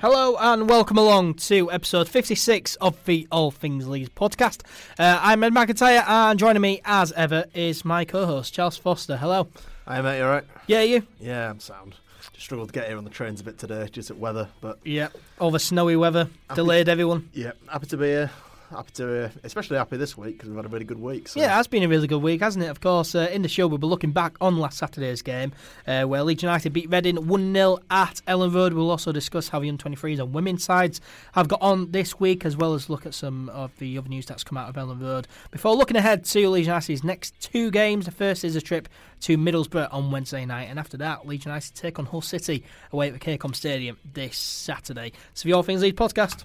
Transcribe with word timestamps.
Hello 0.00 0.36
and 0.38 0.68
welcome 0.68 0.96
along 0.96 1.34
to 1.34 1.70
episode 1.70 2.08
56 2.08 2.76
of 2.76 3.02
the 3.04 3.26
All 3.30 3.50
Things 3.50 3.86
Leeds 3.86 4.08
podcast. 4.10 4.62
Uh, 4.98 5.18
I'm 5.20 5.42
Ed 5.44 5.52
McIntyre 5.52 6.02
and 6.06 6.38
joining 6.38 6.62
me 6.62 6.80
as 6.84 7.12
ever 7.12 7.44
is 7.54 7.84
my 7.84 8.04
co-host 8.04 8.54
Charles 8.54 8.76
Foster. 8.78 9.16
Hello. 9.18 9.48
Hi 9.86 10.00
mate, 10.00 10.18
you 10.18 10.24
alright? 10.24 10.44
Yeah, 10.66 10.82
you? 10.82 11.06
Yeah, 11.20 11.50
I'm 11.50 11.60
sound. 11.60 11.96
Just 12.32 12.44
struggled 12.46 12.68
to 12.68 12.72
get 12.72 12.88
here 12.88 12.96
on 12.96 13.04
the 13.04 13.10
trains 13.10 13.40
a 13.40 13.44
bit 13.44 13.58
today, 13.58 13.88
just 13.92 14.10
at 14.10 14.16
weather, 14.18 14.48
but 14.60 14.78
Yeah. 14.84 15.08
All 15.38 15.50
the 15.50 15.58
snowy 15.58 15.96
weather 15.96 16.28
delayed 16.54 16.88
everyone. 16.88 17.28
yeah, 17.34 17.52
happy 17.68 17.86
to 17.88 17.96
be 17.96 18.06
here. 18.06 18.30
Happy 18.70 18.92
to, 18.94 19.24
uh, 19.24 19.30
especially 19.42 19.78
happy 19.78 19.96
this 19.96 20.16
week 20.16 20.36
because 20.36 20.48
we've 20.48 20.56
had 20.56 20.64
a 20.64 20.68
really 20.68 20.84
good 20.84 21.00
week. 21.00 21.26
So. 21.26 21.40
Yeah, 21.40 21.46
it 21.46 21.56
has 21.56 21.66
been 21.66 21.82
a 21.82 21.88
really 21.88 22.06
good 22.06 22.22
week, 22.22 22.40
hasn't 22.40 22.64
it? 22.64 22.68
Of 22.68 22.80
course, 22.80 23.16
uh, 23.16 23.28
in 23.32 23.42
the 23.42 23.48
show, 23.48 23.66
we'll 23.66 23.78
be 23.78 23.88
looking 23.88 24.12
back 24.12 24.36
on 24.40 24.58
last 24.58 24.78
Saturday's 24.78 25.22
game 25.22 25.52
uh, 25.88 26.04
where 26.04 26.22
Leeds 26.22 26.44
United 26.44 26.72
beat 26.72 26.88
Reading 26.88 27.26
1 27.26 27.52
0 27.52 27.78
at 27.90 28.22
Elland 28.28 28.54
Road. 28.54 28.72
We'll 28.72 28.90
also 28.90 29.10
discuss 29.10 29.48
how 29.48 29.58
the 29.58 29.68
under 29.68 29.82
23s 29.82 30.20
and 30.20 30.32
women's 30.32 30.62
sides 30.62 31.00
have 31.32 31.48
got 31.48 31.60
on 31.60 31.90
this 31.90 32.20
week, 32.20 32.44
as 32.44 32.56
well 32.56 32.74
as 32.74 32.88
look 32.88 33.06
at 33.06 33.14
some 33.14 33.48
of 33.48 33.76
the 33.78 33.98
other 33.98 34.08
news 34.08 34.26
that's 34.26 34.44
come 34.44 34.56
out 34.56 34.68
of 34.68 34.76
Elland 34.76 35.02
Road. 35.02 35.26
Before 35.50 35.74
looking 35.74 35.96
ahead 35.96 36.24
to 36.26 36.48
Leeds 36.48 36.68
United's 36.68 37.02
next 37.02 37.40
two 37.40 37.72
games, 37.72 38.04
the 38.04 38.12
first 38.12 38.44
is 38.44 38.54
a 38.54 38.60
trip 38.60 38.88
to 39.22 39.36
Middlesbrough 39.36 39.92
on 39.92 40.12
Wednesday 40.12 40.44
night, 40.44 40.68
and 40.70 40.78
after 40.78 40.96
that, 40.98 41.26
Leeds 41.26 41.44
United 41.44 41.74
take 41.74 41.98
on 41.98 42.06
Hull 42.06 42.22
City 42.22 42.62
away 42.92 43.08
at 43.08 43.14
the 43.14 43.18
KCOM 43.18 43.54
Stadium 43.54 43.98
this 44.12 44.38
Saturday. 44.38 45.12
So, 45.34 45.48
the 45.48 45.54
All 45.54 45.64
Things 45.64 45.82
Leeds 45.82 45.98
podcast. 45.98 46.44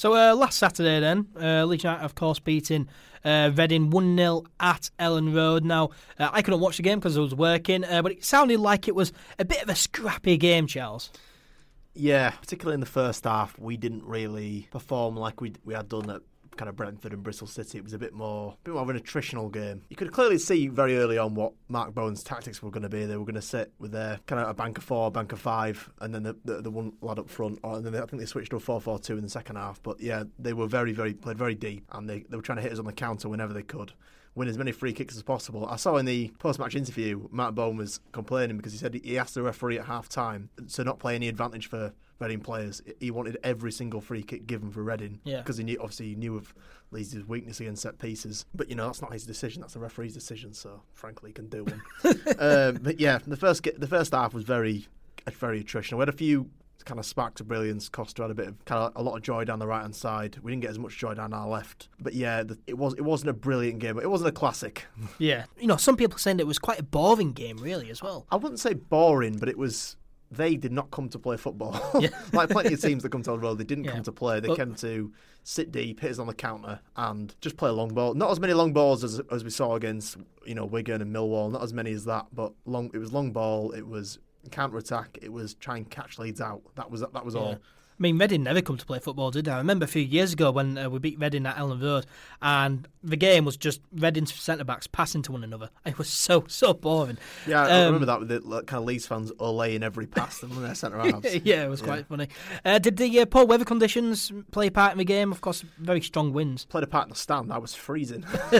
So 0.00 0.14
uh, 0.14 0.34
last 0.34 0.56
Saturday, 0.56 0.98
then 0.98 1.26
uh, 1.38 1.66
Leeds 1.66 1.84
United, 1.84 2.02
of 2.02 2.14
course, 2.14 2.38
beating 2.38 2.88
uh, 3.22 3.50
Reading 3.54 3.90
one 3.90 4.16
0 4.16 4.44
at 4.58 4.88
Elland 4.98 5.36
Road. 5.36 5.62
Now 5.62 5.90
uh, 6.18 6.30
I 6.32 6.40
couldn't 6.40 6.60
watch 6.60 6.78
the 6.78 6.82
game 6.82 7.00
because 7.00 7.18
I 7.18 7.20
was 7.20 7.34
working, 7.34 7.84
uh, 7.84 8.00
but 8.00 8.12
it 8.12 8.24
sounded 8.24 8.60
like 8.60 8.88
it 8.88 8.94
was 8.94 9.12
a 9.38 9.44
bit 9.44 9.62
of 9.62 9.68
a 9.68 9.74
scrappy 9.74 10.38
game, 10.38 10.66
Charles. 10.66 11.10
yeah, 11.92 12.30
particularly 12.30 12.76
in 12.76 12.80
the 12.80 12.86
first 12.86 13.24
half, 13.24 13.58
we 13.58 13.76
didn't 13.76 14.02
really 14.04 14.68
perform 14.70 15.16
like 15.16 15.42
we 15.42 15.52
we 15.66 15.74
had 15.74 15.90
done 15.90 16.08
at 16.08 16.22
kind 16.56 16.68
of 16.68 16.76
Brentford 16.76 17.12
and 17.12 17.22
Bristol 17.22 17.46
City. 17.46 17.78
It 17.78 17.84
was 17.84 17.92
a 17.92 17.98
bit 17.98 18.12
more, 18.12 18.52
a 18.52 18.64
bit 18.64 18.74
more 18.74 18.82
of 18.82 18.88
an 18.90 18.98
attritional 18.98 19.52
game. 19.52 19.82
You 19.88 19.96
could 19.96 20.12
clearly 20.12 20.38
see 20.38 20.68
very 20.68 20.96
early 20.98 21.18
on 21.18 21.34
what 21.34 21.52
Mark 21.68 21.94
Bowen's 21.94 22.22
tactics 22.22 22.62
were 22.62 22.70
going 22.70 22.82
to 22.82 22.88
be. 22.88 23.06
They 23.06 23.16
were 23.16 23.24
going 23.24 23.34
to 23.34 23.42
sit 23.42 23.72
with 23.78 23.92
their 23.92 24.20
kind 24.26 24.40
of 24.40 24.48
a 24.48 24.54
bank 24.54 24.78
of 24.78 24.84
four, 24.84 25.10
bank 25.10 25.32
of 25.32 25.40
five, 25.40 25.90
and 26.00 26.14
then 26.14 26.22
the, 26.22 26.36
the, 26.44 26.62
the 26.62 26.70
one 26.70 26.92
lad 27.00 27.18
up 27.18 27.28
front. 27.28 27.58
Or, 27.62 27.76
and 27.76 27.84
then 27.84 27.92
they, 27.92 27.98
I 27.98 28.06
think 28.06 28.20
they 28.20 28.26
switched 28.26 28.50
to 28.50 28.56
a 28.56 28.60
4 28.60 28.80
4 28.80 28.98
2 28.98 29.16
in 29.16 29.22
the 29.22 29.30
second 29.30 29.56
half. 29.56 29.82
But 29.82 30.00
yeah, 30.00 30.24
they 30.38 30.52
were 30.52 30.66
very, 30.66 30.92
very, 30.92 31.14
played 31.14 31.38
very 31.38 31.54
deep, 31.54 31.84
and 31.92 32.08
they, 32.08 32.24
they 32.28 32.36
were 32.36 32.42
trying 32.42 32.56
to 32.56 32.62
hit 32.62 32.72
us 32.72 32.78
on 32.78 32.84
the 32.84 32.92
counter 32.92 33.28
whenever 33.28 33.52
they 33.52 33.62
could. 33.62 33.92
Win 34.36 34.46
as 34.46 34.56
many 34.56 34.70
free 34.70 34.92
kicks 34.92 35.16
as 35.16 35.24
possible. 35.24 35.66
I 35.66 35.74
saw 35.74 35.96
in 35.96 36.06
the 36.06 36.30
post-match 36.38 36.76
interview, 36.76 37.26
Mark 37.32 37.56
Bowen 37.56 37.76
was 37.76 37.98
complaining 38.12 38.56
because 38.58 38.72
he 38.72 38.78
said 38.78 38.94
he 38.94 39.18
asked 39.18 39.34
the 39.34 39.42
referee 39.42 39.78
at 39.78 39.86
half-time 39.86 40.50
to 40.74 40.84
not 40.84 41.00
play 41.00 41.16
any 41.16 41.26
advantage 41.28 41.66
for 41.66 41.92
Reading 42.20 42.40
players. 42.40 42.82
He 43.00 43.10
wanted 43.10 43.38
every 43.42 43.72
single 43.72 44.00
free 44.00 44.22
kick 44.22 44.46
given 44.46 44.70
for 44.70 44.82
Reading 44.82 45.20
Yeah. 45.24 45.38
because 45.38 45.56
he 45.56 45.64
knew 45.64 45.78
obviously 45.80 46.08
he 46.10 46.14
knew 46.14 46.36
of 46.36 46.54
Leeds' 46.90 47.24
weakness 47.26 47.60
against 47.60 47.82
set 47.82 47.98
pieces. 47.98 48.44
But 48.54 48.68
you 48.68 48.74
know 48.76 48.86
that's 48.86 49.00
not 49.00 49.12
his 49.12 49.24
decision. 49.24 49.62
That's 49.62 49.74
the 49.74 49.80
referee's 49.80 50.12
decision. 50.14 50.52
So 50.52 50.82
frankly, 50.92 51.30
he 51.30 51.34
can 51.34 51.48
do 51.48 51.64
one. 51.64 51.82
um, 52.38 52.78
but 52.82 53.00
yeah, 53.00 53.18
the 53.26 53.36
first 53.36 53.66
the 53.78 53.86
first 53.86 54.12
half 54.12 54.34
was 54.34 54.44
very 54.44 54.86
very 55.32 55.62
attritional. 55.64 55.94
We 55.94 56.00
had 56.00 56.08
a 56.08 56.12
few 56.12 56.50
kind 56.86 56.98
of 56.98 57.04
sparks 57.04 57.40
of 57.42 57.46
brilliance. 57.46 57.88
Costa 57.90 58.22
had 58.22 58.30
a 58.30 58.34
bit 58.34 58.48
of 58.48 58.64
kind 58.64 58.82
of 58.82 58.92
a 58.96 59.02
lot 59.02 59.14
of 59.14 59.22
joy 59.22 59.44
down 59.44 59.58
the 59.58 59.66
right 59.66 59.82
hand 59.82 59.94
side. 59.94 60.38
We 60.42 60.50
didn't 60.50 60.62
get 60.62 60.70
as 60.70 60.78
much 60.78 60.96
joy 60.96 61.12
down 61.14 61.32
our 61.34 61.46
left. 61.46 61.88
But 62.00 62.14
yeah, 62.14 62.42
the, 62.42 62.58
it 62.66 62.76
was 62.78 62.94
it 62.94 63.02
wasn't 63.02 63.30
a 63.30 63.34
brilliant 63.34 63.78
game. 63.80 63.98
It 63.98 64.10
wasn't 64.10 64.28
a 64.28 64.32
classic. 64.32 64.86
Yeah, 65.18 65.44
you 65.58 65.66
know, 65.66 65.76
some 65.76 65.96
people 65.96 66.18
saying 66.18 66.40
it 66.40 66.46
was 66.46 66.58
quite 66.58 66.80
a 66.80 66.82
boring 66.82 67.32
game, 67.32 67.58
really, 67.58 67.90
as 67.90 68.02
well. 68.02 68.26
I 68.30 68.36
wouldn't 68.36 68.60
say 68.60 68.74
boring, 68.74 69.38
but 69.38 69.48
it 69.48 69.58
was. 69.58 69.96
They 70.30 70.54
did 70.56 70.70
not 70.72 70.90
come 70.92 71.08
to 71.08 71.18
play 71.18 71.36
football. 71.36 71.78
Yeah. 72.00 72.10
like 72.32 72.50
plenty 72.50 72.74
of 72.74 72.80
teams 72.80 73.02
that 73.02 73.10
come 73.10 73.22
to 73.24 73.30
the 73.32 73.38
road, 73.38 73.58
they 73.58 73.64
didn't 73.64 73.84
Yeah. 73.84 73.92
come 73.92 74.02
to 74.04 74.12
play. 74.12 74.38
They 74.40 74.48
But- 74.48 74.58
came 74.58 74.74
to 74.76 75.12
sit 75.42 75.72
deep, 75.72 76.00
hit 76.00 76.12
us 76.12 76.18
on 76.18 76.26
the 76.28 76.34
counter, 76.34 76.80
and 76.96 77.34
just 77.40 77.56
play 77.56 77.68
a 77.70 77.72
long 77.72 77.92
ball. 77.94 78.14
Not 78.14 78.30
as 78.30 78.38
many 78.38 78.52
long 78.52 78.72
balls 78.72 79.02
as 79.02 79.20
as 79.30 79.42
we 79.42 79.50
saw 79.50 79.74
against 79.74 80.16
you 80.46 80.54
know 80.54 80.64
Wigan 80.66 81.02
and 81.02 81.14
Millwall. 81.14 81.50
Not 81.50 81.62
as 81.62 81.72
many 81.72 81.92
as 81.92 82.04
that, 82.04 82.26
but 82.32 82.52
long. 82.64 82.90
It 82.94 82.98
was 82.98 83.12
long 83.12 83.32
ball. 83.32 83.72
It 83.72 83.86
was 83.86 84.18
counter 84.50 84.78
attack. 84.78 85.18
It 85.20 85.32
was 85.32 85.54
try 85.54 85.76
and 85.78 85.90
catch 85.90 86.18
Leeds 86.18 86.40
out. 86.40 86.62
That 86.76 86.90
was 86.90 87.00
that 87.00 87.24
was 87.24 87.34
Yeah. 87.34 87.40
all. 87.40 87.56
I 88.00 88.02
mean, 88.02 88.16
Reading 88.16 88.44
never 88.44 88.62
come 88.62 88.78
to 88.78 88.86
play 88.86 88.98
football, 88.98 89.30
did 89.30 89.44
they? 89.44 89.50
I 89.50 89.58
remember 89.58 89.84
a 89.84 89.88
few 89.88 90.00
years 90.00 90.32
ago 90.32 90.50
when 90.50 90.78
uh, 90.78 90.88
we 90.88 90.98
beat 90.98 91.18
Reading 91.20 91.44
at 91.44 91.56
Elland 91.56 91.82
Road, 91.82 92.06
and 92.40 92.88
the 93.04 93.16
game 93.16 93.44
was 93.44 93.58
just 93.58 93.82
Reading's 93.92 94.32
centre 94.32 94.64
backs 94.64 94.86
passing 94.86 95.20
to 95.22 95.32
one 95.32 95.44
another. 95.44 95.68
It 95.84 95.98
was 95.98 96.08
so 96.08 96.44
so 96.48 96.72
boring. 96.72 97.18
Yeah, 97.46 97.62
I 97.62 97.70
Um, 97.82 97.84
remember 97.86 98.06
that 98.06 98.20
with 98.20 98.28
the 98.30 98.40
like, 98.40 98.66
kind 98.66 98.78
of 98.80 98.86
Leeds 98.86 99.06
fans 99.06 99.32
allaying 99.38 99.82
every 99.82 100.06
pass 100.06 100.38
them 100.38 100.48
when 100.50 100.62
they're 100.62 100.74
centre 100.74 100.98
halves. 100.98 101.34
yeah, 101.44 101.64
it 101.64 101.68
was 101.68 101.82
quite 101.82 102.06
funny. 102.06 102.28
Uh, 102.64 102.78
did 102.78 102.96
the 102.96 103.20
uh, 103.20 103.26
poor 103.26 103.44
weather 103.44 103.66
conditions 103.66 104.32
play 104.50 104.68
a 104.68 104.70
part 104.70 104.92
in 104.92 104.98
the 104.98 105.04
game? 105.04 105.30
Of 105.30 105.42
course, 105.42 105.62
very 105.76 106.00
strong 106.00 106.32
winds. 106.32 106.64
played 106.64 106.84
a 106.84 106.86
part 106.86 107.04
in 107.04 107.10
the 107.10 107.16
stand. 107.18 107.52
I 107.52 107.58
was 107.58 107.74
freezing. 107.74 108.24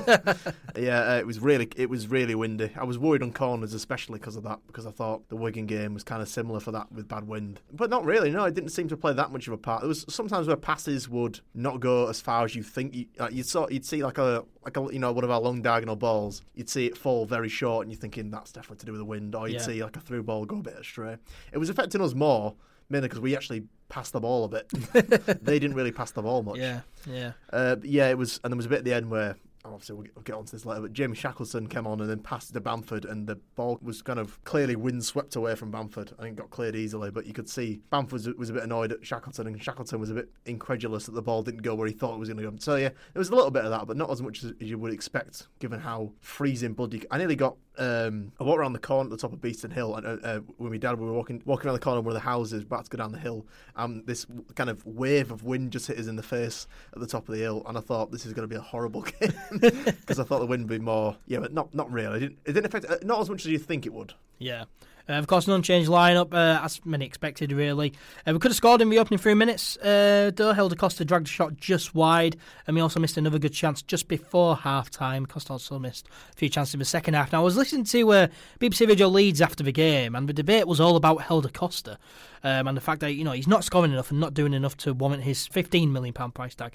yeah, 0.76 1.14
uh, 1.14 1.18
it 1.18 1.26
was 1.26 1.38
really 1.40 1.68
it 1.76 1.88
was 1.88 2.08
really 2.08 2.34
windy. 2.34 2.70
I 2.76 2.84
was 2.84 2.98
worried 2.98 3.22
on 3.22 3.32
corners, 3.32 3.72
especially 3.72 4.18
because 4.18 4.36
of 4.36 4.42
that, 4.44 4.58
because 4.66 4.86
I 4.86 4.90
thought 4.90 5.28
the 5.30 5.36
Wigan 5.36 5.64
game 5.64 5.94
was 5.94 6.04
kind 6.04 6.20
of 6.20 6.28
similar 6.28 6.60
for 6.60 6.72
that 6.72 6.92
with 6.92 7.08
bad 7.08 7.26
wind. 7.26 7.60
But 7.72 7.88
not 7.88 8.04
really. 8.04 8.30
No, 8.30 8.44
it 8.44 8.54
didn't 8.54 8.70
seem 8.70 8.88
to 8.88 8.96
play 8.98 9.14
that 9.14 9.29
much 9.32 9.46
of 9.46 9.52
a 9.52 9.58
part. 9.58 9.80
There 9.82 9.88
was 9.88 10.04
sometimes 10.08 10.46
where 10.46 10.56
passes 10.56 11.08
would 11.08 11.40
not 11.54 11.80
go 11.80 12.08
as 12.08 12.20
far 12.20 12.44
as 12.44 12.54
you 12.54 12.62
think. 12.62 12.94
You, 12.94 13.06
like 13.18 13.32
you'd 13.32 13.46
saw, 13.46 13.68
you'd 13.68 13.84
see 13.84 14.02
like 14.04 14.18
a 14.18 14.44
like 14.64 14.76
a 14.76 14.88
you 14.92 14.98
know 14.98 15.12
one 15.12 15.24
of 15.24 15.30
our 15.30 15.40
long 15.40 15.62
diagonal 15.62 15.96
balls. 15.96 16.42
You'd 16.54 16.68
see 16.68 16.86
it 16.86 16.96
fall 16.96 17.26
very 17.26 17.48
short, 17.48 17.84
and 17.86 17.92
you're 17.92 18.00
thinking 18.00 18.30
that's 18.30 18.52
definitely 18.52 18.78
to 18.78 18.86
do 18.86 18.92
with 18.92 19.00
the 19.00 19.04
wind. 19.04 19.34
Or 19.34 19.48
you'd 19.48 19.56
Yeah. 19.60 19.66
see 19.66 19.82
like 19.82 19.96
a 19.96 20.00
through 20.00 20.22
ball 20.24 20.44
go 20.44 20.58
a 20.58 20.62
bit 20.62 20.74
astray. 20.74 21.16
It 21.52 21.58
was 21.58 21.70
affecting 21.70 22.00
us 22.00 22.14
more. 22.14 22.54
Mainly 22.92 23.06
because 23.06 23.20
we 23.20 23.36
actually 23.36 23.62
passed 23.88 24.12
the 24.12 24.18
ball 24.18 24.44
a 24.44 24.48
bit. 24.48 24.68
they 25.44 25.60
didn't 25.60 25.74
really 25.76 25.92
pass 25.92 26.10
the 26.10 26.22
ball 26.22 26.42
much. 26.42 26.58
Yeah, 26.58 26.80
yeah. 27.08 27.32
Uh, 27.52 27.76
yeah, 27.84 28.08
it 28.10 28.18
was, 28.18 28.40
and 28.42 28.52
there 28.52 28.56
was 28.56 28.66
a 28.66 28.68
bit 28.68 28.78
at 28.78 28.84
the 28.84 28.92
end 28.92 29.08
where 29.08 29.36
obviously 29.64 29.96
we'll 29.96 30.22
get, 30.24 30.34
onto 30.34 30.52
this 30.52 30.64
later. 30.64 30.82
But 30.82 30.92
Jamie 30.92 31.16
Shackleton 31.16 31.66
came 31.68 31.86
on 31.86 32.00
and 32.00 32.08
then 32.08 32.20
passed 32.20 32.52
to 32.52 32.60
Bamford, 32.60 33.04
and 33.04 33.26
the 33.26 33.36
ball 33.56 33.78
was 33.82 34.02
kind 34.02 34.18
of 34.18 34.42
clearly 34.44 34.76
wind 34.76 35.04
swept 35.04 35.36
away 35.36 35.54
from 35.54 35.70
Bamford. 35.70 36.12
I 36.18 36.22
think 36.22 36.38
it 36.38 36.40
got 36.40 36.50
cleared 36.50 36.76
easily, 36.76 37.10
but 37.10 37.26
you 37.26 37.32
could 37.32 37.48
see 37.48 37.80
Bamford 37.90 38.26
was, 38.38 38.50
a 38.50 38.52
bit 38.52 38.62
annoyed 38.62 38.92
at 38.92 39.04
Shackleton, 39.04 39.46
and 39.46 39.62
Shackleton 39.62 40.00
was 40.00 40.10
a 40.10 40.14
bit 40.14 40.30
incredulous 40.46 41.06
that 41.06 41.12
the 41.12 41.22
ball 41.22 41.42
didn't 41.42 41.62
go 41.62 41.74
where 41.74 41.86
he 41.86 41.92
thought 41.92 42.14
it 42.14 42.18
was 42.18 42.28
going 42.28 42.42
to 42.42 42.50
go. 42.50 42.56
So 42.58 42.76
yeah, 42.76 42.88
there 42.88 43.20
was 43.20 43.30
a 43.30 43.34
little 43.34 43.50
bit 43.50 43.64
of 43.64 43.70
that, 43.70 43.86
but 43.86 43.96
not 43.96 44.10
as 44.10 44.22
much 44.22 44.44
as 44.44 44.52
you 44.58 44.78
would 44.78 44.92
expect, 44.92 45.48
given 45.58 45.80
how 45.80 46.12
freezing 46.20 46.74
bloody. 46.74 47.02
I 47.10 47.18
nearly 47.18 47.36
got. 47.36 47.56
Um, 47.80 48.32
I 48.38 48.44
walked 48.44 48.58
around 48.58 48.74
the 48.74 48.78
corner 48.78 49.08
at 49.08 49.10
the 49.10 49.16
top 49.16 49.32
of 49.32 49.40
Beeston 49.40 49.70
Hill, 49.70 49.96
and 49.96 50.06
uh, 50.06 50.16
uh, 50.22 50.40
when 50.58 50.70
my 50.70 50.76
dad 50.76 50.98
we 51.00 51.06
were 51.06 51.14
walking 51.14 51.40
walking 51.46 51.66
around 51.66 51.74
the 51.74 51.80
corner 51.80 51.98
of 51.98 52.04
one 52.04 52.14
of 52.14 52.22
the 52.22 52.28
houses, 52.28 52.62
about 52.62 52.84
to 52.84 52.90
go 52.90 52.98
down 52.98 53.10
the 53.10 53.18
hill, 53.18 53.46
um, 53.74 54.02
this 54.04 54.26
kind 54.54 54.68
of 54.68 54.84
wave 54.84 55.32
of 55.32 55.44
wind 55.44 55.72
just 55.72 55.86
hit 55.86 55.98
us 55.98 56.06
in 56.06 56.14
the 56.14 56.22
face 56.22 56.66
at 56.92 57.00
the 57.00 57.06
top 57.06 57.26
of 57.26 57.34
the 57.34 57.40
hill, 57.40 57.62
and 57.66 57.78
I 57.78 57.80
thought 57.80 58.12
this 58.12 58.26
is 58.26 58.34
going 58.34 58.46
to 58.46 58.52
be 58.52 58.56
a 58.56 58.60
horrible 58.60 59.00
game 59.20 59.32
because 59.60 60.20
I 60.20 60.24
thought 60.24 60.40
the 60.40 60.46
wind 60.46 60.64
would 60.64 60.78
be 60.78 60.84
more. 60.84 61.16
Yeah, 61.26 61.38
but 61.38 61.54
not 61.54 61.74
not 61.74 61.90
really. 61.90 62.18
It 62.18 62.20
didn't, 62.20 62.38
it 62.44 62.52
didn't 62.52 62.66
affect 62.66 62.84
uh, 62.84 62.98
not 63.02 63.20
as 63.20 63.30
much 63.30 63.46
as 63.46 63.46
you 63.46 63.58
think 63.58 63.86
it 63.86 63.94
would. 63.94 64.12
Yeah. 64.38 64.64
Uh, 65.10 65.14
of 65.14 65.26
course, 65.26 65.48
an 65.48 65.52
unchanged 65.54 65.90
lineup, 65.90 66.32
uh, 66.32 66.62
as 66.62 66.80
many 66.84 67.04
expected, 67.04 67.50
really. 67.50 67.92
Uh, 68.24 68.32
we 68.32 68.38
could 68.38 68.52
have 68.52 68.56
scored 68.56 68.80
in 68.80 68.88
the 68.90 68.98
opening 68.98 69.18
three 69.18 69.34
minutes, 69.34 69.76
uh, 69.78 70.30
though. 70.36 70.52
Helder 70.52 70.76
Costa 70.76 71.04
dragged 71.04 71.26
a 71.26 71.30
shot 71.30 71.56
just 71.56 71.96
wide, 71.96 72.36
and 72.66 72.76
we 72.76 72.80
also 72.80 73.00
missed 73.00 73.16
another 73.16 73.40
good 73.40 73.52
chance 73.52 73.82
just 73.82 74.06
before 74.06 74.54
half 74.54 74.88
time. 74.88 75.26
Costa 75.26 75.54
also 75.54 75.80
missed 75.80 76.06
a 76.32 76.36
few 76.36 76.48
chances 76.48 76.74
in 76.74 76.78
the 76.78 76.84
second 76.84 77.14
half. 77.14 77.32
Now, 77.32 77.40
I 77.40 77.44
was 77.44 77.56
listening 77.56 77.84
to 77.84 78.12
uh, 78.12 78.28
BBC 78.60 78.86
Radio 78.86 79.08
Leeds 79.08 79.40
after 79.40 79.64
the 79.64 79.72
game, 79.72 80.14
and 80.14 80.28
the 80.28 80.32
debate 80.32 80.68
was 80.68 80.80
all 80.80 80.94
about 80.94 81.22
Helder 81.22 81.48
Costa 81.48 81.98
um, 82.44 82.68
and 82.68 82.76
the 82.76 82.80
fact 82.80 83.00
that 83.00 83.14
you 83.14 83.24
know 83.24 83.32
he's 83.32 83.48
not 83.48 83.64
scoring 83.64 83.92
enough 83.92 84.12
and 84.12 84.20
not 84.20 84.32
doing 84.32 84.54
enough 84.54 84.76
to 84.78 84.94
warrant 84.94 85.24
his 85.24 85.48
£15 85.48 85.90
million 85.90 86.12
price 86.12 86.54
tag. 86.54 86.74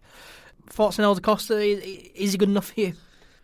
Thoughts 0.67 0.99
on 0.99 1.03
Helder 1.03 1.21
Costa? 1.21 1.57
Is, 1.59 1.79
is 2.15 2.31
he 2.33 2.37
good 2.37 2.49
enough 2.49 2.71
for 2.73 2.81
you? 2.81 2.93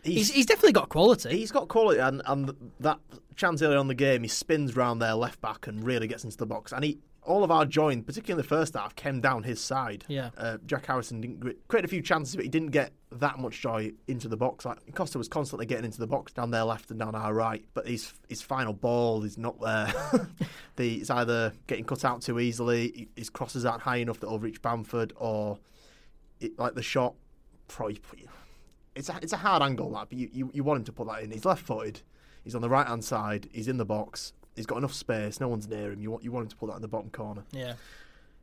He's, 0.03 0.31
he's 0.31 0.45
definitely 0.45 0.73
got 0.73 0.89
quality. 0.89 1.37
He's 1.37 1.51
got 1.51 1.67
quality, 1.67 1.99
and, 1.99 2.21
and 2.25 2.71
that 2.79 2.99
chance 3.35 3.61
earlier 3.61 3.77
on 3.77 3.87
the 3.87 3.95
game, 3.95 4.23
he 4.23 4.27
spins 4.27 4.75
round 4.75 5.01
their 5.01 5.13
left 5.13 5.41
back 5.41 5.67
and 5.67 5.83
really 5.83 6.07
gets 6.07 6.23
into 6.23 6.37
the 6.37 6.45
box. 6.45 6.71
And 6.71 6.83
he, 6.83 6.99
all 7.23 7.43
of 7.43 7.51
our 7.51 7.65
join, 7.65 8.03
particularly 8.03 8.39
in 8.39 8.43
the 8.43 8.47
first 8.47 8.73
half, 8.73 8.95
came 8.95 9.21
down 9.21 9.43
his 9.43 9.61
side. 9.61 10.03
Yeah. 10.07 10.31
Uh, 10.37 10.57
Jack 10.65 10.87
Harrison 10.87 11.21
didn't 11.21 11.67
create 11.67 11.85
a 11.85 11.87
few 11.87 12.01
chances, 12.01 12.35
but 12.35 12.43
he 12.43 12.49
didn't 12.49 12.71
get 12.71 12.93
that 13.13 13.39
much 13.39 13.61
joy 13.61 13.91
into 14.07 14.27
the 14.27 14.37
box. 14.37 14.65
Like 14.65 14.95
Costa 14.95 15.17
was 15.17 15.27
constantly 15.27 15.65
getting 15.65 15.85
into 15.85 15.99
the 15.99 16.07
box 16.07 16.33
down 16.33 16.51
their 16.51 16.63
left 16.63 16.89
and 16.89 16.99
down 16.99 17.13
our 17.13 17.33
right, 17.33 17.63
but 17.73 17.87
his 17.87 18.13
his 18.27 18.41
final 18.41 18.73
ball 18.73 19.23
is 19.23 19.37
not 19.37 19.59
there. 19.61 19.93
the, 20.77 20.95
it's 20.95 21.09
either 21.09 21.53
getting 21.67 21.85
cut 21.85 22.03
out 22.03 22.21
too 22.21 22.39
easily, 22.39 23.07
his 23.15 23.29
crosses 23.29 23.65
aren't 23.65 23.81
high 23.81 23.97
enough 23.97 24.19
that 24.21 24.29
will 24.29 24.39
reach 24.39 24.61
Bamford, 24.61 25.13
or 25.15 25.59
it, 26.39 26.57
like 26.57 26.73
the 26.73 26.83
shot. 26.83 27.13
Probably, 27.67 28.01
it's 28.95 29.09
a, 29.09 29.19
it's 29.21 29.33
a 29.33 29.37
hard 29.37 29.61
angle 29.61 29.91
that, 29.91 30.09
but 30.09 30.17
you, 30.17 30.29
you, 30.31 30.51
you 30.53 30.63
want 30.63 30.79
him 30.79 30.85
to 30.85 30.91
put 30.91 31.07
that 31.07 31.21
in. 31.23 31.31
He's 31.31 31.45
left 31.45 31.65
footed. 31.65 32.01
He's 32.43 32.55
on 32.55 32.61
the 32.61 32.69
right 32.69 32.87
hand 32.87 33.03
side. 33.03 33.49
He's 33.51 33.67
in 33.67 33.77
the 33.77 33.85
box. 33.85 34.33
He's 34.55 34.65
got 34.65 34.77
enough 34.77 34.93
space. 34.93 35.39
No 35.39 35.47
one's 35.47 35.67
near 35.67 35.91
him. 35.91 36.01
You 36.01 36.11
want 36.11 36.23
you 36.23 36.31
want 36.31 36.45
him 36.45 36.49
to 36.49 36.55
put 36.55 36.69
that 36.69 36.75
in 36.75 36.81
the 36.81 36.87
bottom 36.87 37.09
corner. 37.09 37.43
Yeah. 37.51 37.73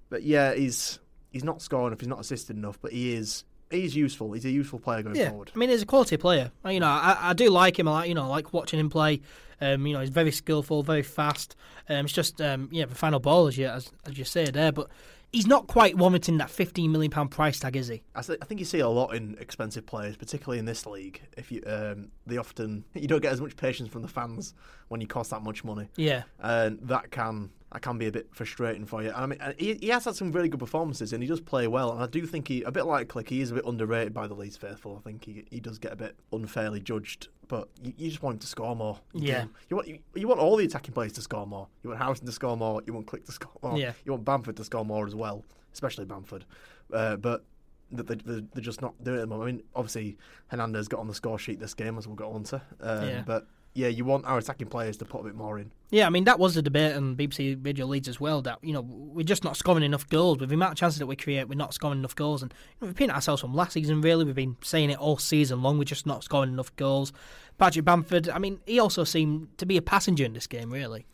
But 0.08 0.22
yeah, 0.22 0.54
he's 0.54 0.98
he's 1.30 1.44
not 1.44 1.60
scoring 1.60 1.88
enough. 1.88 2.00
He's 2.00 2.08
not 2.08 2.20
assisted 2.20 2.56
enough. 2.56 2.78
But 2.80 2.92
he 2.92 3.14
is 3.14 3.44
he's 3.70 3.94
useful. 3.94 4.32
He's 4.32 4.44
a 4.44 4.50
useful 4.50 4.78
player 4.78 5.02
going 5.02 5.16
yeah. 5.16 5.30
forward. 5.30 5.52
I 5.54 5.58
mean, 5.58 5.68
he's 5.68 5.82
a 5.82 5.86
quality 5.86 6.16
player. 6.16 6.50
You 6.64 6.80
know, 6.80 6.86
I, 6.86 7.16
I 7.20 7.32
do 7.34 7.50
like 7.50 7.78
him. 7.78 7.88
I 7.88 7.92
like 7.92 8.08
you 8.08 8.14
know, 8.14 8.24
I 8.24 8.28
like 8.28 8.52
watching 8.52 8.80
him 8.80 8.88
play. 8.88 9.20
Um, 9.60 9.86
you 9.86 9.92
know, 9.92 10.00
he's 10.00 10.10
very 10.10 10.30
skillful, 10.30 10.82
very 10.82 11.02
fast. 11.02 11.56
Um, 11.88 12.06
it's 12.06 12.14
just 12.14 12.40
um, 12.40 12.68
yeah, 12.72 12.86
the 12.86 12.94
final 12.94 13.20
ball 13.20 13.48
as 13.48 13.58
you 13.58 13.66
as, 13.66 13.90
as 14.06 14.16
you 14.16 14.24
say 14.24 14.46
there, 14.46 14.72
but 14.72 14.88
he's 15.32 15.46
not 15.46 15.66
quite 15.66 15.96
warranting 15.96 16.38
that 16.38 16.50
fifteen 16.50 16.92
million 16.92 17.10
pound 17.10 17.30
price 17.30 17.58
tag, 17.60 17.76
is 17.76 17.88
he? 17.88 18.02
I, 18.14 18.22
th- 18.22 18.38
I 18.40 18.44
think 18.44 18.60
you 18.60 18.64
see 18.66 18.80
a 18.80 18.88
lot 18.88 19.14
in 19.14 19.36
expensive 19.40 19.86
players, 19.86 20.16
particularly 20.16 20.58
in 20.58 20.64
this 20.64 20.86
league. 20.86 21.20
If 21.36 21.52
you, 21.52 21.62
um, 21.66 22.08
they 22.26 22.36
often 22.36 22.84
you 22.94 23.06
don't 23.08 23.20
get 23.22 23.32
as 23.32 23.40
much 23.40 23.56
patience 23.56 23.88
from 23.88 24.02
the 24.02 24.08
fans 24.08 24.54
when 24.88 25.00
you 25.00 25.06
cost 25.06 25.30
that 25.30 25.42
much 25.42 25.64
money, 25.64 25.88
Yeah, 25.96 26.22
and 26.40 26.78
that 26.82 27.10
can 27.10 27.50
that 27.72 27.82
can 27.82 27.98
be 27.98 28.06
a 28.06 28.12
bit 28.12 28.28
frustrating 28.34 28.86
for 28.86 29.02
you. 29.02 29.08
And 29.10 29.16
I 29.16 29.26
mean, 29.26 29.54
he, 29.58 29.74
he 29.74 29.88
has 29.88 30.04
had 30.06 30.14
some 30.16 30.32
really 30.32 30.48
good 30.48 30.60
performances, 30.60 31.12
and 31.12 31.22
he 31.22 31.28
does 31.28 31.40
play 31.40 31.66
well. 31.66 31.92
And 31.92 32.02
I 32.02 32.06
do 32.06 32.24
think 32.26 32.48
he, 32.48 32.62
a 32.62 32.70
bit 32.72 32.84
like 32.86 33.08
Klich, 33.08 33.28
he 33.28 33.40
is 33.40 33.50
a 33.50 33.54
bit 33.54 33.64
underrated 33.66 34.14
by 34.14 34.26
the 34.26 34.34
Leeds 34.34 34.56
faithful. 34.56 34.96
I 34.96 35.00
think 35.08 35.24
he 35.24 35.44
he 35.50 35.60
does 35.60 35.78
get 35.78 35.92
a 35.92 35.96
bit 35.96 36.16
unfairly 36.32 36.80
judged, 36.80 37.28
but 37.46 37.68
you, 37.82 37.92
you 37.98 38.08
just 38.10 38.22
want 38.22 38.34
him 38.36 38.40
to 38.40 38.46
score 38.46 38.74
more. 38.74 38.98
You 39.12 39.28
Yeah. 39.28 39.42
do. 39.44 39.50
you 39.68 39.76
want 39.76 39.88
you, 39.88 39.98
you 40.14 40.28
want 40.28 40.40
all 40.40 40.56
the 40.56 40.64
attacking 40.64 40.94
players 40.94 41.12
to 41.14 41.20
score 41.22 41.46
more. 41.46 41.68
You 41.82 41.90
want 41.90 42.00
Harrison 42.02 42.26
to 42.26 42.32
score 42.32 42.56
more. 42.56 42.82
You 42.86 42.94
want 42.94 43.06
Klich 43.06 43.26
to 43.26 43.32
score 43.40 43.52
more. 43.62 43.78
Yeah. 43.78 43.92
You 44.04 44.12
want 44.12 44.24
Bamford 44.24 44.56
to 44.56 44.64
score 44.64 44.84
more 44.84 45.06
as 45.06 45.14
well, 45.14 45.44
especially 45.74 46.06
Bamford. 46.06 46.46
Uh, 46.92 47.16
but 47.16 47.44
they, 47.90 48.02
they're, 48.02 48.40
they're 48.52 48.62
just 48.62 48.80
not 48.82 48.94
doing 49.04 49.18
it 49.18 49.22
at 49.22 49.28
the 49.28 49.34
moment. 49.34 49.48
I 49.48 49.52
mean, 49.52 49.62
obviously 49.74 50.16
Hernandez 50.48 50.88
got 50.88 51.00
on 51.00 51.08
the 51.08 51.14
score 51.14 51.38
sheet 51.38 51.58
this 51.60 51.74
game, 51.74 51.98
as 51.98 52.06
we'll 52.06 52.16
get 52.16 52.24
on 52.26 52.44
to. 52.44 52.62
Um, 52.80 53.08
Yeah. 53.08 53.22
But 53.26 53.46
yeah, 53.74 53.88
you 53.88 54.04
want 54.04 54.24
our 54.26 54.38
attacking 54.38 54.68
players 54.68 54.96
to 54.98 55.04
put 55.04 55.20
a 55.20 55.24
bit 55.24 55.34
more 55.34 55.58
in. 55.58 55.70
yeah. 55.90 56.06
I 56.06 56.10
mean, 56.10 56.24
that 56.24 56.38
was 56.38 56.54
the 56.54 56.62
debate 56.62 56.96
on 56.96 57.16
BBC 57.16 57.64
Radio 57.64 57.86
Leeds 57.86 58.08
as 58.08 58.18
well. 58.20 58.42
That 58.42 58.58
you 58.62 58.72
know, 58.72 58.80
we're 58.80 59.22
just 59.22 59.44
not 59.44 59.56
scoring 59.56 59.84
enough 59.84 60.08
goals 60.08 60.38
with 60.38 60.48
the 60.48 60.54
amount 60.54 60.72
of 60.72 60.78
chances 60.78 60.98
that 60.98 61.06
we 61.06 61.16
create. 61.16 61.48
We're 61.48 61.54
not 61.54 61.74
scoring 61.74 61.98
enough 61.98 62.16
goals, 62.16 62.42
and 62.42 62.52
you 62.52 62.76
know, 62.80 62.86
we've 62.88 62.96
been 62.96 63.10
at 63.10 63.16
ourselves 63.16 63.40
from 63.40 63.54
last 63.54 63.72
season. 63.72 64.00
Really, 64.00 64.24
we've 64.24 64.34
been 64.34 64.56
saying 64.62 64.90
it 64.90 64.98
all 64.98 65.18
season 65.18 65.62
long. 65.62 65.78
We're 65.78 65.84
just 65.84 66.06
not 66.06 66.24
scoring 66.24 66.50
enough 66.50 66.74
goals. 66.76 67.12
Patrick 67.58 67.84
Bamford. 67.84 68.28
I 68.28 68.38
mean, 68.38 68.60
he 68.66 68.78
also 68.80 69.04
seemed 69.04 69.56
to 69.58 69.66
be 69.66 69.76
a 69.76 69.82
passenger 69.82 70.24
in 70.24 70.32
this 70.32 70.46
game. 70.46 70.72
Really. 70.72 71.06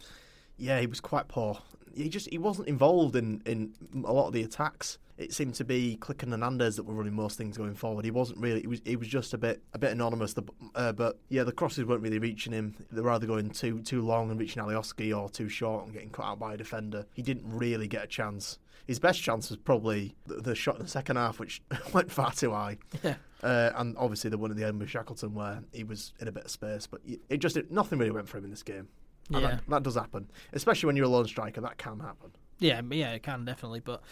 Yeah, 0.57 0.81
he 0.81 0.87
was 0.87 1.01
quite 1.01 1.29
poor. 1.29 1.59
He 1.95 2.09
just 2.09 2.29
he 2.31 2.39
wasn't 2.39 2.69
involved 2.69 3.15
in, 3.17 3.43
in 3.45 3.75
a 4.05 4.13
lot 4.13 4.29
of 4.29 4.33
the 4.33 4.43
attacks. 4.43 4.99
It 5.17 5.33
seemed 5.33 5.55
to 5.57 5.65
be 5.65 5.97
Klich 6.01 6.23
and 6.25 6.33
Hernandez 6.33 6.77
that 6.77 6.83
were 6.83 6.95
running 6.95 7.15
most 7.15 7.39
things 7.39 7.57
going 7.57 7.75
forward. 7.75 8.05
He 8.05 8.11
wasn't 8.11 8.41
really. 8.41 8.63
He 8.63 8.67
was. 8.67 8.83
He 8.85 8.97
was 8.97 9.07
just 9.07 9.33
a 9.33 9.39
bit 9.39 9.63
a 9.73 9.79
bit 9.79 9.93
anonymous. 9.93 10.33
The, 10.33 10.43
uh, 10.75 10.93
but 10.93 11.19
yeah, 11.29 11.45
the 11.45 11.53
crosses 11.53 11.85
weren't 11.85 12.03
really 12.03 12.19
reaching 12.19 12.53
him. 12.53 12.75
They 12.91 13.01
were 13.01 13.11
either 13.11 13.27
going 13.27 13.51
too 13.51 13.81
too 13.83 14.03
long 14.03 14.31
and 14.31 14.41
reaching 14.41 14.63
Alioski, 14.63 15.17
or 15.17 15.29
too 15.29 15.49
short 15.49 15.85
and 15.85 15.93
getting 15.93 16.11
cut 16.11 16.25
out 16.25 16.39
by 16.41 16.55
a 16.55 16.57
defender. 16.57 17.07
He 17.15 17.23
didn't 17.23 17.45
really 17.47 17.87
get 17.87 18.05
a 18.05 18.09
chance. 18.09 18.59
His 18.87 18.99
best 18.99 19.23
chance 19.23 19.49
was 19.49 19.59
probably 19.59 20.15
the, 20.27 20.35
the 20.35 20.55
shot 20.55 20.77
in 20.77 20.83
the 20.83 20.89
second 20.89 21.17
half, 21.17 21.39
which 21.39 21.63
went 21.93 22.11
far 22.11 22.33
too 22.33 22.51
high. 22.51 22.79
Yeah. 23.03 23.15
Uh, 23.43 23.71
and 23.77 23.97
obviously 23.97 24.31
the 24.31 24.39
one 24.39 24.51
at 24.51 24.57
the 24.57 24.65
end 24.65 24.81
with 24.81 24.91
Shackleton, 24.91 25.35
where 25.35 25.63
he 25.73 25.85
was 25.85 26.13
in 26.21 26.29
a 26.29 26.33
bit 26.33 26.45
of 26.45 26.51
space, 26.51 26.87
but 26.87 27.01
it 27.29 27.39
just 27.39 27.57
it, 27.57 27.71
nothing 27.71 27.99
really 27.99 28.11
went 28.11 28.29
for 28.29 28.39
him 28.39 28.45
in 28.45 28.51
this 28.51 28.63
game. 28.63 28.89
Yeah. 29.31 29.41
that, 29.41 29.61
that 29.69 29.83
does 29.85 29.95
happen, 29.95 30.31
especially 30.53 30.89
when 30.89 30.97
you're 30.97 31.07
a 31.07 31.09
lone 31.09 31.27
striker. 31.27 31.61
That 31.61 31.79
can 31.79 32.01
happen. 32.01 32.31
Yeah, 32.59 32.81
yeah, 32.91 33.13
it 33.13 33.23
can 33.23 33.45
definitely. 33.45 33.81
But 33.81 34.03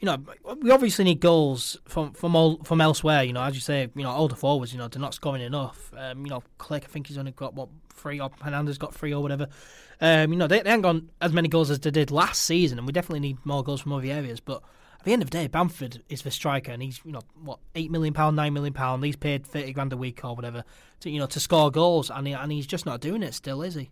you 0.00 0.06
know, 0.06 0.18
we 0.60 0.70
obviously 0.70 1.04
need 1.04 1.20
goals 1.20 1.78
from 1.86 2.12
from 2.12 2.36
all 2.36 2.62
from 2.64 2.80
elsewhere. 2.80 3.22
You 3.22 3.32
know, 3.32 3.42
as 3.42 3.54
you 3.54 3.60
say, 3.60 3.88
you 3.94 4.02
know, 4.02 4.10
older 4.10 4.34
forwards, 4.34 4.72
you 4.72 4.78
know, 4.78 4.88
they're 4.88 5.00
not 5.00 5.14
scoring 5.14 5.42
enough. 5.42 5.92
Um, 5.96 6.24
you 6.26 6.30
know, 6.30 6.42
Klich, 6.58 6.84
I 6.84 6.88
think 6.88 7.06
he's 7.06 7.18
only 7.18 7.32
got 7.32 7.54
what 7.54 7.68
three, 7.94 8.20
or 8.20 8.30
Hernandez 8.40 8.78
got 8.78 8.94
three 8.94 9.14
or 9.14 9.22
whatever. 9.22 9.48
Um, 10.00 10.32
you 10.32 10.38
know, 10.38 10.46
they, 10.46 10.60
they 10.60 10.70
haven't 10.70 10.82
got 10.82 11.02
as 11.20 11.32
many 11.32 11.48
goals 11.48 11.70
as 11.70 11.80
they 11.80 11.90
did 11.90 12.10
last 12.10 12.42
season, 12.42 12.78
and 12.78 12.86
we 12.86 12.92
definitely 12.92 13.20
need 13.20 13.38
more 13.44 13.62
goals 13.62 13.80
from 13.80 13.92
other 13.92 14.06
areas. 14.06 14.40
But 14.40 14.62
at 14.98 15.04
the 15.04 15.12
end 15.12 15.22
of 15.22 15.30
the 15.30 15.38
day, 15.38 15.46
Bamford 15.46 16.02
is 16.08 16.22
the 16.22 16.30
striker, 16.30 16.72
and 16.72 16.82
he's 16.82 17.00
you 17.04 17.12
know 17.12 17.22
what 17.42 17.60
eight 17.74 17.90
million 17.90 18.12
pound, 18.12 18.36
nine 18.36 18.52
million 18.52 18.74
pound. 18.74 19.04
He's 19.04 19.16
paid 19.16 19.46
thirty 19.46 19.72
grand 19.72 19.92
a 19.92 19.96
week 19.96 20.24
or 20.24 20.34
whatever 20.34 20.64
to 21.00 21.10
you 21.10 21.18
know 21.18 21.26
to 21.26 21.40
score 21.40 21.70
goals, 21.70 22.10
and 22.10 22.26
he, 22.26 22.32
and 22.32 22.50
he's 22.50 22.66
just 22.66 22.84
not 22.84 23.00
doing 23.00 23.22
it 23.22 23.34
still, 23.34 23.62
is 23.62 23.74
he? 23.74 23.90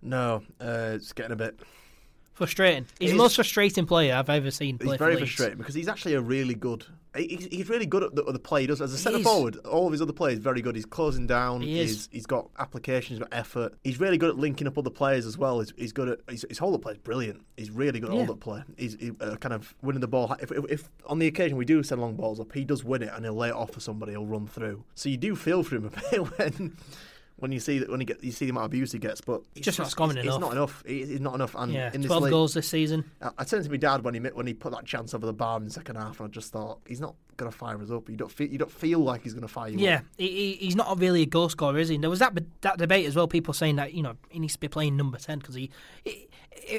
No, 0.00 0.42
uh, 0.60 0.92
it's 0.94 1.12
getting 1.12 1.32
a 1.32 1.36
bit. 1.36 1.60
Frustrating. 2.42 2.86
He's 2.98 3.10
It 3.10 3.12
the 3.12 3.16
is- 3.16 3.18
most 3.18 3.34
frustrating 3.36 3.86
player 3.86 4.14
I've 4.14 4.28
ever 4.30 4.50
seen 4.50 4.78
play 4.78 4.88
He's 4.90 4.98
for 4.98 5.04
very 5.04 5.16
Leeds. 5.16 5.30
frustrating 5.30 5.58
because 5.58 5.74
he's 5.74 5.88
actually 5.88 6.14
a 6.14 6.20
really 6.20 6.54
good. 6.54 6.84
He's, 7.14 7.44
he's 7.50 7.68
really 7.68 7.84
good 7.84 8.02
at 8.02 8.14
the, 8.14 8.24
at 8.24 8.32
the 8.32 8.38
play 8.38 8.62
he 8.62 8.66
does 8.66 8.80
as 8.80 8.92
a 8.94 8.96
centre 8.96 9.18
is. 9.18 9.24
forward. 9.24 9.56
All 9.66 9.84
of 9.86 9.92
his 9.92 10.00
other 10.00 10.14
players 10.14 10.38
very 10.38 10.62
good. 10.62 10.74
He's 10.74 10.86
closing 10.86 11.26
down. 11.26 11.60
He 11.60 11.78
is. 11.78 11.90
He's, 11.90 12.08
he's 12.10 12.26
got 12.26 12.48
application. 12.58 13.14
He's 13.14 13.18
got 13.20 13.28
effort. 13.32 13.74
He's 13.84 14.00
really 14.00 14.16
good 14.16 14.30
at 14.30 14.38
linking 14.38 14.66
up 14.66 14.78
other 14.78 14.88
players 14.88 15.26
as 15.26 15.36
well. 15.36 15.60
He's, 15.60 15.74
he's 15.76 15.92
good 15.92 16.08
at 16.08 16.20
his, 16.28 16.46
his 16.48 16.56
hold 16.58 16.74
up 16.74 16.80
play 16.82 16.92
is 16.92 16.98
brilliant. 16.98 17.44
He's 17.58 17.70
really 17.70 18.00
good 18.00 18.08
at 18.08 18.14
Yeah. 18.16 18.24
hold 18.24 18.30
up 18.38 18.40
play. 18.40 18.62
He's 18.78 18.94
he, 18.98 19.10
uh, 19.20 19.36
kind 19.36 19.52
of 19.52 19.74
winning 19.82 20.00
the 20.00 20.08
ball. 20.08 20.34
If, 20.40 20.50
if, 20.52 20.64
if 20.70 20.90
on 21.06 21.18
the 21.18 21.26
occasion 21.26 21.58
we 21.58 21.66
do 21.66 21.82
send 21.82 22.00
long 22.00 22.16
balls 22.16 22.40
up, 22.40 22.50
he 22.52 22.64
does 22.64 22.82
win 22.82 23.02
it 23.02 23.10
and 23.14 23.26
he'll 23.26 23.34
lay 23.34 23.48
it 23.50 23.54
off 23.54 23.72
for 23.72 23.80
somebody. 23.80 24.12
He'll 24.12 24.24
run 24.26 24.46
through. 24.46 24.82
So 24.94 25.10
you 25.10 25.18
do 25.18 25.36
feel 25.36 25.62
for 25.62 25.76
him 25.76 25.84
a 25.84 25.90
bit 26.10 26.38
when. 26.38 26.76
When 27.42 27.50
you 27.50 27.58
see 27.58 27.80
that, 27.80 27.90
when 27.90 27.98
you 27.98 28.06
get 28.06 28.22
you 28.22 28.30
see 28.30 28.44
the 28.44 28.50
amount 28.52 28.66
of 28.66 28.70
abuse 28.70 28.92
he 28.92 29.00
gets, 29.00 29.20
but 29.20 29.42
it's 29.56 29.64
Just 29.64 29.80
not 29.80 29.90
scoring 29.90 30.16
it's, 30.16 30.24
enough. 30.24 30.36
It's 30.36 30.40
not 30.40 30.52
enough. 30.52 30.82
It's 30.86 31.10
it's 31.10 31.20
not 31.20 31.34
enough. 31.34 31.56
And 31.58 31.72
Yeah, 31.72 31.90
in 31.92 32.00
this 32.00 32.06
twelve 32.08 32.22
league- 32.22 32.30
goals 32.30 32.54
this 32.54 32.68
season. 32.68 33.10
I, 33.20 33.30
I 33.38 33.42
turned 33.44 33.64
to 33.64 33.70
my 33.70 33.78
dad 33.78 34.04
when 34.04 34.14
he 34.14 34.20
when 34.20 34.46
he 34.46 34.54
put 34.54 34.70
that 34.72 34.84
chance 34.86 35.12
over 35.12 35.26
the 35.26 35.32
bar 35.32 35.56
in 35.58 35.64
the 35.64 35.70
second 35.72 35.96
half, 35.96 36.20
and 36.20 36.28
I 36.28 36.30
just 36.30 36.52
thought 36.52 36.78
he's 36.86 37.00
not 37.00 37.16
gonna 37.36 37.50
fire 37.50 37.80
us 37.80 37.90
up. 37.90 38.08
You 38.08 38.16
don't 38.16 38.30
feel 38.30 38.48
you 38.48 38.58
don't 38.58 38.70
feel 38.70 38.98
like 38.98 39.22
he's 39.22 39.34
gonna 39.34 39.48
fire 39.48 39.68
you. 39.70 39.78
Yeah, 39.78 40.00
he, 40.18 40.54
he's 40.54 40.76
not 40.76 40.98
really 40.98 41.22
a 41.22 41.26
goal 41.26 41.48
scorer, 41.48 41.78
is 41.78 41.88
he? 41.88 41.94
And 41.96 42.04
there 42.04 42.10
was 42.10 42.18
that 42.20 42.38
that 42.60 42.78
debate 42.78 43.06
as 43.06 43.16
well. 43.16 43.28
People 43.28 43.54
saying 43.54 43.76
that 43.76 43.94
you 43.94 44.02
know 44.02 44.14
he 44.28 44.38
needs 44.38 44.54
to 44.54 44.60
be 44.60 44.68
playing 44.68 44.96
number 44.96 45.18
ten 45.18 45.38
because 45.38 45.54
he, 45.54 45.70
he, 46.04 46.28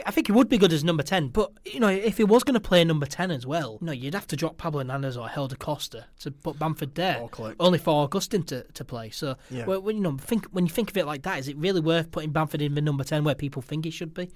I 0.06 0.12
think 0.12 0.28
he 0.28 0.34
would 0.34 0.50
be 0.50 0.58
good 0.58 0.72
as 0.74 0.84
number 0.84 1.04
ten. 1.04 1.28
But 1.30 1.52
you 1.66 1.80
know 1.80 1.88
if 1.90 2.18
he 2.18 2.24
was 2.24 2.44
going 2.44 2.54
to 2.54 2.60
play 2.60 2.84
number 2.84 3.06
ten 3.06 3.32
as 3.32 3.46
well, 3.46 3.78
you 3.82 3.88
know 3.88 3.92
you'd 3.94 4.14
have 4.14 4.28
to 4.28 4.36
drop 4.36 4.58
Pablo 4.58 4.80
Hernandez 4.82 5.18
or 5.18 5.28
Helder 5.28 5.56
Costa 5.56 6.06
to 6.20 6.32
put 6.32 6.58
Bamford 6.60 6.96
there, 6.96 7.28
only 7.60 7.80
for 7.80 8.04
Augustin 8.04 8.44
to, 8.44 8.64
to 8.64 8.86
play. 8.86 9.10
So 9.10 9.36
Yeah. 9.50 9.66
well, 9.66 9.82
when 9.82 9.96
you 9.98 10.02
know 10.02 10.18
think 10.18 10.46
when 10.48 10.66
you 10.66 10.72
think 10.72 10.90
of 10.92 10.98
it 10.98 11.06
like 11.06 11.24
that, 11.24 11.40
is 11.40 11.48
it 11.48 11.58
really 11.58 11.82
worth 11.82 12.12
putting 12.12 12.32
Bamford 12.32 12.62
in 12.62 12.76
the 12.76 12.82
number 12.82 13.04
ten 13.04 13.24
where 13.24 13.36
people 13.36 13.62
think 13.62 13.86
he 13.86 13.92
should 13.92 14.14
be? 14.14 14.30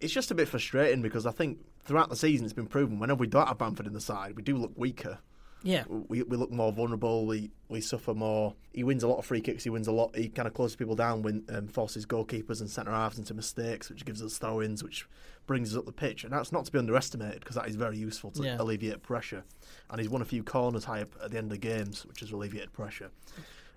It's 0.00 0.14
just 0.14 0.30
a 0.30 0.34
bit 0.34 0.48
frustrating 0.48 1.02
because 1.02 1.26
I 1.26 1.30
think 1.30 1.58
throughout 1.84 2.08
the 2.08 2.16
season 2.16 2.46
it's 2.46 2.54
been 2.54 2.66
proven 2.66 2.98
whenever 2.98 3.20
we 3.20 3.26
don't 3.26 3.46
have 3.46 3.58
Bamford 3.58 3.86
in 3.86 3.92
the 3.92 4.00
side, 4.00 4.34
we 4.34 4.42
do 4.42 4.56
look 4.56 4.72
weaker. 4.76 5.18
Yeah, 5.62 5.84
We, 5.88 6.22
we 6.22 6.36
look 6.36 6.50
more 6.50 6.72
vulnerable. 6.72 7.26
We 7.26 7.50
we 7.68 7.80
suffer 7.80 8.14
more. 8.14 8.54
He 8.72 8.82
wins 8.82 9.02
a 9.02 9.08
lot 9.08 9.18
of 9.18 9.26
free 9.26 9.40
kicks. 9.40 9.62
He 9.64 9.70
wins 9.70 9.86
a 9.88 9.92
lot. 9.92 10.16
He 10.16 10.28
kind 10.28 10.48
of 10.48 10.54
closes 10.54 10.74
people 10.76 10.96
down, 10.96 11.22
when 11.22 11.44
um, 11.50 11.68
forces 11.68 12.06
goalkeepers 12.06 12.60
and 12.60 12.68
centre 12.70 12.90
halves 12.92 13.18
into 13.18 13.34
mistakes, 13.34 13.88
which 13.90 14.04
gives 14.04 14.22
us 14.22 14.38
throw-ins, 14.38 14.82
which 14.82 15.06
brings 15.46 15.72
us 15.72 15.78
up 15.78 15.84
the 15.86 15.92
pitch. 15.92 16.24
And 16.24 16.32
that's 16.32 16.50
not 16.52 16.64
to 16.64 16.72
be 16.72 16.78
underestimated 16.78 17.40
because 17.40 17.56
that 17.56 17.68
is 17.68 17.76
very 17.76 17.96
useful 17.98 18.30
to 18.32 18.42
Yeah. 18.42 18.56
alleviate 18.58 19.02
pressure. 19.02 19.44
And 19.90 20.00
he's 20.00 20.08
won 20.10 20.22
a 20.22 20.24
few 20.24 20.42
corners 20.42 20.84
high 20.84 21.02
up 21.02 21.10
at 21.22 21.30
the 21.30 21.38
end 21.38 21.46
of 21.52 21.60
the 21.60 21.66
games, 21.66 22.04
which 22.06 22.20
has 22.20 22.32
alleviated 22.32 22.72
pressure. 22.72 23.10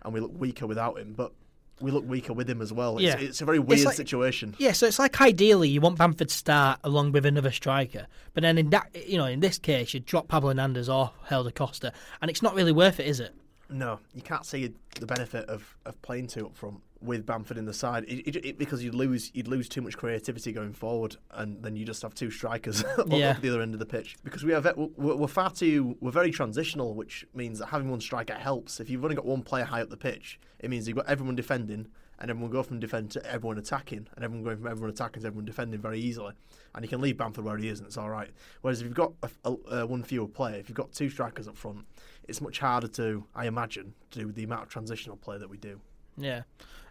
And 0.04 0.14
we 0.14 0.20
look 0.20 0.32
weaker 0.40 0.66
without 0.68 0.98
him, 1.00 1.14
but 1.14 1.34
we 1.82 1.92
look 1.92 2.08
weaker 2.08 2.34
with 2.34 2.50
him 2.50 2.62
as 2.62 2.72
well. 2.72 2.98
It's, 2.98 3.04
Yeah. 3.04 3.18
it's 3.18 3.42
a 3.42 3.46
very 3.46 3.60
weird 3.60 3.84
like- 3.84 3.96
situation. 3.96 4.56
Yeah, 4.58 4.72
so 4.74 4.86
it's 4.86 5.00
like 5.00 5.20
ideally 5.20 5.70
you 5.70 5.82
want 5.82 5.98
Bamford 5.98 6.30
to 6.30 6.34
start 6.36 6.80
along 6.84 7.12
with 7.12 7.26
another 7.26 7.52
striker, 7.52 8.08
but 8.34 8.42
then 8.42 8.58
in 8.58 8.70
that 8.70 8.90
you 9.08 9.18
know 9.18 9.26
in 9.26 9.40
this 9.40 9.58
case 9.58 9.94
you 9.94 10.00
drop 10.00 10.28
Pablo 10.28 10.50
Hernandez 10.50 10.88
or 10.90 11.12
Helder 11.26 11.52
Costa, 11.52 11.92
and 12.22 12.30
it's 12.32 12.42
not 12.42 12.54
really 12.56 12.72
worth 12.72 13.00
it, 13.00 13.08
is 13.08 13.20
it? 13.20 13.34
No, 13.70 14.00
you 14.14 14.22
can't 14.22 14.46
see 14.46 14.72
the 15.00 15.06
benefit 15.08 15.46
of, 15.50 15.76
of 15.86 16.00
playing 16.04 16.28
two 16.28 16.46
up 16.46 16.56
front 16.56 16.80
with 17.04 17.26
Bamford 17.26 17.58
in 17.58 17.66
the 17.66 17.74
side 17.74 18.04
it, 18.06 18.28
it, 18.28 18.46
it- 18.46 18.58
because 18.58 18.84
you'd 18.84 18.96
lose 18.96 19.30
you'd 19.34 19.48
lose 19.48 19.68
too 19.70 19.82
much 19.82 19.98
creativity 19.98 20.52
going 20.52 20.74
forward, 20.74 21.18
and 21.32 21.62
then 21.64 21.76
you 21.76 21.86
just 21.86 22.02
have 22.02 22.14
two 22.14 22.32
strikers 22.32 22.84
Yeah. 23.08 23.32
at 23.32 23.42
the 23.42 23.50
other 23.50 23.62
end 23.62 23.74
of 23.74 23.80
the 23.80 23.86
pitch. 23.86 24.16
Because 24.24 24.44
we 24.44 24.54
are 24.54 24.62
we're, 24.76 25.16
we're 25.16 25.28
far 25.28 25.52
too 25.52 25.98
we're 26.00 26.12
very 26.12 26.32
transitional, 26.32 26.94
which 26.96 27.26
means 27.34 27.60
that 27.60 27.68
having 27.68 27.90
one 27.90 28.02
striker 28.02 28.34
helps. 28.36 28.80
If 28.80 28.90
you've 28.90 29.04
only 29.04 29.16
got 29.16 29.26
one 29.26 29.44
player 29.44 29.66
high 29.66 29.82
up 29.82 29.90
the 29.90 29.98
pitch, 29.98 30.40
it 30.60 30.70
means 30.70 30.88
you've 30.88 30.98
got 30.98 31.08
everyone 31.08 31.36
defending. 31.36 31.88
And 32.20 32.30
everyone 32.30 32.52
go 32.52 32.64
from 32.64 32.80
defend 32.80 33.12
to 33.12 33.26
everyone 33.30 33.58
attacking, 33.58 34.08
and 34.16 34.24
everyone 34.24 34.46
going 34.46 34.58
from 34.58 34.68
everyone 34.68 34.92
attacking 34.92 35.24
to 35.24 35.28
everyone 35.28 35.44
defending 35.46 35.82
very 35.82 36.00
easily. 36.00 36.32
And 36.74 36.86
you 36.86 36.88
can 36.88 37.02
leave 37.02 37.18
Bamford 37.18 37.44
where 37.44 37.58
he 37.58 37.68
is, 37.68 37.80
and 37.80 37.88
it's 37.88 37.98
all 37.98 38.10
right. 38.10 38.30
Whereas 38.62 38.80
if 38.80 38.86
you've 38.86 38.96
got 38.96 39.12
a, 39.24 39.30
a, 39.44 39.78
a 39.80 39.86
one 39.86 40.04
fewer 40.04 40.28
player, 40.28 40.56
if 40.56 40.70
you've 40.70 40.78
got 40.78 40.94
two 40.94 41.10
strikers 41.10 41.50
up 41.50 41.58
front, 41.58 41.80
it's 42.30 42.40
much 42.40 42.60
harder 42.60 42.88
to, 42.90 43.26
I 43.36 43.48
imagine, 43.48 43.94
to 44.12 44.20
do 44.20 44.28
with 44.28 44.36
the 44.36 44.44
amount 44.44 44.62
of 44.64 44.70
transitional 44.70 45.18
play 45.18 45.38
that 45.38 45.50
we 45.50 45.58
do. 45.58 45.82
Yeah, 46.18 46.44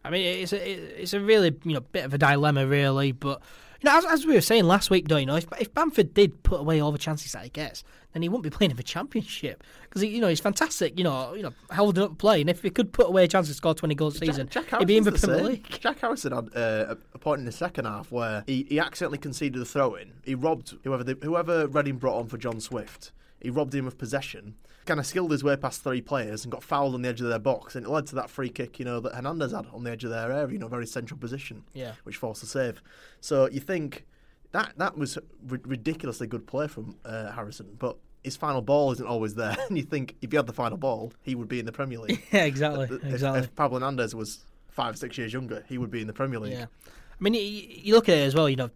I 0.05 0.11
mean 0.11 0.43
it's 0.43 0.53
a 0.53 1.01
it's 1.03 1.13
a 1.13 1.21
really 1.21 1.57
you 1.65 1.75
know 1.75 1.81
bit 1.81 2.05
of 2.05 2.15
a 2.15 2.19
dilemma 2.19 2.67
really, 2.67 3.13
but 3.13 3.41
you 3.81 3.91
know 3.91 3.97
as, 3.97 4.05
as 4.05 4.27
we 4.27 4.35
were 4.35 4.41
saying 4.41 4.65
last 4.65 4.91
week, 4.91 5.09
though, 5.09 5.17
you 5.17 5.27
know 5.27 5.37
if, 5.37 5.47
if 5.61 5.73
Bamford 5.73 6.15
did 6.15 6.43
put 6.43 6.61
away 6.61 6.81
all 6.81 6.93
the 6.93 6.99
chances 6.99 7.33
that 7.33 7.45
he 7.45 7.51
gets, 7.51 7.85
then 8.13 8.23
he 8.23 8.29
wouldn't 8.29 8.45
be 8.45 8.51
playing 8.51 8.71
in 8.71 8.77
the 8.77 8.83
championship 8.83 9.63
because 9.83 10.03
you 10.03 10.21
know 10.21 10.29
he's 10.29 10.41
fantastic, 10.41 10.99
you 10.99 11.05
know 11.05 11.35
you 11.35 11.43
know 11.43 11.53
holding 11.71 12.05
up 12.05 12.19
play, 12.19 12.41
and 12.41 12.51
if 12.51 12.63
he 12.63 12.71
could 12.71 12.93
put 12.93 13.07
away 13.07 13.25
a 13.25 13.29
chance 13.29 13.49
to 13.49 13.55
score 13.55 13.75
twenty 13.75 13.95
goals 13.95 14.17
a 14.17 14.19
season, 14.27 14.49
Jack, 14.49 14.71
he'd 14.79 14.87
be 14.87 14.97
in 14.97 15.05
the 15.05 15.11
Harrison's 15.11 15.31
Premier 15.31 15.45
same. 15.45 15.53
League. 15.53 15.69
Jack 15.81 16.01
Harrison 16.01 16.33
had 16.33 16.49
uh, 16.57 16.95
a 17.15 17.19
point 17.19 17.39
in 17.39 17.45
the 17.45 17.53
second 17.53 17.85
half 17.85 18.11
where 18.11 18.45
he, 18.47 18.67
he 18.69 18.79
accidentally 18.81 19.19
conceded 19.19 19.61
a 19.61 19.65
throw 19.65 19.95
in. 19.95 20.13
He 20.25 20.35
robbed 20.35 20.75
whoever 20.85 21.05
the, 21.05 21.17
whoever 21.23 21.67
Reading 21.69 21.97
brought 21.97 22.19
on 22.19 22.27
for 22.27 22.39
John 22.39 22.61
Swift. 22.61 23.13
He 23.41 23.51
robbed 23.51 23.75
him 23.75 23.87
of 23.87 23.99
possession. 23.99 24.55
Kind 24.85 24.99
of 24.99 25.07
skilled 25.07 25.31
his 25.31 25.45
way 25.45 25.55
past 25.57 25.83
three 25.83 26.01
players 26.01 26.45
and 26.45 26.51
got 26.51 26.63
fouled 26.65 26.95
on 26.95 27.03
the 27.03 27.09
edge 27.09 27.21
of 27.21 27.29
their 27.29 27.39
box, 27.39 27.77
and 27.77 27.87
it 27.87 27.89
led 27.89 28.07
to 28.09 28.15
that 28.17 28.29
free 28.29 28.49
kick, 28.49 28.79
you 28.81 28.85
know, 28.85 28.99
that 29.01 29.15
Hernandez 29.15 29.53
had 29.53 29.67
on 29.73 29.85
the 29.85 29.91
edge 29.93 30.03
of 30.03 30.11
their 30.11 30.33
area, 30.33 30.53
you 30.53 30.59
know, 30.59 30.67
very 30.69 30.87
central 30.87 31.19
position, 31.21 31.63
Yeah. 31.73 31.93
which 32.03 32.17
forced 32.17 32.43
a 32.43 32.47
save. 32.47 32.83
So 33.21 33.49
you 33.49 33.61
think 33.61 34.05
that 34.51 34.73
that 34.79 34.99
was 34.99 35.19
ri- 35.47 35.61
ridiculously 35.65 36.27
good 36.27 36.47
play 36.49 36.67
from 36.67 36.97
uh, 37.05 37.31
Harrison, 37.31 37.77
but 37.79 37.97
his 38.25 38.37
final 38.37 38.61
ball 38.61 38.91
isn't 38.93 39.07
always 39.07 39.35
there. 39.37 39.57
And 39.69 39.77
you 39.77 39.85
think 39.85 40.17
if 40.21 40.31
he 40.33 40.37
had 40.37 40.47
the 40.47 40.53
final 40.53 40.77
ball, 40.79 41.13
he 41.23 41.35
would 41.37 41.49
be 41.49 41.61
in 41.61 41.67
the 41.67 41.73
Premier 41.73 41.99
League. 42.01 42.23
Yeah, 42.33 42.45
exactly, 42.45 42.85
If- 42.91 43.05
exactly. 43.05 43.41
If, 43.43 43.55
Pablo 43.55 43.79
Hernandez 43.79 44.15
was 44.17 44.45
five, 44.69 44.99
six 44.99 45.17
years 45.17 45.33
younger, 45.33 45.65
he 45.69 45.79
would 45.79 45.91
be 45.93 46.01
in 46.01 46.07
the 46.09 46.13
Premier 46.13 46.41
League. 46.41 46.55
Yeah, 46.55 46.65
I 46.85 47.23
mean, 47.23 47.35
you, 47.35 47.41
you 47.41 47.95
look 47.95 48.09
at 48.09 48.19
it 48.19 48.23
as 48.27 48.35
well. 48.35 48.49
You 48.49 48.57
know, 48.57 48.71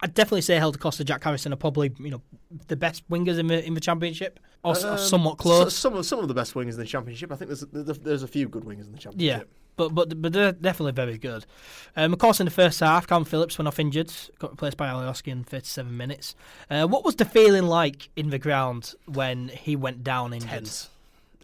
I'd 0.00 0.14
definitely 0.14 0.42
say 0.42 0.56
Helder 0.56 0.78
Costa, 0.78 1.04
Jack 1.04 1.24
Harrison 1.24 1.52
are 1.52 1.56
probably 1.56 1.92
you 1.98 2.10
know 2.10 2.22
the 2.68 2.76
best 2.76 3.08
wingers 3.10 3.38
in 3.38 3.46
the 3.48 3.64
in 3.64 3.74
the 3.74 3.80
championship, 3.80 4.38
or, 4.62 4.72
s- 4.72 4.84
or 4.84 4.92
Um, 4.92 4.98
somewhat 4.98 5.32
so- 5.32 5.42
close. 5.42 5.74
some 5.76 5.94
of 5.94 6.06
some 6.06 6.20
of 6.20 6.28
the 6.28 6.34
best 6.34 6.54
wingers 6.54 6.72
in 6.74 6.78
the 6.78 6.84
championship. 6.86 7.32
I 7.32 7.36
think 7.36 7.48
there's 7.48 7.60
there's, 7.72 7.98
there's 7.98 8.22
a 8.22 8.28
few 8.28 8.48
good 8.48 8.64
wingers 8.64 8.86
in 8.86 8.92
the 8.92 8.98
championship. 8.98 9.48
yeah, 9.48 9.54
but 9.76 9.94
but 9.94 10.20
but 10.22 10.32
they're 10.32 10.52
definitely 10.52 10.92
very 10.92 11.18
good. 11.18 11.44
Um, 11.96 12.12
of 12.12 12.18
course, 12.20 12.38
in 12.40 12.44
the 12.44 12.50
first 12.52 12.78
half, 12.80 13.06
Cam 13.08 13.24
Phillips 13.24 13.58
went 13.58 13.66
off 13.66 13.78
injured, 13.80 14.12
got 14.38 14.52
replaced 14.52 14.76
by 14.76 14.86
Alioski 14.88 15.32
in 15.32 15.42
37 15.42 15.96
minutes. 15.96 16.34
Uh, 16.70 16.86
what 16.86 17.04
was 17.04 17.16
the 17.16 17.24
feeling 17.24 17.64
like 17.64 18.08
in 18.14 18.30
the 18.30 18.38
ground 18.38 18.94
when 19.06 19.48
he 19.48 19.74
went 19.74 20.04
down 20.04 20.32
injured? 20.32 20.48
Tense. 20.50 20.90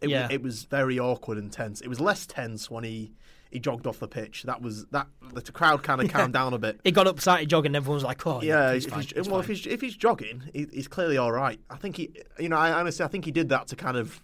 It, 0.00 0.10
Yeah. 0.10 0.22
was, 0.26 0.30
it 0.34 0.42
was 0.42 0.62
very 0.64 0.98
awkward 0.98 1.38
and 1.38 1.50
tense. 1.50 1.80
It 1.80 1.88
was 1.88 1.98
less 2.00 2.26
tense 2.26 2.70
when 2.70 2.84
he, 2.84 3.12
he 3.54 3.60
jogged 3.60 3.86
off 3.86 3.98
the 4.00 4.08
pitch. 4.08 4.42
That 4.42 4.60
was 4.60 4.84
that 4.86 5.06
the 5.32 5.40
crowd 5.50 5.82
kind 5.82 6.02
of 6.02 6.10
calmed 6.12 6.34
down 6.34 6.52
a 6.52 6.58
bit. 6.58 6.80
He 6.84 6.90
got 6.90 7.06
up, 7.06 7.18
started 7.20 7.48
jogging, 7.48 7.74
everyone 7.74 7.94
was 7.94 8.04
like, 8.04 8.26
"Oh, 8.26 8.42
Yeah, 8.42 8.74
he's 8.74 8.84
if 8.84 8.90
fine, 8.90 9.00
he's, 9.00 9.12
he's 9.12 9.26
well, 9.28 9.36
fine." 9.36 9.40
if 9.40 9.46
he's 9.46 9.66
if 9.66 9.80
he's 9.80 9.96
jogging, 9.96 10.42
he, 10.52 10.66
he's 10.72 10.88
clearly 10.88 11.16
all 11.16 11.32
right. 11.32 11.58
I 11.70 11.76
think 11.76 11.96
he, 11.96 12.10
you 12.38 12.50
know, 12.50 12.56
I 12.56 12.72
honestly, 12.72 13.04
I 13.04 13.08
think 13.08 13.24
he 13.24 13.30
did 13.30 13.48
that 13.48 13.68
to 13.68 13.76
kind 13.76 13.96
of 13.96 14.20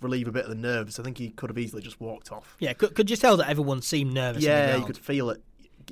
relieve 0.00 0.28
a 0.28 0.32
bit 0.32 0.44
of 0.44 0.50
the 0.50 0.54
nerves. 0.54 1.00
I 1.00 1.02
think 1.02 1.18
he 1.18 1.30
could 1.30 1.50
have 1.50 1.58
easily 1.58 1.82
just 1.82 2.00
walked 2.00 2.30
off. 2.30 2.54
yeah, 2.60 2.74
could, 2.74 2.94
could 2.94 3.10
you 3.10 3.16
tell 3.16 3.36
that 3.38 3.48
everyone 3.48 3.82
seemed 3.82 4.12
nervous? 4.12 4.44
Yeah, 4.44 4.76
you 4.76 4.84
could 4.84 4.98
feel 4.98 5.30
it. 5.30 5.42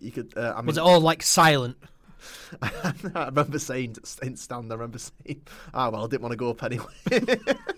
You 0.00 0.10
could. 0.12 0.36
Uh, 0.36 0.52
I 0.54 0.58
mean, 0.60 0.66
Was 0.66 0.76
it 0.76 0.82
all 0.82 1.00
like 1.00 1.22
silent? 1.22 1.76
I 2.62 2.94
remember 3.26 3.58
saying 3.58 3.96
stand. 4.04 4.70
I 4.70 4.74
remember 4.74 4.98
saying, 4.98 5.42
"Ah, 5.72 5.90
well, 5.90 6.04
I 6.04 6.06
didn't 6.06 6.22
want 6.22 6.32
to 6.32 6.36
go 6.36 6.50
up 6.50 6.62
anyway." 6.62 6.84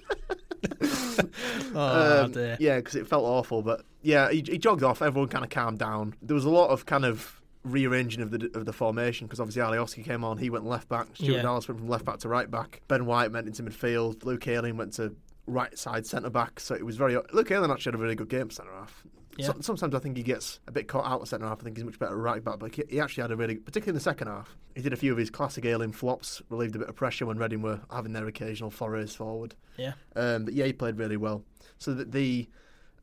Oh 1.74 2.24
Um, 2.24 2.32
dear. 2.32 2.56
yeah, 2.60 2.76
because 2.76 2.94
it 2.94 3.06
felt 3.06 3.24
awful. 3.24 3.62
But 3.62 3.84
yeah, 4.02 4.30
he, 4.30 4.42
he 4.46 4.58
jogged 4.58 4.82
off. 4.82 5.02
Everyone 5.02 5.28
kind 5.28 5.44
of 5.44 5.50
calmed 5.50 5.78
down. 5.78 6.14
There 6.22 6.34
was 6.34 6.44
a 6.44 6.50
lot 6.50 6.70
of 6.70 6.86
kind 6.86 7.04
of 7.04 7.40
rearranging 7.64 8.22
of 8.22 8.30
the 8.30 8.50
of 8.54 8.64
the 8.64 8.72
formation 8.72 9.26
because 9.26 9.40
obviously 9.40 9.62
Alioski 9.62 10.04
came 10.04 10.24
on. 10.24 10.38
He 10.38 10.50
went 10.50 10.64
left 10.66 10.88
back. 10.88 11.06
Stuart 11.14 11.36
Yeah. 11.36 11.42
Dallas 11.42 11.68
went 11.68 11.80
from 11.80 11.88
left 11.88 12.04
back 12.04 12.18
to 12.20 12.28
right 12.28 12.50
back. 12.50 12.80
Ben 12.88 13.06
White 13.06 13.32
went 13.32 13.46
into 13.46 13.62
midfield. 13.62 14.24
Luke 14.24 14.46
Ayling 14.48 14.76
went 14.76 14.92
to 14.94 15.14
right 15.46 15.76
side 15.78 16.06
centre 16.06 16.30
back. 16.30 16.60
So 16.60 16.74
it 16.74 16.84
was 16.84 16.96
very. 16.96 17.16
Luke 17.32 17.50
Ayling 17.50 17.70
actually 17.70 17.90
had 17.92 18.00
a 18.00 18.02
really 18.02 18.14
good 18.14 18.28
game 18.28 18.50
centre 18.50 18.72
half. 18.72 19.04
Yeah. 19.36 19.46
So, 19.46 19.54
sometimes 19.60 19.94
I 19.94 19.98
think 19.98 20.16
he 20.16 20.22
gets 20.22 20.60
a 20.66 20.72
bit 20.72 20.88
caught 20.88 21.04
out 21.04 21.20
of 21.20 21.28
centre 21.28 21.46
half. 21.46 21.60
I 21.60 21.64
think 21.64 21.76
he's 21.76 21.84
much 21.84 21.98
better 21.98 22.12
at 22.12 22.18
right 22.18 22.42
back, 22.42 22.58
but 22.58 22.74
he, 22.74 22.82
he 22.88 23.00
actually 23.00 23.22
had 23.22 23.30
a 23.30 23.36
really, 23.36 23.56
particularly 23.56 23.90
in 23.90 23.94
the 23.96 24.00
second 24.00 24.28
half, 24.28 24.56
he 24.74 24.82
did 24.82 24.92
a 24.92 24.96
few 24.96 25.12
of 25.12 25.18
his 25.18 25.30
classic 25.30 25.64
Ayling 25.64 25.92
flops, 25.92 26.42
relieved 26.48 26.76
a 26.76 26.78
bit 26.78 26.88
of 26.88 26.96
pressure 26.96 27.26
when 27.26 27.38
Reading 27.38 27.62
were 27.62 27.80
having 27.90 28.12
their 28.12 28.26
occasional 28.26 28.70
forays 28.70 29.14
forward. 29.14 29.54
Yeah. 29.76 29.92
Um, 30.14 30.44
but 30.44 30.54
yeah, 30.54 30.66
he 30.66 30.72
played 30.72 30.98
really 30.98 31.16
well. 31.16 31.44
So 31.78 31.94
that 31.94 32.12
the 32.12 32.48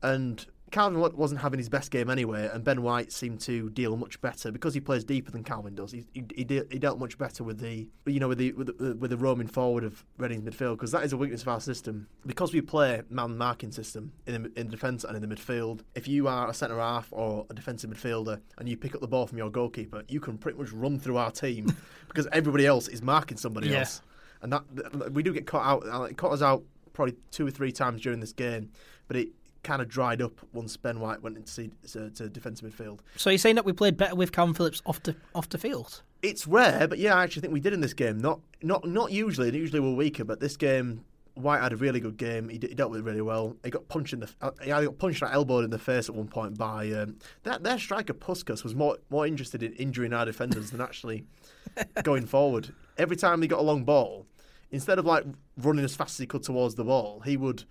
and 0.02 0.44
Calvin 0.74 0.98
wasn't 1.16 1.40
having 1.40 1.58
his 1.58 1.68
best 1.68 1.90
game 1.92 2.10
anyway, 2.10 2.50
and 2.52 2.64
Ben 2.64 2.82
White 2.82 3.12
seemed 3.12 3.40
to 3.42 3.70
deal 3.70 3.96
much 3.96 4.20
better 4.20 4.50
because 4.50 4.74
he 4.74 4.80
plays 4.80 5.04
deeper 5.04 5.30
than 5.30 5.44
Calvin 5.44 5.74
does. 5.74 5.92
He 5.92 6.04
he, 6.12 6.24
he, 6.34 6.44
de- 6.44 6.64
he 6.70 6.78
dealt 6.80 6.98
much 6.98 7.16
better 7.16 7.44
with 7.44 7.60
the 7.60 7.88
you 8.06 8.18
know 8.18 8.26
with 8.28 8.38
the 8.38 8.52
with 8.52 8.76
the, 8.78 8.96
with 8.96 9.10
the 9.10 9.16
roaming 9.16 9.46
forward 9.46 9.84
of 9.84 10.04
Reading's 10.18 10.42
midfield 10.42 10.72
because 10.72 10.90
that 10.90 11.04
is 11.04 11.12
a 11.12 11.16
weakness 11.16 11.42
of 11.42 11.48
our 11.48 11.60
system 11.60 12.08
because 12.26 12.52
we 12.52 12.60
play 12.60 13.02
man 13.08 13.38
marking 13.38 13.70
system 13.70 14.12
in 14.26 14.42
the, 14.42 14.60
in 14.60 14.68
defence 14.68 15.04
and 15.04 15.16
in 15.16 15.26
the 15.26 15.34
midfield. 15.34 15.80
If 15.94 16.08
you 16.08 16.26
are 16.26 16.50
a 16.50 16.54
centre 16.54 16.78
half 16.80 17.08
or 17.12 17.46
a 17.48 17.54
defensive 17.54 17.88
midfielder 17.90 18.40
and 18.58 18.68
you 18.68 18.76
pick 18.76 18.94
up 18.96 19.00
the 19.00 19.08
ball 19.08 19.26
from 19.28 19.38
your 19.38 19.50
goalkeeper, 19.50 20.02
you 20.08 20.18
can 20.18 20.36
pretty 20.36 20.58
much 20.58 20.72
run 20.72 20.98
through 20.98 21.18
our 21.18 21.30
team 21.30 21.66
because 22.08 22.26
everybody 22.32 22.66
else 22.66 22.88
is 22.88 23.00
marking 23.00 23.36
somebody 23.36 23.68
Yeah. 23.68 23.78
else, 23.80 24.02
and 24.42 24.52
that 24.52 25.12
we 25.12 25.22
do 25.22 25.32
get 25.32 25.46
caught 25.46 25.64
out. 25.64 25.86
uh, 25.88 26.02
It 26.02 26.16
caught 26.18 26.32
us 26.32 26.42
out 26.42 26.64
probably 26.92 27.14
two 27.30 27.46
or 27.46 27.50
three 27.50 27.70
times 27.72 28.02
during 28.02 28.18
this 28.20 28.32
game, 28.32 28.70
but 29.08 29.16
it 29.16 29.28
kind 29.64 29.82
of 29.82 29.88
dried 29.88 30.22
up 30.22 30.32
once 30.52 30.76
Ben 30.76 31.00
White 31.00 31.22
went 31.22 31.36
into 31.36 31.50
see- 31.50 31.70
to, 31.92 32.10
to 32.10 32.28
defensive 32.28 32.70
midfield. 32.72 33.00
So 33.16 33.30
you're 33.30 33.38
saying 33.38 33.56
that 33.56 33.64
we 33.64 33.72
played 33.72 33.96
better 33.96 34.14
with 34.14 34.30
Cam 34.32 34.54
Phillips 34.54 34.80
off 34.86 35.02
the 35.02 35.16
off 35.34 35.48
the 35.48 35.58
field? 35.58 36.02
It's 36.22 36.46
rare, 36.46 36.86
but 36.88 36.98
yeah, 36.98 37.14
I 37.16 37.22
actually 37.24 37.40
think 37.42 37.52
we 37.52 37.60
did 37.60 37.72
in 37.72 37.80
this 37.80 37.94
game. 37.94 38.18
Not 38.18 38.40
not 38.62 38.86
not 38.88 39.10
usually. 39.12 39.54
Usually 39.56 39.80
we're 39.80 39.94
weaker, 39.94 40.24
but 40.24 40.38
this 40.40 40.56
game. 40.56 41.04
White 41.36 41.60
had 41.62 41.72
a 41.72 41.76
really 41.76 41.98
good 41.98 42.16
game. 42.16 42.48
He, 42.48 42.58
d- 42.58 42.68
he 42.68 42.74
dealt 42.76 42.92
with 42.92 43.00
it 43.00 43.02
really 43.02 43.20
well. 43.20 43.56
He 43.64 43.70
got 43.70 43.88
punched 43.88 44.12
in 44.12 44.20
the. 44.20 44.30
uh, 44.40 44.52
He 44.62 44.68
got 44.70 44.98
punched 44.98 45.20
or 45.20 45.26
elbowed 45.26 45.64
in 45.64 45.70
the 45.70 45.80
face 45.80 46.08
at 46.08 46.14
one 46.14 46.28
point 46.28 46.56
by 46.56 46.92
um, 46.92 47.16
their, 47.42 47.58
their 47.58 47.76
striker 47.76 48.14
Pușcaș 48.14 48.62
was 48.62 48.76
more 48.76 48.98
more 49.10 49.26
interested 49.26 49.60
in 49.60 49.72
injuring 49.72 50.12
our 50.12 50.24
defenders 50.24 50.70
than 50.70 50.80
actually 50.80 51.24
going 52.04 52.24
forward. 52.26 52.72
Every 52.98 53.16
time 53.16 53.42
he 53.42 53.48
got 53.48 53.58
a 53.58 53.62
long 53.62 53.82
ball, 53.82 54.26
instead 54.70 55.00
of 55.00 55.06
like 55.06 55.24
running 55.56 55.84
as 55.84 55.96
fast 55.96 56.12
as 56.14 56.18
he 56.18 56.26
could 56.26 56.44
towards 56.44 56.76
the 56.76 56.84
ball, 56.84 57.20
he 57.24 57.36
would 57.36 57.64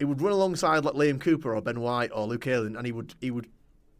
he 0.00 0.04
would 0.04 0.20
run 0.20 0.32
alongside 0.32 0.84
like 0.84 0.94
Liam 0.94 1.20
Cooper 1.20 1.54
or 1.54 1.60
Ben 1.62 1.80
White 1.80 2.10
or 2.12 2.26
Luke 2.26 2.46
Ayling, 2.48 2.74
and 2.76 2.84
he 2.84 2.90
would 2.92 3.14
he 3.20 3.30
would 3.30 3.46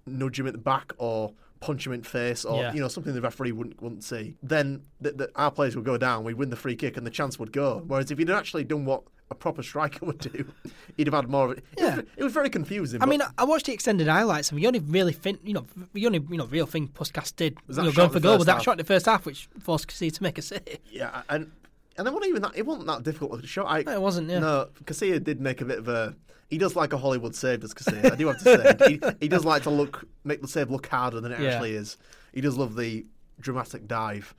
nudge 0.07 0.41
him 0.41 0.47
at 0.49 0.53
the 0.55 0.59
back 0.59 0.93
or 0.99 1.33
punch 1.61 1.87
him 1.87 1.93
in 1.93 2.01
the 2.01 2.09
face 2.09 2.45
or 2.45 2.61
Yeah. 2.63 2.73
you 2.73 2.81
know 2.81 2.89
something 2.89 3.13
the 3.15 3.21
referee 3.21 3.53
wouldn't 3.53 3.81
wouldn't 3.83 4.03
see. 4.03 4.35
Then 4.43 4.83
the, 5.01 5.13
the, 5.13 5.31
our 5.37 5.51
players 5.53 5.77
would 5.77 5.85
go 5.85 5.97
down, 5.99 6.25
we'd 6.25 6.35
win 6.35 6.51
the 6.51 6.57
free 6.57 6.75
kick, 6.75 6.97
and 6.97 7.07
the 7.07 7.11
chance 7.11 7.39
would 7.39 7.53
go. 7.53 7.85
Whereas 7.87 8.11
if 8.11 8.19
he'd 8.19 8.31
actually 8.31 8.65
done 8.65 8.85
what 8.87 9.03
a 9.31 9.35
proper 9.35 9.63
striker 9.63 10.05
would 10.09 10.19
do, 10.19 10.51
he'd 10.97 11.07
have 11.07 11.15
had 11.15 11.29
more 11.29 11.45
of 11.53 11.59
it. 11.59 11.65
It, 11.77 11.81
Yeah. 11.83 11.97
was, 11.97 12.05
it 12.17 12.25
was 12.25 12.33
very 12.33 12.51
confusing. 12.51 13.01
I 13.03 13.07
mean, 13.07 13.21
I 13.39 13.45
watched 13.45 13.67
the 13.67 13.73
extended 13.73 14.09
highlights, 14.09 14.51
and 14.51 14.59
the 14.59 14.67
only 14.67 14.81
really 14.81 15.13
fin- 15.13 15.39
you 15.45 15.53
know, 15.53 15.67
the 15.93 16.07
only 16.07 16.25
you 16.31 16.37
know 16.39 16.47
real 16.47 16.67
thing 16.67 16.89
Pușcaș 16.89 17.37
did 17.37 17.59
Was 17.69 17.77
you 17.77 17.83
that 17.83 17.89
know, 17.89 17.91
shot 17.93 17.97
going 17.97 18.07
in 18.09 18.13
for 18.15 18.19
the 18.21 18.23
goal 18.23 18.33
first 18.33 18.39
was 18.41 18.47
that 18.47 18.53
half? 18.55 18.63
shot 18.65 18.73
in 18.73 18.79
the 18.79 18.85
first 18.85 19.07
half, 19.07 19.27
which 19.27 19.49
forced 19.61 19.87
Casilla 19.89 20.13
to 20.15 20.23
make 20.23 20.39
a 20.39 20.43
save. 20.43 20.79
yeah, 20.91 21.23
and 21.29 21.53
and 21.99 22.07
then 22.07 22.15
wasn't 22.15 22.31
even 22.31 22.43
that. 22.43 22.53
It 22.57 22.67
wasn't 22.67 22.87
that 22.87 23.03
difficult 23.03 23.41
to 23.41 23.47
shot. 23.47 23.67
I, 23.69 23.83
No, 23.83 23.93
it 23.93 24.01
wasn't. 24.01 24.31
Yeah. 24.31 24.39
No, 24.41 24.69
Casilla 24.85 25.23
did 25.23 25.41
make 25.41 25.61
a 25.61 25.65
bit 25.65 25.79
of 25.79 25.89
a. 25.89 26.15
He 26.49 26.59
does 26.59 26.75
like 26.75 26.93
a 26.93 26.99
Hollywood 26.99 27.37
save, 27.37 27.61
does 27.61 27.73
Casilla? 27.75 28.13
I 28.13 28.17
do 28.17 28.27
have 28.27 28.39
to 28.39 28.45
say, 28.45 28.77
he, 28.89 29.01
he 29.21 29.29
does 29.29 29.45
like 29.45 29.63
to 29.65 29.71
look, 29.71 30.05
make 30.25 30.43
the 30.43 30.49
save 30.49 30.69
look 30.69 30.87
harder 30.89 31.21
than 31.21 31.31
it 31.31 31.39
Yeah. 31.41 31.51
actually 31.51 31.75
is. 31.75 31.97
He 32.33 32.41
does 32.41 32.57
love 32.59 32.75
the 32.77 33.07
dramatic 33.39 33.87
dive, 33.87 34.35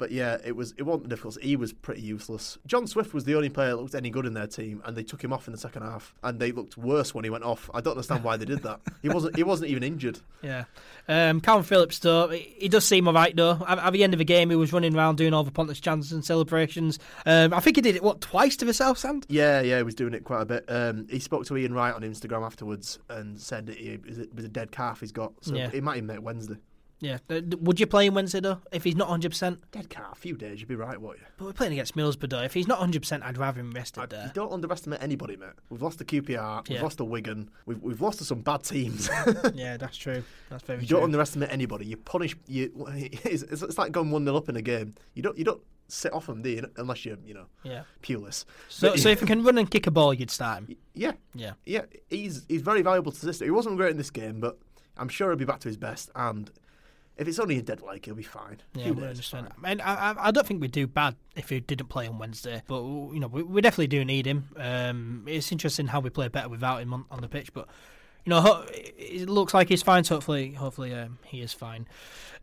but 0.00 0.10
yeah, 0.10 0.38
it 0.44 0.56
was 0.56 0.74
it 0.76 0.82
wasn't 0.82 1.08
difficult. 1.10 1.40
He 1.40 1.54
was 1.54 1.72
pretty 1.72 2.00
useless. 2.00 2.58
John 2.66 2.88
Swift 2.88 3.14
was 3.14 3.22
the 3.22 3.36
only 3.36 3.50
player 3.50 3.68
that 3.70 3.76
looked 3.76 3.94
any 3.94 4.10
good 4.10 4.26
in 4.26 4.34
their 4.34 4.48
team, 4.48 4.82
and 4.84 4.96
they 4.96 5.04
took 5.04 5.22
him 5.22 5.32
off 5.32 5.46
in 5.46 5.52
the 5.52 5.58
second 5.58 5.82
half, 5.82 6.12
and 6.24 6.40
they 6.40 6.50
looked 6.50 6.76
worse 6.76 7.14
when 7.14 7.22
he 7.22 7.30
went 7.30 7.44
off. 7.44 7.70
I 7.72 7.80
don't 7.80 7.92
understand 7.92 8.24
why 8.24 8.36
they 8.36 8.46
did 8.46 8.62
that. 8.64 8.80
He 9.02 9.08
wasn't 9.08 9.36
he 9.36 9.44
wasn't 9.44 9.70
even 9.70 9.84
injured. 9.84 10.18
Yeah. 10.42 10.64
Um, 11.06 11.42
Calvin 11.42 11.64
Phillips, 11.64 11.98
though, 11.98 12.28
he 12.30 12.66
does 12.70 12.86
seem 12.86 13.06
alright, 13.06 13.36
though. 13.36 13.62
At, 13.68 13.78
at 13.78 13.92
the 13.92 14.02
end 14.02 14.14
of 14.14 14.18
the 14.18 14.24
game, 14.24 14.48
he 14.48 14.56
was 14.56 14.72
running 14.72 14.96
around 14.96 15.16
doing 15.16 15.34
all 15.34 15.44
the 15.44 15.50
Pontus 15.50 15.80
Jansson 15.80 16.24
celebrations. 16.24 16.98
Um, 17.26 17.52
I 17.52 17.60
think 17.60 17.76
he 17.76 17.82
did 17.82 17.94
it, 17.94 18.02
what, 18.02 18.22
twice 18.22 18.56
to 18.56 18.64
the 18.64 18.72
South 18.72 18.96
Stand? 18.96 19.26
Yeah, 19.28 19.60
yeah, 19.60 19.76
he 19.76 19.82
was 19.82 19.94
doing 19.94 20.14
it 20.14 20.24
quite 20.24 20.40
a 20.40 20.46
bit. 20.46 20.64
Um, 20.68 21.06
he 21.10 21.18
spoke 21.18 21.44
to 21.44 21.56
Ian 21.58 21.74
Wright 21.74 21.92
on 21.92 22.00
Instagram 22.00 22.42
afterwards 22.46 22.98
and 23.10 23.38
said 23.38 23.66
that 23.66 23.76
he, 23.76 23.98
was 24.34 24.46
a 24.46 24.48
dead 24.48 24.72
calf 24.72 25.00
he's 25.00 25.12
got, 25.12 25.34
so 25.42 25.54
Yeah. 25.54 25.68
he 25.68 25.82
might 25.82 25.96
even 25.98 26.06
make 26.06 26.22
Wednesday. 26.22 26.56
Yeah. 27.00 27.18
Would 27.28 27.80
you 27.80 27.86
play 27.86 28.06
him 28.06 28.14
Wednesday, 28.14 28.40
though, 28.40 28.58
if 28.72 28.84
he's 28.84 28.94
not 28.96 29.08
100%? 29.08 29.58
Dead 29.72 29.88
cat, 29.88 30.08
a 30.12 30.14
few 30.14 30.36
days, 30.36 30.60
you'd 30.60 30.68
be 30.68 30.74
right, 30.76 31.00
won't 31.00 31.18
you? 31.18 31.24
But 31.38 31.44
we're 31.46 31.52
playing 31.54 31.72
against 31.72 31.96
Middlesbrough, 31.96 32.28
though. 32.30 32.42
If 32.42 32.52
he's 32.52 32.68
not 32.68 32.78
100%, 32.80 33.22
I'd 33.22 33.38
rather 33.38 33.60
him 33.60 33.70
rested 33.72 34.02
You 34.02 34.06
there. 34.08 34.30
don't 34.34 34.52
underestimate 34.52 35.02
anybody, 35.02 35.36
mate. 35.36 35.50
We've 35.70 35.80
lost 35.82 35.98
to 36.00 36.04
QPR, 36.04 36.68
we've 36.68 36.76
Yeah. 36.76 36.82
lost 36.82 36.98
to 36.98 37.04
Wigan, 37.04 37.50
we've, 37.66 37.80
we've 37.82 38.00
lost 38.00 38.18
to 38.18 38.24
some 38.24 38.40
bad 38.42 38.64
teams. 38.64 39.08
yeah, 39.54 39.76
that's 39.78 39.96
true. 39.96 40.22
That's 40.50 40.62
very 40.64 40.80
you 40.82 40.86
true. 40.88 40.96
don't 40.98 41.04
underestimate 41.04 41.50
anybody. 41.50 41.86
You 41.86 41.96
punish. 41.96 42.36
You. 42.46 42.70
It's, 43.24 43.42
it's, 43.44 43.78
like 43.78 43.92
going 43.92 44.10
one 44.10 44.24
0 44.24 44.36
up 44.36 44.48
in 44.48 44.56
a 44.56 44.62
game. 44.62 44.94
You 45.14 45.22
don't. 45.22 45.38
You 45.38 45.44
don't 45.44 45.62
sit 45.88 46.12
off 46.12 46.26
them, 46.26 46.42
do 46.42 46.50
you? 46.50 46.66
Unless 46.76 47.04
you're, 47.04 47.16
you 47.24 47.34
know, 47.34 47.46
yeah. 47.62 47.82
Pulis. 48.02 48.44
So, 48.68 48.90
But- 48.90 48.98
so 49.00 49.08
if 49.08 49.20
he 49.20 49.26
can 49.26 49.42
run 49.42 49.56
and 49.58 49.70
kick 49.70 49.86
a 49.86 49.90
ball, 49.90 50.12
you'd 50.14 50.30
start 50.30 50.58
him. 50.64 50.76
Yeah, 50.94 51.12
Yeah. 51.34 51.52
yeah. 51.64 51.82
He's 52.10 52.44
he's 52.48 52.62
very 52.62 52.82
valuable 52.82 53.10
to 53.12 53.18
the 53.20 53.26
system. 53.32 53.46
He 53.46 53.50
wasn't 53.50 53.76
great 53.76 53.90
in 53.92 53.96
this 53.96 54.10
game, 54.10 54.38
but 54.40 54.58
I'm 54.96 55.08
sure 55.08 55.30
he'll 55.30 55.38
be 55.38 55.44
back 55.44 55.60
to 55.60 55.68
his 55.68 55.76
best. 55.76 56.10
And 56.14 56.50
if 57.20 57.28
it's 57.28 57.38
only 57.38 57.58
a 57.58 57.62
dead 57.62 57.82
leg, 57.82 58.04
he'll 58.04 58.14
be 58.16 58.22
fine. 58.24 58.56
Yeah, 58.74 58.84
Few 58.84 58.94
we 58.94 59.06
understand. 59.06 59.48
fine. 59.48 59.64
I, 59.64 59.68
mean, 59.68 59.80
I, 59.82 60.10
I- 60.12 60.28
I 60.28 60.30
don't 60.32 60.46
think 60.46 60.60
we'd 60.60 60.72
do 60.72 60.86
bad 60.88 61.14
if 61.36 61.50
he 61.50 61.60
didn't 61.60 61.88
play 61.88 62.08
on 62.08 62.18
Wednesday, 62.18 62.62
but 62.66 62.80
you 62.82 63.20
know 63.20 63.28
we, 63.28 63.42
we 63.42 63.60
definitely 63.60 63.86
do 63.86 64.04
need 64.04 64.26
him. 64.26 64.48
Um, 64.56 65.24
it's 65.28 65.52
interesting 65.52 65.86
how 65.86 66.00
we 66.00 66.10
play 66.10 66.26
better 66.28 66.48
without 66.48 66.80
him 66.82 66.92
on, 66.92 67.04
on 67.10 67.20
the 67.20 67.28
pitch, 67.28 67.52
but 67.52 67.68
you 68.24 68.30
know 68.30 68.64
it 68.68 69.28
looks 69.28 69.54
like 69.54 69.68
he's 69.68 69.82
fine. 69.82 70.04
So 70.04 70.16
hopefully, 70.16 70.52
hopefully 70.52 70.94
um, 70.94 71.18
he 71.24 71.40
is 71.40 71.52
fine. 71.52 71.86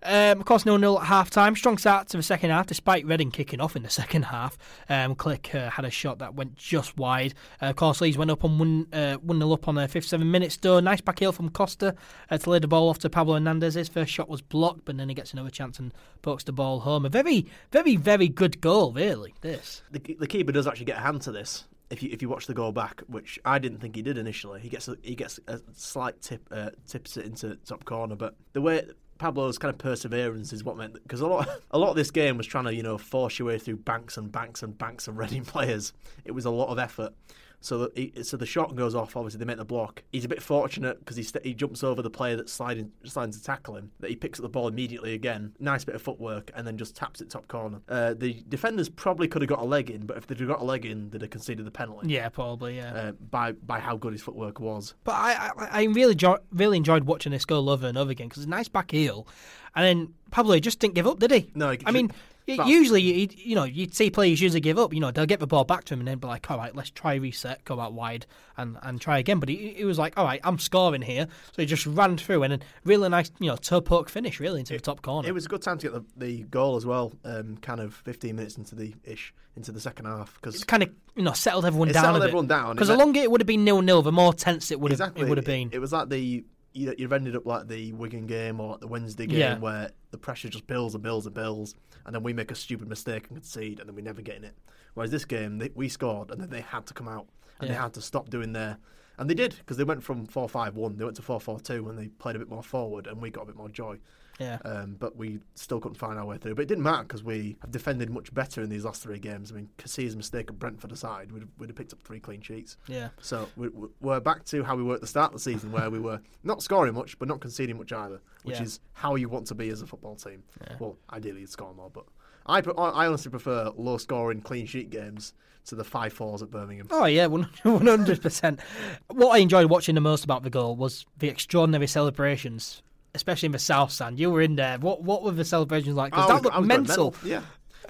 Um, 0.04 0.40
of 0.40 0.46
course, 0.46 0.66
nil 0.66 0.78
nil 0.78 1.00
at 1.00 1.08
half 1.08 1.30
time. 1.30 1.56
Strong 1.56 1.80
start 1.80 2.08
to 2.10 2.18
the 2.18 2.24
second 2.24 2.52
half, 2.52 2.68
despite 2.68 3.06
Reading 3.06 3.32
kicking 3.32 3.60
off 3.60 3.76
in 3.76 3.84
the 3.84 3.90
second 4.02 4.24
half. 4.24 4.58
Um, 4.90 5.16
Klich 5.16 5.56
uh, 5.56 5.72
had 5.72 5.86
a 5.86 5.90
shot 5.90 6.20
that 6.20 6.36
went 6.36 6.56
just 6.56 6.98
wide. 6.98 7.34
Uh, 7.62 7.68
of 7.68 7.78
course, 7.78 8.02
Leeds 8.02 8.18
went 8.18 8.30
up 8.30 8.44
on 8.44 8.60
one 8.60 8.88
uh, 8.94 9.16
one 9.16 9.40
nil 9.40 9.54
up 9.54 9.68
on 9.68 9.76
the 9.76 9.88
57 9.88 10.30
minutes. 10.30 10.58
Though 10.58 10.80
nice 10.80 11.02
back 11.02 11.20
heel 11.20 11.32
from 11.32 11.50
Costa 11.50 11.96
uh, 12.30 12.38
to 12.38 12.50
lay 12.50 12.60
the 12.60 12.68
ball 12.68 12.90
off 12.90 13.00
to 13.00 13.10
Pablo 13.10 13.34
Hernandez. 13.34 13.74
His 13.74 13.90
first 13.90 14.12
shot 14.12 14.30
was 14.30 14.42
blocked, 14.42 14.86
but 14.86 14.98
then 14.98 15.10
he 15.10 15.16
gets 15.16 15.34
another 15.34 15.50
chance 15.50 15.80
and 15.80 15.94
pokes 16.22 16.44
the 16.44 16.52
ball 16.52 16.82
home. 16.82 17.06
A 17.06 17.10
very, 17.10 17.48
very, 17.72 17.96
very 17.96 18.28
good 18.28 18.62
goal, 18.62 18.92
really. 18.92 19.34
This. 19.42 19.82
The, 19.92 20.00
the 20.20 20.28
keeper 20.28 20.52
does 20.52 20.68
actually 20.68 20.86
get 20.86 20.98
a 20.98 21.02
hand 21.02 21.22
to 21.24 21.32
this. 21.32 21.66
If 21.90 22.04
you 22.04 22.10
if 22.12 22.22
you 22.22 22.30
watch 22.30 22.48
the 22.48 22.54
goal 22.54 22.72
back, 22.72 23.02
which 23.08 23.40
I 23.46 23.60
didn't 23.60 23.80
think 23.80 23.96
he 23.96 24.02
did 24.02 24.18
initially, 24.18 24.60
he 24.60 24.70
gets 24.70 24.88
a, 24.88 24.98
he 25.02 25.16
gets 25.16 25.40
a 25.48 25.62
slight 25.74 26.22
tip 26.22 26.48
uh, 26.52 26.72
tips 26.88 27.18
it 27.18 27.26
into 27.26 27.56
top 27.66 27.86
corner. 27.86 28.16
But 28.16 28.36
the 28.54 28.62
way 28.62 28.84
Pablo's 29.18 29.58
kind 29.58 29.74
of 29.74 29.78
perseverance 29.78 30.54
is 30.54 30.64
what 30.64 30.78
meant 30.78 30.94
because 30.94 31.22
a 31.22 31.28
lot 31.28 31.48
a 31.72 31.78
lot 31.78 31.92
of 31.92 31.96
this 31.96 32.12
game 32.12 32.38
was 32.38 32.48
trying 32.48 32.66
to 32.66 32.74
you 32.74 32.84
know 32.84 32.98
force 32.98 33.40
your 33.40 33.48
way 33.48 33.58
through 33.58 33.78
banks 33.78 34.18
and 34.18 34.32
banks 34.32 34.64
and 34.64 34.78
banks 34.78 35.08
of 35.08 35.18
Reading 35.28 35.46
players. 35.46 35.94
It 36.26 36.32
was 36.32 36.46
a 36.46 36.52
lot 36.52 36.70
of 36.70 36.80
effort. 36.80 37.14
So 37.60 37.80
the, 37.80 37.92
he, 37.96 38.24
so 38.24 38.38
the 38.38 38.46
shot 38.46 38.76
goes 38.76 38.94
off. 38.94 39.18
Obviously, 39.18 39.40
they 39.40 39.46
make 39.46 39.58
the 39.58 39.66
block. 39.66 40.04
He's 40.12 40.24
a 40.26 40.28
bit 40.28 40.42
fortunate 40.44 41.00
because 41.00 41.18
he 41.18 41.24
st- 41.24 41.44
he 41.44 41.54
jumps 41.56 41.84
over 41.84 42.02
the 42.04 42.10
player 42.10 42.36
that's 42.36 42.54
sliding 42.54 42.92
sliding 43.04 43.34
to 43.34 43.44
tackle 43.44 43.76
him. 43.76 43.92
That 44.00 44.10
he 44.12 44.16
picks 44.16 44.40
up 44.40 44.44
the 44.44 44.50
ball 44.50 44.68
immediately 44.68 45.14
again. 45.16 45.54
Nice 45.60 45.84
bit 45.84 45.96
of 45.96 46.02
footwork, 46.02 46.52
and 46.56 46.68
then 46.68 46.78
just 46.78 46.96
taps 46.96 47.20
it 47.20 47.30
top 47.32 47.48
corner. 47.48 47.82
Uh, 47.90 48.14
the 48.14 48.44
defenders 48.48 48.90
probably 48.90 49.28
could 49.28 49.42
have 49.42 49.50
got 49.50 49.60
a 49.60 49.66
leg 49.66 49.90
in, 49.90 50.06
but 50.06 50.18
if 50.18 50.28
they'd 50.28 50.40
have 50.40 50.48
got 50.48 50.62
a 50.62 50.64
leg 50.64 50.86
in, 50.86 51.10
they'd 51.10 51.22
have 51.22 51.32
conceded 51.32 51.66
the 51.66 51.72
penalty. 51.72 52.10
Yeah, 52.10 52.30
probably. 52.30 52.78
Yeah. 52.78 52.94
Uh, 52.94 53.12
by 53.14 53.54
by 53.54 53.80
how 53.80 53.98
good 53.98 54.14
his 54.14 54.22
footwork 54.22 54.60
was. 54.60 54.94
But 55.04 55.14
I, 55.16 55.52
I, 55.58 55.68
I 55.72 55.84
really, 55.86 56.16
jo- 56.16 56.40
really 56.52 56.78
enjoyed 56.78 57.06
watching 57.06 57.32
this 57.32 57.44
goal 57.46 57.70
over 57.72 57.88
and 57.88 57.98
over 57.98 58.12
again 58.12 58.28
because 58.28 58.44
it's 58.44 58.48
a 58.48 58.52
nice 58.52 58.68
back 58.68 58.92
heel, 58.92 59.28
and 59.76 59.84
then 59.84 60.14
Pablo 60.30 60.60
just 60.60 60.80
didn't 60.80 60.94
give 60.94 61.08
up, 61.08 61.18
did 61.20 61.32
he? 61.32 61.52
No, 61.56 61.72
he- 61.72 61.80
I 61.88 61.92
mean. 61.92 62.12
Usually, 62.48 63.02
you, 63.02 63.28
you 63.36 63.56
know, 63.56 63.66
you'd 63.66 63.94
see 63.94 64.10
players 64.10 64.40
usually 64.42 64.62
give 64.62 64.78
up. 64.80 64.94
You 64.94 65.00
know, 65.02 65.12
they'll 65.12 65.26
get 65.26 65.40
the 65.40 65.48
ball 65.48 65.66
back 65.66 65.84
to 65.86 65.94
him 65.94 66.00
and 66.00 66.08
then 66.08 66.18
be 66.18 66.28
like, 66.28 66.50
"All 66.50 66.58
right, 66.58 66.74
let's 66.76 66.90
try 66.90 67.16
reset, 67.16 67.64
go 67.66 67.80
out 67.80 67.94
wide, 67.94 68.26
and, 68.56 68.78
and 68.84 69.02
try 69.02 69.18
again." 69.20 69.40
But 69.40 69.50
he, 69.50 69.74
he 69.74 69.84
was 69.86 70.00
like, 70.00 70.18
"All 70.18 70.24
right, 70.26 70.40
I'm 70.44 70.58
scoring 70.60 71.02
here," 71.02 71.28
so 71.52 71.62
he 71.62 71.66
just 71.66 71.86
ran 71.86 72.18
through 72.18 72.44
and 72.44 72.54
then 72.54 72.62
really 72.86 73.10
nice, 73.10 73.32
you 73.40 73.48
know, 73.48 73.58
toe 73.58 73.82
poke 73.82 74.10
finish 74.10 74.40
really 74.40 74.60
into 74.62 74.74
the 74.74 74.80
top 74.80 75.02
corner. 75.02 75.28
It 75.28 75.34
was 75.34 75.46
a 75.46 75.50
good 75.50 75.62
time 75.62 75.78
to 75.80 75.90
get 75.90 75.94
the, 75.94 76.06
the 76.26 76.44
goal 76.44 76.78
as 76.78 76.86
well. 76.86 77.12
Um, 77.26 77.58
kind 77.58 77.82
of 77.82 77.94
15 77.94 78.36
minutes 78.36 78.58
into 78.58 78.76
the 78.76 78.94
ish 79.04 79.34
into 79.58 79.72
the 79.72 79.80
second 79.82 80.06
half 80.06 80.36
because 80.36 80.54
It's 80.56 80.64
kind 80.64 80.84
of 80.84 80.90
you 81.16 81.24
know 81.24 81.34
settled 81.34 81.66
everyone 81.66 81.90
It 81.90 81.94
down. 81.94 82.04
settled 82.04 82.22
a 82.22 82.26
everyone 82.28 82.48
down. 82.48 82.76
because 82.76 82.88
the 82.90 82.96
longer 82.96 83.20
it 83.20 83.30
would 83.32 83.42
have 83.42 83.48
been 83.48 83.66
nil 83.66 83.82
nil, 83.82 84.02
the 84.04 84.12
more 84.12 84.34
tense 84.34 84.72
it 84.72 84.80
would 84.80 84.92
have 84.92 85.00
exactly 85.02 85.24
it 85.24 85.30
would 85.30 85.38
have 85.40 85.46
been. 85.46 85.70
It, 85.74 85.80
was 85.80 85.92
like 85.92 86.10
the 86.10 86.46
you, 86.74 86.94
you've 86.96 87.12
ended 87.12 87.36
up 87.36 87.44
like 87.46 87.68
the 87.68 87.92
Wigan 87.94 88.28
game 88.28 88.60
or 88.60 88.74
like 88.74 88.82
the 88.82 88.88
Wednesday 88.88 89.26
game 89.26 89.40
Yeah. 89.40 89.58
where 89.58 89.90
the 90.12 90.18
pressure 90.20 90.48
just 90.48 90.68
builds 90.68 90.94
and 90.94 91.04
builds 91.04 91.26
and 91.26 91.34
builds, 91.34 91.74
and 92.08 92.16
then 92.16 92.24
we 92.24 92.34
make 92.34 92.50
a 92.50 92.56
stupid 92.56 92.88
mistake 92.88 93.28
and 93.28 93.38
concede, 93.38 93.80
and 93.80 93.88
then 93.88 93.96
we 93.96 94.02
never 94.02 94.24
get 94.24 94.38
in 94.38 94.46
it. 94.46 94.56
Whereas 94.96 95.12
this 95.12 95.26
game, 95.26 95.60
they, 95.60 95.70
we 95.76 95.90
scored, 95.90 96.32
and 96.32 96.42
then 96.42 96.50
they 96.50 96.62
had 96.62 96.88
to 96.88 96.94
come 96.94 97.08
out 97.08 97.28
and 97.60 97.70
they 97.70 97.76
had 97.76 97.94
to 97.94 98.02
stop 98.02 98.30
doing 98.30 98.54
their. 98.54 98.78
And 99.20 99.30
they 99.30 99.34
did 99.34 99.56
because 99.58 99.78
they 99.78 99.84
went 99.84 100.04
from 100.04 100.26
four 100.26 100.48
five 100.48 100.76
one, 100.76 100.98
they 100.98 101.04
went 101.04 101.18
to 101.18 101.22
four 101.22 101.40
four 101.40 101.60
two, 101.60 101.88
and 101.90 102.00
they 102.00 102.08
played 102.08 102.36
a 102.36 102.40
bit 102.40 102.50
more 102.50 102.64
forward, 102.64 103.06
and 103.06 103.22
we 103.22 103.30
got 103.30 103.44
a 103.44 103.46
bit 103.46 103.56
more 103.56 103.70
joy. 103.70 104.00
Yeah. 104.40 104.58
Um, 104.66 104.96
but 105.00 105.16
we 105.16 105.40
still 105.56 105.80
couldn't 105.80 105.96
find 105.98 106.20
our 106.20 106.26
way 106.26 106.38
through. 106.38 106.56
But 106.56 106.62
it 106.64 106.68
didn't 106.68 106.84
matter 106.84 107.04
because 107.04 107.24
we 107.24 107.58
have 107.62 107.72
defended 107.72 108.10
much 108.10 108.34
better 108.34 108.62
in 108.62 108.70
these 108.70 108.86
last 108.86 109.02
three 109.02 109.20
games. 109.20 109.52
I 109.52 109.56
mean, 109.56 109.70
Casilla's 109.78 110.16
mistake 110.16 110.48
at 110.50 110.60
Brentford 110.60 110.92
aside, 110.92 111.32
we'd, 111.32 111.48
we'd 111.58 111.70
have 111.70 111.76
picked 111.76 111.94
up 111.94 112.02
three 112.04 112.20
clean 112.20 112.42
sheets. 112.42 112.78
Yeah. 112.88 113.10
So 113.22 113.48
we- 113.56 113.70
we're 114.00 114.20
back 114.20 114.44
to 114.46 114.64
how 114.64 114.76
we 114.76 114.84
were 114.84 114.96
at 114.96 115.02
the 115.02 115.08
start 115.08 115.30
of 115.34 115.34
the 115.34 115.40
season, 115.52 115.72
where 115.72 115.90
we 115.90 116.00
were 116.00 116.22
not 116.44 116.62
scoring 116.62 116.94
much, 116.94 117.18
but 117.20 117.28
not 117.28 117.40
conceding 117.40 117.78
much 117.78 117.92
either, 117.94 118.22
which 118.44 118.58
Yeah. 118.58 118.64
is 118.64 118.80
how 118.94 119.16
you 119.16 119.28
want 119.30 119.48
to 119.48 119.56
be 119.56 119.70
as 119.70 119.82
a 119.82 119.88
football 119.88 120.16
team. 120.16 120.44
Yeah. 120.62 120.76
Well, 120.80 120.98
ideally 121.12 121.42
you'd 121.42 121.50
score 121.50 121.74
more, 121.74 121.90
but 121.90 122.06
I, 122.46 122.60
I 122.60 123.08
honestly 123.08 123.30
prefer 123.32 123.72
low 123.76 123.98
scoring, 123.98 124.42
clean 124.42 124.66
sheet 124.68 124.90
games 124.90 125.34
to 125.66 125.76
the 125.76 125.84
five 125.84 126.14
fours 126.14 126.42
at 126.42 126.50
Birmingham. 126.50 126.88
Oh 126.92 127.04
yeah, 127.06 127.26
one 127.28 127.44
hundred 127.64 128.22
percent. 128.22 128.62
What 129.10 129.32
I 129.36 129.40
enjoyed 129.40 129.70
watching 129.70 129.96
the 129.96 130.02
most 130.02 130.24
about 130.24 130.44
the 130.44 130.50
goal 130.50 130.78
was 130.78 131.06
the 131.18 131.28
extraordinary 131.28 131.88
celebrations, 131.88 132.82
especially 133.18 133.48
in 133.48 133.52
the 133.52 133.60
south 133.60 133.92
stand. 133.92 134.18
You 134.20 134.32
were 134.32 134.42
in 134.42 134.56
there. 134.56 134.78
What 134.80 135.04
what 135.04 135.24
were 135.24 135.32
the 135.32 135.44
celebrations 135.46 135.96
like? 135.96 136.12
Because 136.14 136.28
that 136.28 136.34
was- 136.36 136.44
looked 136.44 136.56
going 136.56 136.68
mental. 136.68 137.14
Yeah, 137.26 137.42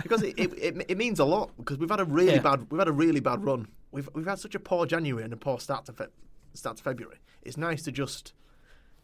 because 0.02 0.24
it, 0.24 0.34
it, 0.40 0.52
it, 0.58 0.86
it 0.90 0.98
means 0.98 1.20
a 1.20 1.26
lot 1.26 1.52
because 1.58 1.78
we've 1.78 1.90
had 1.90 2.00
a 2.00 2.06
really 2.06 2.36
Yeah. 2.36 2.42
bad 2.42 2.68
we've 2.72 2.80
had 2.80 2.88
a 2.88 2.92
really 2.94 3.20
bad 3.20 3.44
run. 3.44 3.68
We've 3.92 4.10
we've 4.16 4.26
had 4.26 4.40
such 4.40 4.56
a 4.56 4.60
poor 4.60 4.86
January 4.86 5.24
and 5.24 5.32
a 5.34 5.38
poor 5.38 5.60
start 5.60 5.86
to 5.86 5.94
fe- 5.94 6.08
start 6.56 6.78
to 6.78 6.84
February. 6.84 7.18
It's 7.44 7.58
nice 7.58 7.84
to 7.84 7.92
just 7.92 8.34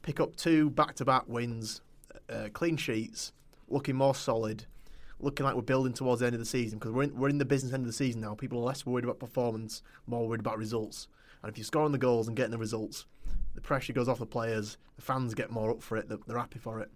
pick 0.02 0.20
up 0.20 0.36
two 0.36 0.70
back 0.72 0.96
to 0.96 1.06
back 1.06 1.24
wins, 1.28 1.82
uh, 2.30 2.50
clean 2.54 2.76
sheets, 2.78 3.32
looking 3.70 3.96
more 3.96 4.14
solid, 4.16 4.66
looking 5.20 5.46
like 5.46 5.56
we're 5.56 5.62
building 5.62 5.94
towards 5.94 6.20
the 6.20 6.26
end 6.26 6.36
of 6.36 6.40
the 6.40 6.46
season 6.46 6.78
because 6.80 6.92
we're 6.92 7.04
in, 7.04 7.16
we're 7.18 7.30
in 7.30 7.38
the 7.38 7.46
business 7.46 7.72
end 7.74 7.84
of 7.84 7.88
the 7.88 7.94
season 7.94 8.20
now. 8.22 8.34
People 8.36 8.60
are 8.60 8.64
less 8.66 8.86
worried 8.86 9.06
about 9.06 9.20
performance, 9.20 9.82
more 10.08 10.28
worried 10.28 10.42
about 10.42 10.58
results. 10.58 11.08
And 11.42 11.50
if 11.52 11.58
you're 11.58 11.66
scoring 11.66 11.92
the 11.94 11.98
goals 11.98 12.28
and 12.28 12.36
getting 12.38 12.52
the 12.52 12.58
results, 12.58 13.06
the 13.56 13.62
pressure 13.62 13.94
goes 13.94 14.08
off 14.10 14.20
the 14.20 14.26
players. 14.26 14.78
The 14.96 15.02
fans 15.02 15.34
get 15.34 15.52
more 15.52 15.72
up 15.72 15.82
for 15.82 15.98
it. 15.98 16.10
They're, 16.10 16.18
they're 16.28 16.38
happy 16.38 16.60
for 16.60 16.80
it. 16.80 16.92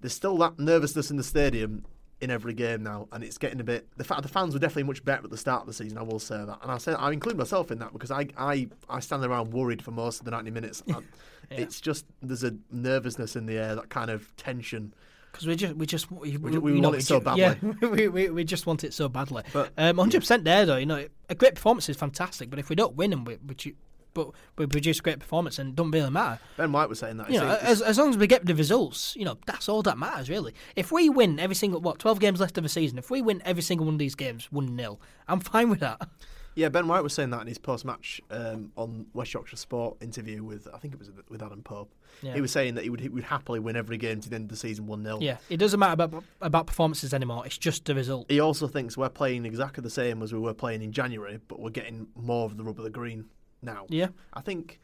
There's 0.00 0.12
still 0.12 0.36
that 0.38 0.58
nervousness 0.58 1.10
in 1.10 1.16
the 1.16 1.22
stadium 1.24 1.84
in 2.20 2.30
every 2.30 2.54
game 2.54 2.82
now, 2.84 3.08
and 3.12 3.24
it's 3.24 3.36
getting 3.38 3.60
a 3.60 3.64
bit. 3.64 3.88
The, 3.96 4.04
fa- 4.04 4.20
the 4.22 4.28
fans 4.28 4.54
were 4.54 4.60
definitely 4.60 4.84
much 4.84 5.04
better 5.04 5.24
at 5.24 5.30
the 5.30 5.36
start 5.36 5.62
of 5.62 5.66
the 5.66 5.72
season. 5.72 5.98
I 5.98 6.02
will 6.02 6.20
say 6.20 6.36
that, 6.44 6.58
and 6.62 6.70
I 6.70 6.78
say 6.78 6.92
I 6.92 7.10
include 7.10 7.36
myself 7.36 7.70
in 7.72 7.78
that 7.80 7.92
because 7.92 8.10
I 8.12 8.28
I, 8.36 8.68
I 8.88 9.00
stand 9.00 9.24
around 9.24 9.52
worried 9.52 9.82
for 9.82 9.90
most 9.90 10.20
of 10.20 10.24
the 10.24 10.30
90 10.30 10.50
minutes. 10.50 10.82
And 11.50 11.60
It's 11.60 11.80
just 11.82 12.06
there's 12.22 12.44
a 12.44 12.54
nervousness 12.70 13.36
in 13.36 13.44
the 13.46 13.58
air, 13.58 13.74
that 13.74 13.90
kind 13.90 14.10
of 14.10 14.34
tension. 14.36 14.94
Because 15.32 15.46
we 15.46 15.56
just 15.56 15.74
we 15.76 15.86
just 15.86 16.10
we, 16.10 16.36
We- 16.38 16.58
we 16.58 16.80
know, 16.80 16.88
want 16.90 17.00
it 17.00 17.04
so 17.04 17.18
ju- 17.20 17.32
Yeah, 17.36 17.54
badly. 17.62 17.88
we, 17.88 18.08
we, 18.08 18.30
we 18.30 18.44
just 18.44 18.64
want 18.66 18.84
it 18.84 18.94
so 18.94 19.08
badly. 19.08 19.42
But- 19.52 19.70
um, 19.76 19.98
hundred 19.98 20.20
percent 20.20 20.44
there 20.44 20.64
though. 20.64 20.76
You 20.76 20.86
know, 20.86 21.04
a 21.28 21.34
great 21.34 21.54
performance 21.56 21.88
is 21.88 21.96
fantastic, 21.96 22.48
but 22.48 22.58
if 22.58 22.70
we 22.70 22.76
don't 22.76 22.94
win 22.94 23.12
and 23.12 23.26
we, 23.26 23.36
but 24.14 24.30
we 24.56 24.66
produce 24.66 25.00
great 25.00 25.18
performance 25.18 25.58
and 25.58 25.70
it 25.70 25.76
don't 25.76 25.90
really 25.90 26.10
matter. 26.10 26.40
Ben 26.56 26.72
White 26.72 26.88
was 26.88 26.98
saying 26.98 27.16
that. 27.18 27.30
You 27.30 27.40
know, 27.40 27.58
as, 27.62 27.82
as 27.82 27.98
long 27.98 28.10
as 28.10 28.16
we 28.16 28.26
get 28.26 28.46
the 28.46 28.54
results, 28.54 29.14
you 29.16 29.24
know, 29.24 29.38
that's 29.46 29.68
all 29.68 29.82
that 29.82 29.98
matters 29.98 30.28
really. 30.28 30.54
If 30.76 30.92
we 30.92 31.08
win 31.08 31.38
every 31.38 31.56
single 31.56 31.80
what 31.80 31.98
twelve 31.98 32.20
games 32.20 32.40
left 32.40 32.56
of 32.58 32.62
the 32.62 32.68
season, 32.68 32.98
if 32.98 33.10
we 33.10 33.22
win 33.22 33.42
every 33.44 33.62
single 33.62 33.86
one 33.86 33.94
of 33.94 33.98
these 33.98 34.14
games 34.14 34.50
one 34.50 34.76
0 34.76 34.98
I'm 35.28 35.40
fine 35.52 35.70
with 35.70 35.80
that. 35.80 36.08
Yeah, 36.54 36.68
Ben 36.68 36.86
White 36.86 37.02
was 37.02 37.14
saying 37.14 37.30
that 37.30 37.40
in 37.40 37.46
his 37.46 37.56
post-match 37.58 38.20
um, 38.30 38.72
on 38.76 39.06
West 39.14 39.32
Yorkshire 39.32 39.56
Sport 39.56 39.96
interview 40.02 40.44
with 40.44 40.68
I 40.72 40.78
think 40.78 40.92
it 40.92 40.98
was 40.98 41.10
with 41.28 41.42
Adam 41.42 41.62
Pope. 41.62 41.94
Yeah. 42.20 42.34
He 42.34 42.40
was 42.40 42.52
saying 42.52 42.74
that 42.74 42.84
he 42.84 42.90
would 42.90 43.00
he 43.00 43.08
would 43.08 43.24
happily 43.24 43.58
win 43.58 43.74
every 43.74 43.96
game 43.96 44.20
to 44.20 44.28
the 44.28 44.36
end 44.36 44.44
of 44.44 44.50
the 44.50 44.56
season 44.56 44.86
one 44.86 45.02
0 45.02 45.18
Yeah, 45.20 45.38
it 45.48 45.56
doesn't 45.56 45.80
matter 45.80 45.94
about 45.94 46.24
about 46.40 46.66
performances 46.66 47.14
anymore. 47.14 47.46
It's 47.46 47.56
just 47.56 47.86
the 47.86 47.94
result. 47.94 48.30
He 48.30 48.40
also 48.40 48.68
thinks 48.68 48.96
we're 48.96 49.08
playing 49.08 49.46
exactly 49.46 49.82
the 49.82 49.90
same 49.90 50.22
as 50.22 50.32
we 50.32 50.38
were 50.38 50.54
playing 50.54 50.82
in 50.82 50.92
January, 50.92 51.38
but 51.48 51.58
we're 51.58 51.70
getting 51.70 52.08
more 52.14 52.44
of 52.44 52.56
the 52.56 52.64
rub 52.64 52.78
of 52.78 52.84
the 52.84 52.90
green 52.90 53.24
now. 53.62 53.86
Yeah, 53.88 54.08
I 54.34 54.40
think 54.40 54.80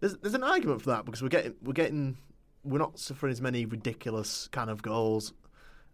there's 0.00 0.16
there's 0.18 0.34
an 0.34 0.42
argument 0.44 0.82
for 0.82 0.90
that 0.90 1.04
because 1.04 1.22
we're 1.22 1.28
getting 1.28 1.54
we're 1.62 1.72
getting 1.72 2.16
we're 2.64 2.78
not 2.78 2.98
suffering 2.98 3.32
as 3.32 3.40
many 3.40 3.66
ridiculous 3.66 4.48
kind 4.52 4.70
of 4.70 4.82
goals 4.82 5.32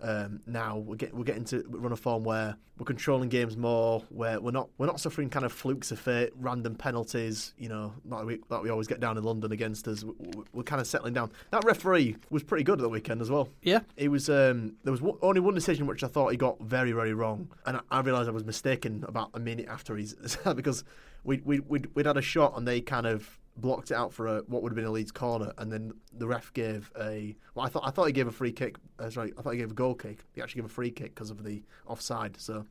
um, 0.00 0.40
now. 0.46 0.76
We're 0.78 0.96
get, 0.96 1.14
we're 1.14 1.24
getting 1.24 1.44
to 1.46 1.64
run 1.68 1.92
a 1.92 1.96
form 1.96 2.22
where 2.22 2.56
we're 2.78 2.84
controlling 2.84 3.28
games 3.30 3.56
more, 3.56 4.04
where 4.10 4.38
we're 4.40 4.50
not 4.52 4.68
we're 4.78 4.86
not 4.86 5.00
suffering 5.00 5.28
kind 5.30 5.44
of 5.44 5.52
flukes 5.52 5.90
of 5.90 5.98
fate, 5.98 6.30
random 6.36 6.74
penalties. 6.76 7.52
You 7.58 7.68
know, 7.70 7.94
like 8.04 8.24
we 8.26 8.40
like 8.50 8.62
we 8.62 8.68
always 8.70 8.86
get 8.86 9.00
down 9.00 9.16
in 9.18 9.24
London 9.24 9.50
against 9.50 9.88
us. 9.88 10.04
We- 10.04 10.12
we- 10.20 10.44
We're 10.52 10.62
kind 10.62 10.80
of 10.80 10.86
settling 10.86 11.14
down. 11.14 11.32
That 11.50 11.64
referee 11.64 12.16
was 12.30 12.42
pretty 12.44 12.64
good 12.64 12.78
at 12.78 12.82
the 12.82 12.88
weekend 12.88 13.20
as 13.22 13.30
well. 13.30 13.48
yeah. 13.62 13.80
He 13.96 14.08
was 14.08 14.28
um, 14.30 14.74
there 14.84 14.92
was 14.92 15.00
only 15.22 15.40
one 15.40 15.54
decision 15.54 15.86
which 15.86 16.04
I 16.04 16.06
thought 16.08 16.30
he 16.30 16.36
got 16.36 16.60
very 16.60 16.92
very 16.92 17.14
wrong, 17.14 17.48
and 17.66 17.78
I, 17.78 17.80
I 17.90 18.00
realised 18.00 18.28
I 18.28 18.32
was 18.32 18.44
mistaken 18.44 19.04
about 19.08 19.30
a 19.34 19.40
minute 19.40 19.66
after 19.68 19.96
he's 19.96 20.14
because 20.54 20.84
we 21.28 21.42
we 21.44 21.60
we'd, 21.60 21.94
we'd 21.94 22.06
had 22.06 22.16
a 22.16 22.22
shot 22.22 22.56
and 22.56 22.66
they 22.66 22.80
kind 22.80 23.06
of 23.06 23.38
blocked 23.56 23.90
it 23.90 23.94
out 23.94 24.12
for 24.12 24.26
a 24.28 24.38
what 24.46 24.62
would 24.62 24.72
have 24.72 24.76
been 24.76 24.86
a 24.86 24.90
Leeds 24.90 25.12
corner, 25.12 25.52
and 25.58 25.70
then 25.70 25.92
the 26.12 26.26
ref 26.26 26.52
gave 26.54 26.90
a 26.98 27.36
well 27.54 27.66
I 27.66 27.68
thought 27.68 27.82
I 27.86 27.90
thought 27.90 28.06
he 28.06 28.12
gave 28.12 28.26
a 28.26 28.32
free 28.32 28.52
kick. 28.52 28.76
Uh, 28.98 29.04
That's 29.04 29.16
right, 29.16 29.32
I 29.38 29.42
thought 29.42 29.50
he 29.50 29.58
gave 29.58 29.70
a 29.70 29.74
goal 29.74 29.94
kick. 29.94 30.24
He 30.32 30.40
actually 30.40 30.62
gave 30.62 30.70
a 30.70 30.74
free 30.74 30.90
kick 30.90 31.14
because 31.14 31.30
of 31.30 31.44
the 31.44 31.62
offside. 31.86 32.40
So. 32.40 32.64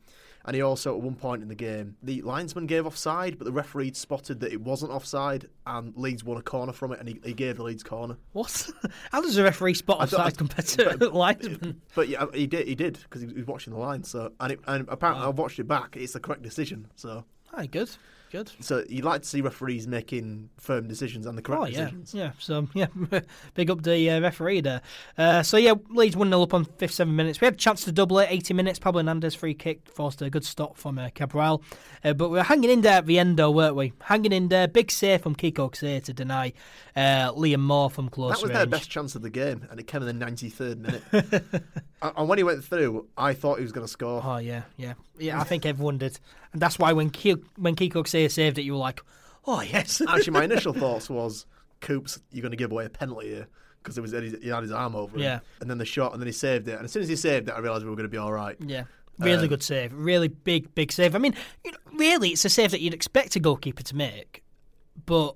And 0.44 0.54
he 0.54 0.62
also, 0.62 0.96
at 0.96 1.02
one 1.02 1.16
point 1.16 1.42
in 1.42 1.48
the 1.48 1.54
game, 1.54 1.96
the 2.02 2.22
linesman 2.22 2.66
gave 2.66 2.86
offside, 2.86 3.36
but 3.36 3.44
the 3.44 3.52
referee 3.52 3.92
spotted 3.92 4.40
that 4.40 4.50
it 4.50 4.62
wasn't 4.62 4.92
offside, 4.92 5.48
and 5.66 5.94
Leeds 5.94 6.24
won 6.24 6.38
a 6.38 6.42
corner 6.42 6.72
from 6.72 6.92
it, 6.92 7.00
and 7.00 7.08
he, 7.08 7.20
he 7.22 7.34
gave 7.34 7.58
the 7.58 7.64
Leeds 7.64 7.82
corner. 7.82 8.16
What? 8.32 8.70
How 9.12 9.20
does 9.20 9.36
a 9.36 9.42
referee 9.42 9.74
spot 9.74 10.00
offside 10.00 10.38
compared 10.38 10.66
to 10.68 11.10
linesman? 11.12 11.82
But 11.94 12.08
yeah, 12.08 12.26
he 12.32 12.46
did. 12.46 12.66
He 12.66 12.76
did 12.76 12.98
because 13.02 13.20
he 13.20 13.26
was 13.26 13.46
watching 13.46 13.74
the 13.74 13.78
line. 13.78 14.04
So 14.04 14.32
and 14.40 14.52
it, 14.52 14.60
and 14.66 14.88
apparently 14.88 15.26
I 15.26 15.28
watched 15.28 15.58
it 15.58 15.68
back. 15.68 15.96
It's 15.98 16.14
the 16.14 16.20
correct 16.20 16.42
decision. 16.42 16.86
So 16.94 17.24
Hi, 17.52 17.66
good, 17.66 17.90
good. 18.30 18.50
so 18.60 18.84
you'd 18.88 19.04
like 19.04 19.22
to 19.22 19.28
see 19.28 19.40
referees 19.40 19.86
making 19.86 20.50
firm 20.58 20.86
decisions 20.88 21.26
and 21.26 21.36
the 21.38 21.42
correct 21.42 21.62
Oh 21.62 21.66
yeah, 21.66 21.84
decisions. 21.90 22.14
yeah. 22.14 22.30
So 22.38 22.68
yeah, 22.74 22.86
big 23.54 23.70
up 23.70 23.82
the 23.82 24.10
uh, 24.10 24.20
referee 24.20 24.60
there. 24.62 24.82
Uh, 25.16 25.42
so 25.42 25.56
yeah, 25.56 25.74
Leeds 25.90 26.16
one 26.16 26.28
0 26.28 26.42
up 26.42 26.54
on 26.54 26.64
fifth 26.64 26.94
seven 26.94 27.16
minutes. 27.16 27.40
We 27.40 27.46
had 27.46 27.54
a 27.54 27.58
chance 27.58 27.84
to 27.84 27.92
double 27.92 28.18
it. 28.18 28.28
Eighty 28.30 28.54
minutes. 28.54 28.78
Pablo 28.78 29.00
Hernandez 29.00 29.34
free 29.34 29.54
kick 29.54 29.88
forced 29.88 30.20
a 30.22 30.30
good 30.30 30.44
stop 30.44 30.76
from 30.76 30.98
uh, 30.98 31.10
Cabral, 31.14 31.62
uh, 32.04 32.12
but 32.12 32.28
we 32.30 32.36
were 32.38 32.42
hanging 32.44 32.70
in 32.70 32.80
there 32.82 32.98
at 32.98 33.06
the 33.06 33.18
end 33.18 33.36
though, 33.38 33.50
weren't 33.50 33.76
we? 33.76 33.92
Hanging 34.02 34.32
in 34.32 34.48
there. 34.48 34.68
Big 34.68 34.90
save 34.90 35.22
from 35.22 35.34
Kiko 35.34 35.70
Xer 35.70 36.02
to 36.04 36.12
deny 36.12 36.52
uh, 36.96 37.32
Liam 37.32 37.60
Moore 37.60 37.90
from 37.90 38.08
close 38.08 38.32
That 38.32 38.42
was 38.42 38.50
range. 38.50 38.56
their 38.58 38.66
best 38.66 38.90
chance 38.90 39.14
of 39.14 39.22
the 39.22 39.30
game, 39.30 39.66
and 39.70 39.78
it 39.80 39.86
came 39.86 40.02
in 40.02 40.18
the 40.18 40.24
93rd 40.24 40.78
minute. 40.78 41.02
and 42.02 42.12
and 42.16 42.28
when 42.28 42.38
he 42.38 42.44
went 42.44 42.62
through, 42.64 43.06
I 43.16 43.34
thought 43.34 43.56
he 43.58 43.62
was 43.62 43.72
going 43.72 43.84
to 43.86 43.90
score. 43.90 44.22
Oh 44.24 44.36
yeah, 44.38 44.62
yeah, 44.76 44.94
yeah. 45.18 45.40
I 45.40 45.44
think 45.44 45.66
everyone 45.66 45.98
did, 45.98 46.18
and 46.52 46.62
that's 46.62 46.78
why 46.78 46.92
when 46.92 47.10
Ki- 47.10 47.42
when 47.56 47.74
Kiko 47.74 48.04
Xer 48.04 48.17
saved 48.26 48.58
it, 48.58 48.62
you 48.62 48.72
were 48.72 48.78
like, 48.78 49.00
oh 49.46 49.60
yes. 49.60 50.02
Actually, 50.08 50.32
my 50.32 50.44
initial 50.44 50.72
thoughts 50.72 51.08
was, 51.08 51.46
Coops, 51.80 52.20
you're 52.32 52.42
going 52.42 52.50
to 52.50 52.56
give 52.56 52.72
away 52.72 52.86
a 52.86 52.90
penalty 52.90 53.28
here 53.28 53.46
because 53.82 53.96
it 53.96 54.00
was 54.00 54.10
he 54.10 54.48
had 54.48 54.62
his 54.62 54.72
arm 54.72 54.96
over 54.96 55.16
him. 55.16 55.22
Yeah. 55.22 55.38
And 55.60 55.70
then 55.70 55.78
the 55.78 55.84
shot, 55.84 56.12
and 56.12 56.20
then 56.20 56.26
he 56.26 56.32
saved 56.32 56.66
it. 56.66 56.72
And 56.72 56.84
as 56.84 56.90
soon 56.92 57.02
as 57.04 57.08
he 57.08 57.14
saved 57.14 57.48
it, 57.48 57.52
I 57.52 57.60
realised 57.60 57.84
we 57.84 57.90
were 57.90 57.96
going 57.96 58.08
to 58.08 58.10
be 58.10 58.18
all 58.18 58.32
right. 58.32 58.56
Yeah. 58.58 58.84
Really 59.20 59.44
Um, 59.44 59.48
good 59.48 59.62
save. 59.62 59.92
Really 59.92 60.28
big, 60.28 60.74
big 60.74 60.90
save. 60.92 61.14
I 61.14 61.18
mean, 61.18 61.34
you 61.64 61.70
know, 61.72 61.78
really, 61.94 62.30
it's 62.30 62.44
a 62.44 62.48
save 62.48 62.72
that 62.72 62.80
you'd 62.80 62.94
expect 62.94 63.36
a 63.36 63.40
goalkeeper 63.40 63.82
to 63.84 63.96
make, 63.96 64.42
but 65.06 65.34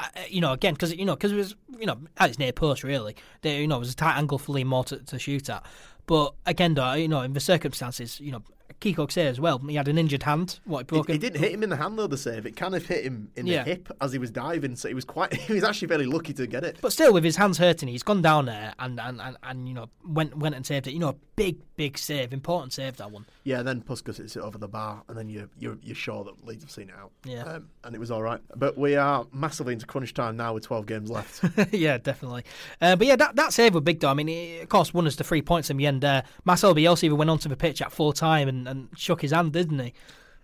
uh, 0.00 0.06
you 0.28 0.40
know, 0.40 0.52
again, 0.52 0.74
because 0.74 0.94
you 0.94 1.04
know, 1.04 1.14
because 1.14 1.32
it 1.32 1.36
was 1.36 1.54
you 1.78 1.86
know, 1.86 1.98
at 2.18 2.28
his 2.28 2.38
near 2.38 2.52
post, 2.52 2.84
really. 2.84 3.16
You 3.42 3.66
know, 3.66 3.76
it 3.76 3.80
was 3.80 3.92
a 3.92 3.96
tight 3.96 4.16
angle 4.18 4.38
for 4.38 4.52
Lee 4.52 4.64
Moore 4.64 4.84
to, 4.84 4.98
to 4.98 5.18
shoot 5.18 5.48
at. 5.48 5.64
But 6.06 6.34
again, 6.46 6.74
though, 6.74 6.92
you 6.94 7.08
know, 7.08 7.22
in 7.22 7.32
the 7.32 7.40
circumstances, 7.40 8.20
you 8.20 8.30
know, 8.32 8.42
Kiko 8.80 9.10
say 9.10 9.26
as 9.26 9.40
well, 9.40 9.58
he 9.58 9.74
had 9.76 9.88
an 9.88 9.96
injured 9.98 10.24
hand. 10.24 10.60
What, 10.64 10.78
he 10.78 10.82
It, 10.82 10.86
broke 10.88 11.10
it 11.10 11.18
didn't 11.20 11.40
hit 11.40 11.52
him 11.52 11.62
in 11.62 11.70
the 11.70 11.76
hand 11.76 11.98
though. 11.98 12.06
The 12.06 12.16
save, 12.18 12.44
it 12.46 12.56
kind 12.56 12.74
of 12.74 12.84
hit 12.86 13.04
him 13.04 13.30
in 13.36 13.46
Yeah. 13.46 13.62
the 13.64 13.70
hip 13.70 13.88
as 14.00 14.12
he 14.12 14.18
was 14.18 14.30
diving. 14.30 14.76
So 14.76 14.88
he 14.88 14.94
was 14.94 15.04
quite. 15.04 15.32
He 15.44 15.52
was 15.54 15.64
actually 15.64 15.88
very 15.88 16.06
lucky 16.06 16.32
to 16.34 16.46
get 16.46 16.64
it. 16.64 16.78
But 16.80 16.92
still, 16.92 17.12
with 17.12 17.24
his 17.24 17.36
hands 17.36 17.58
hurting, 17.58 17.88
he's 17.88 18.02
gone 18.02 18.22
down 18.22 18.46
there 18.46 18.74
and, 18.78 18.98
and, 19.00 19.20
and, 19.20 19.36
and 19.42 19.68
you 19.68 19.74
know 19.74 19.88
went 20.06 20.36
went 20.36 20.54
and 20.54 20.64
saved 20.66 20.86
it. 20.86 20.92
You 20.92 20.98
know, 21.00 21.08
a 21.10 21.16
big 21.36 21.56
big 21.76 21.98
save, 21.98 22.32
important 22.32 22.72
save 22.72 22.96
that 22.96 23.10
one. 23.10 23.26
Yeah, 23.44 23.62
then 23.62 23.82
Pușcaș 23.82 24.16
hits 24.16 24.36
it 24.36 24.42
over 24.42 24.58
the 24.58 24.68
bar, 24.68 25.02
and 25.08 25.16
then 25.16 25.28
you 25.28 25.48
you're, 25.58 25.78
you're 25.82 25.94
sure 25.94 26.24
that 26.24 26.46
Leeds 26.46 26.64
have 26.64 26.70
seen 26.70 26.88
it 26.88 26.94
out. 26.96 27.10
Yeah. 27.24 27.42
um, 27.42 27.68
and 27.84 27.94
it 27.94 27.98
was 27.98 28.10
all 28.10 28.22
right. 28.22 28.40
But 28.56 28.78
we 28.78 28.96
are 28.96 29.26
massively 29.32 29.72
into 29.72 29.86
crunch 29.86 30.14
time 30.14 30.36
now 30.36 30.54
with 30.54 30.64
12 30.64 30.86
games 30.86 31.10
left. 31.10 31.44
yeah, 31.72 31.98
definitely. 31.98 32.44
Uh, 32.80 32.96
but 32.96 33.06
yeah, 33.06 33.16
that, 33.16 33.36
that 33.36 33.52
save 33.52 33.74
was 33.74 33.82
big 33.82 34.00
though. 34.00 34.10
I 34.10 34.14
mean, 34.14 34.28
it, 34.28 34.62
of 34.62 34.68
course, 34.68 34.94
won 34.94 35.06
us 35.06 35.16
the 35.16 35.24
three 35.24 35.42
points 35.42 35.70
in 35.70 35.76
the 35.76 35.86
end. 35.86 36.04
Uh, 36.04 36.22
Marcel 36.44 36.74
Bielsa 36.74 37.04
even 37.04 37.18
went 37.18 37.30
onto 37.30 37.48
the 37.48 37.56
pitch 37.56 37.82
at 37.82 37.92
full 37.92 38.12
time 38.12 38.48
and, 38.48 38.68
and 38.68 38.88
shook 38.96 39.22
his 39.22 39.32
hand, 39.32 39.52
didn't 39.52 39.78
he? 39.78 39.94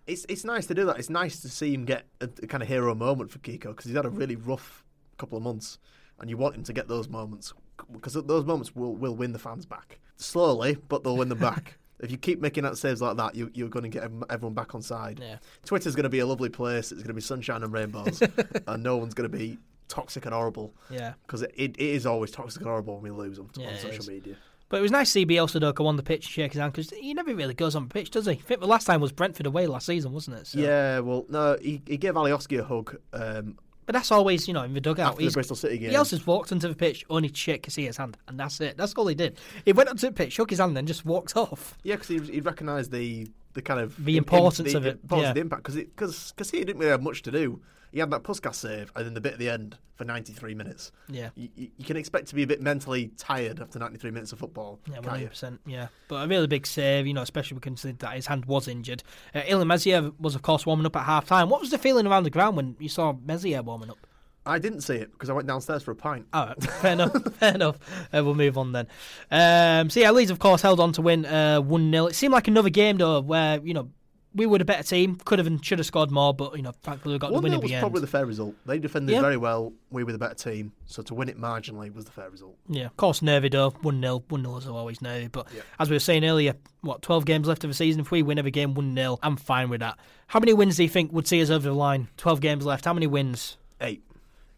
it's 0.07 0.27
it's 0.29 0.45
nice 0.45 0.67
to 0.67 0.75
do 0.75 0.85
that. 0.87 0.99
It's 0.99 1.11
nice 1.11 1.41
to 1.41 1.49
see 1.49 1.73
him 1.73 1.85
get 1.85 2.07
a, 2.21 2.29
a 2.43 2.47
kind 2.47 2.63
of 2.63 2.69
hero 2.69 2.95
moment 2.95 3.31
for 3.31 3.39
Kiko 3.39 3.69
because 3.69 3.85
he's 3.85 3.95
had 3.95 4.05
a 4.05 4.11
really 4.11 4.37
rough 4.37 4.85
couple 5.19 5.39
of 5.39 5.45
months, 5.45 5.79
and 6.19 6.29
you 6.29 6.37
want 6.37 6.57
him 6.57 6.65
to 6.65 6.73
get 6.73 6.89
those 6.89 7.09
moments 7.09 7.53
because 7.93 8.15
those 8.15 8.45
moments 8.45 8.75
will 8.75 8.95
will 8.95 9.15
win 9.15 9.33
the 9.33 9.39
fans 9.39 9.67
back 9.67 9.99
slowly, 10.21 10.77
but 10.89 11.03
they'll 11.05 11.17
win 11.17 11.29
them 11.29 11.39
back. 11.39 11.77
If 12.03 12.11
you 12.11 12.17
keep 12.17 12.41
making 12.41 12.65
out 12.65 12.79
saves 12.79 13.03
like 13.03 13.19
that, 13.19 13.35
you, 13.35 13.51
you're 13.53 13.69
going 13.69 13.83
to 13.83 13.91
get 13.91 14.11
everyone 14.31 14.55
back 14.55 14.75
on 14.75 14.81
side. 14.81 15.21
Yeah. 15.23 15.37
Twitter's 15.67 15.95
going 15.95 16.05
to 16.05 16.09
be 16.09 16.21
a 16.21 16.27
lovely 16.27 16.49
place. 16.49 16.93
It's 16.93 17.03
going 17.03 17.09
to 17.09 17.13
be 17.13 17.21
sunshine 17.21 17.63
and 17.63 17.71
rainbows, 17.75 18.23
and 18.67 18.83
no 18.83 18.97
one's 18.97 19.13
going 19.13 19.31
to 19.31 19.37
be 19.39 19.59
toxic 19.89 20.25
and 20.25 20.33
horrible 20.33 20.73
Yeah. 20.89 21.13
because 21.27 21.43
it, 21.43 21.53
it, 21.57 21.77
it 21.77 21.79
is 21.91 22.07
always 22.07 22.31
toxic 22.31 22.63
and 22.63 22.71
horrible 22.71 22.95
when 22.95 23.03
we 23.03 23.11
lose 23.11 23.39
on, 23.39 23.51
Yeah, 23.55 23.69
on 23.69 23.75
social 23.77 23.99
is. 23.99 24.09
media. 24.09 24.37
But 24.71 24.79
it 24.79 24.81
was 24.81 24.91
nice 24.91 25.09
to 25.09 25.13
see 25.13 25.27
Bielsa 25.27 25.61
though 25.61 25.87
on 25.87 25.97
the 25.97 26.03
pitch 26.03 26.25
and 26.25 26.33
shake 26.33 26.53
his 26.55 26.61
hand 26.63 26.73
because 26.73 26.89
he 26.89 27.13
never 27.13 27.35
really 27.35 27.53
goes 27.53 27.75
on 27.77 27.87
the 27.87 27.93
pitch, 27.93 28.11
does 28.11 28.25
he? 28.25 28.33
I 28.33 28.37
think 28.37 28.61
the 28.61 28.67
last 28.67 28.87
time 28.87 29.03
was 29.03 29.13
Brentford 29.13 29.45
away 29.45 29.67
last 29.67 29.85
season, 29.85 30.13
wasn't 30.15 30.39
it? 30.39 30.47
So- 30.47 30.59
Yeah, 30.59 31.01
well, 31.01 31.27
no, 31.29 31.59
he, 31.61 31.83
he 31.87 31.99
gave 31.99 32.15
Alioski 32.15 32.59
a 32.61 32.65
hug 32.65 32.97
um, 33.13 33.59
But 33.87 33.95
that's 33.95 34.13
always, 34.13 34.47
you 34.47 34.55
know, 34.55 34.63
in 34.63 34.75
the 34.75 34.81
dugout. 34.81 35.13
after 35.13 35.25
the 35.25 35.31
Bristol 35.31 35.57
City 35.57 35.79
game. 35.79 35.91
he 35.91 35.97
else 35.97 36.11
just 36.11 36.27
walked 36.27 36.53
onto 36.53 36.69
the 36.69 36.75
pitch, 36.75 37.05
only 37.11 37.29
to 37.29 37.37
shake 37.37 37.65
Casilla's 37.65 37.97
hand, 37.97 38.17
and 38.29 38.39
that's 38.39 38.61
it. 38.61 38.77
That's 38.77 38.95
all 38.95 39.07
he 39.07 39.15
did. 39.15 39.39
He 39.65 39.73
went 39.73 39.89
onto 39.89 40.07
the 40.07 40.13
pitch, 40.13 40.33
shook 40.35 40.51
his 40.51 40.61
hand, 40.61 40.79
and 40.79 40.87
just 40.87 41.05
walked 41.05 41.37
off. 41.37 41.77
Yeah, 41.83 41.97
because 41.97 42.09
he, 42.09 42.19
he 42.19 42.41
recognised 42.41 42.93
the 42.93 43.29
the 43.55 43.63
kind 43.63 43.81
of 43.81 44.05
The 44.05 44.17
im- 44.17 44.25
importance 44.25 44.73
the, 44.73 44.79
of 44.79 44.87
it, 44.87 45.01
importance 45.03 45.25
yeah. 45.25 45.29
of 45.31 45.35
the 45.35 45.41
impact 45.41 45.63
because 45.65 45.77
because 45.77 46.33
because 46.33 46.51
he 46.51 46.59
didn't 46.59 46.79
really 46.79 46.91
have 46.91 47.03
much 47.03 47.23
to 47.23 47.31
do. 47.31 47.61
He 47.93 47.99
had 47.99 48.11
that 48.13 48.23
Pușcaș 48.23 48.55
save 48.55 48.93
and 48.95 49.05
then 49.05 49.15
the 49.15 49.21
bit 49.21 49.33
at 49.33 49.39
the 49.41 49.49
end 49.49 49.77
for 49.97 50.05
93 50.05 50.55
minutes. 50.55 50.93
Yeah. 51.09 51.31
You, 51.35 51.49
you, 51.57 51.85
can 51.85 51.97
expect 51.97 52.29
to 52.29 52.37
be 52.37 52.45
a 52.45 52.47
bit 52.47 52.63
mentally 52.63 53.11
tired 53.19 53.61
after 53.61 53.81
93 53.81 54.13
minutes 54.13 54.33
of 54.33 54.39
football. 54.39 54.79
Yeah, 54.87 54.95
can't 54.95 55.07
one 55.07 55.15
you? 55.15 55.19
hundred 55.19 55.31
percent. 55.31 55.61
Yeah, 55.67 55.89
but 56.07 56.25
a 56.25 56.29
really 56.29 56.47
big 56.47 56.67
save, 56.67 57.09
you 57.09 57.15
know, 57.15 57.23
especially 57.23 57.59
consider 57.59 57.97
that 57.99 58.15
his 58.15 58.27
hand 58.29 58.45
was 58.45 58.69
injured. 58.69 59.03
Uh, 59.35 59.41
Illan 59.41 59.67
Meslier 59.67 60.13
was, 60.21 60.37
of 60.37 60.43
course, 60.43 60.65
warming 60.65 60.87
up 60.87 60.95
at 60.95 61.05
half 61.05 61.27
time. 61.27 61.49
What 61.51 61.61
was 61.61 61.71
the 61.71 61.79
feeling 61.79 62.07
around 62.07 62.23
the 62.23 62.31
ground 62.31 62.57
when 62.57 62.77
you 62.79 62.89
saw 62.89 63.13
Meslier 63.13 63.63
warming 63.63 63.91
up? 63.91 64.07
I 64.47 64.59
didn't 64.59 64.81
see 64.81 64.95
it 64.95 65.13
because 65.13 65.29
I 65.29 65.33
went 65.35 65.47
downstairs 65.47 65.83
for 65.83 65.91
a 65.91 65.95
pint. 65.97 66.27
All 66.33 66.47
right, 66.47 66.63
fair 66.65 66.93
enough. 66.93 67.13
Fair 67.41 67.55
enough. 67.55 67.77
Uh, 68.13 68.25
we'll 68.25 68.35
move 68.35 68.57
on 68.59 68.73
then. 68.73 68.87
Um, 69.31 69.91
so 69.91 70.01
yeah, 70.01 70.11
Leeds, 70.11 70.31
of 70.31 70.39
course, 70.39 70.63
held 70.63 70.81
on 70.81 70.93
to 70.95 71.03
win 71.03 71.27
uh, 71.27 71.61
one 71.61 71.91
0 71.91 72.07
It 72.07 72.15
seemed 72.15 72.33
like 72.33 72.49
another 72.49 72.71
game 72.71 72.97
though, 72.97 73.21
where 73.21 73.61
you 73.61 73.75
know 73.75 73.91
we 74.35 74.47
were 74.47 74.59
the 74.59 74.65
better 74.65 74.83
team, 74.85 75.17
could 75.25 75.39
have 75.41 75.47
and 75.47 75.63
should 75.65 75.79
have 75.79 75.87
scored 75.87 76.11
more, 76.11 76.33
but 76.33 76.57
you 76.57 76.63
know, 76.63 76.73
thankfully 76.83 77.15
we 77.15 77.19
got 77.19 77.33
the 77.33 77.41
win 77.41 77.51
0 77.51 77.55
in 77.57 77.61
was 77.63 77.69
the 77.71 77.75
end. 77.75 77.83
probably 77.83 78.01
the 78.01 78.07
fair 78.07 78.25
result. 78.25 78.55
They 78.65 78.79
defended 78.79 79.13
Yeah. 79.15 79.21
very 79.21 79.37
well. 79.37 79.73
We 79.91 80.05
were 80.05 80.13
the 80.13 80.19
better 80.19 80.35
team, 80.35 80.73
so 80.87 81.03
to 81.03 81.15
win 81.15 81.29
it 81.29 81.39
marginally 81.39 81.93
was 81.93 82.05
the 82.07 82.13
fair 82.13 82.31
result. 82.31 82.57
Yeah, 82.69 82.87
of 82.87 82.97
course, 82.97 83.21
nervy 83.23 83.49
though. 83.51 83.71
One 83.83 84.01
0 84.01 84.23
one 84.31 84.43
0 84.43 84.57
is 84.57 84.67
always 84.69 85.03
nervy. 85.03 85.29
But 85.29 85.49
Yeah. 85.55 85.63
as 85.79 85.91
we 85.91 85.97
were 85.97 86.01
saying 86.01 86.25
earlier, 86.25 86.55
what 86.81 87.03
twelve 87.03 87.25
games 87.27 87.47
left 87.47 87.63
of 87.65 87.71
the 87.71 87.75
season? 87.75 88.01
If 88.01 88.11
we 88.11 88.23
win 88.23 88.39
every 88.39 88.53
game 88.53 88.73
one 88.75 88.95
0 88.95 89.19
I'm 89.23 89.37
fine 89.37 89.69
with 89.69 89.81
that. 89.81 89.99
How 90.29 90.39
many 90.41 90.53
wins 90.55 90.77
do 90.77 90.83
you 90.85 90.89
think 90.89 91.13
would 91.13 91.27
see 91.27 91.43
us 91.43 91.51
over 91.51 91.69
the 91.69 91.75
line? 91.75 92.09
Twelve 92.17 92.41
games 92.41 92.65
left. 92.65 92.85
How 92.87 92.95
many 92.95 93.07
wins? 93.07 93.57
Eight. 93.81 94.03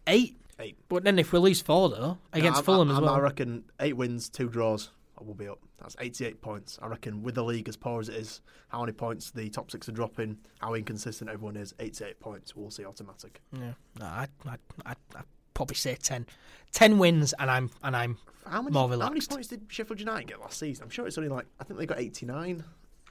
Eight. 0.07 0.37
Eight. 0.59 0.77
But 0.89 1.03
then 1.03 1.17
if 1.19 1.33
we 1.33 1.39
lose 1.39 1.61
four 1.61 1.89
though 1.89 2.17
against 2.31 2.57
No, 2.57 2.61
I- 2.61 2.63
Fulham 2.63 2.91
I, 2.91 2.95
as 2.95 3.01
well. 3.01 3.13
I 3.15 3.19
reckon 3.19 3.63
eight 3.79 3.97
wins, 3.97 4.29
two 4.29 4.49
draws. 4.49 4.89
I 5.19 5.23
will 5.23 5.33
be 5.33 5.47
up. 5.47 5.59
That's 5.79 5.95
88 5.99 6.41
points. 6.41 6.79
I 6.81 6.87
reckon 6.87 7.23
with 7.23 7.35
the 7.35 7.43
league 7.43 7.67
as 7.67 7.75
poor 7.75 7.99
as 7.99 8.07
it 8.09 8.15
is, 8.15 8.41
how 8.69 8.79
many 8.79 8.93
points 8.93 9.31
the 9.31 9.49
top 9.49 9.69
six 9.69 9.87
are 9.89 9.91
dropping, 9.91 10.37
how 10.59 10.73
inconsistent 10.75 11.29
everyone 11.29 11.55
is, 11.57 11.73
88 11.79 12.19
points. 12.19 12.55
We'll 12.55 12.71
see 12.71 12.85
automatic. 12.85 13.41
yeah, 13.51 13.73
no, 13.99 14.05
I 14.05 14.27
I 14.45 14.55
I 14.85 14.91
I'd 15.15 15.23
probably 15.53 15.75
say 15.75 15.95
10. 15.95 16.25
10 16.71 16.97
wins, 16.97 17.33
and 17.37 17.51
I'm 17.51 17.69
and 17.83 17.95
I'm 17.95 18.17
How 18.47 18.61
many, 18.61 18.73
More 18.73 18.89
how 18.89 19.09
many 19.09 19.21
points 19.21 19.49
did 19.49 19.61
Sheffield 19.67 19.99
United 19.99 20.27
get 20.27 20.39
last 20.39 20.57
season? 20.59 20.83
I'm 20.83 20.89
sure 20.89 21.05
it's 21.05 21.17
only 21.17 21.29
like, 21.29 21.45
I 21.59 21.63
think 21.63 21.79
they 21.79 21.85
got 21.85 21.99
89, 21.99 22.63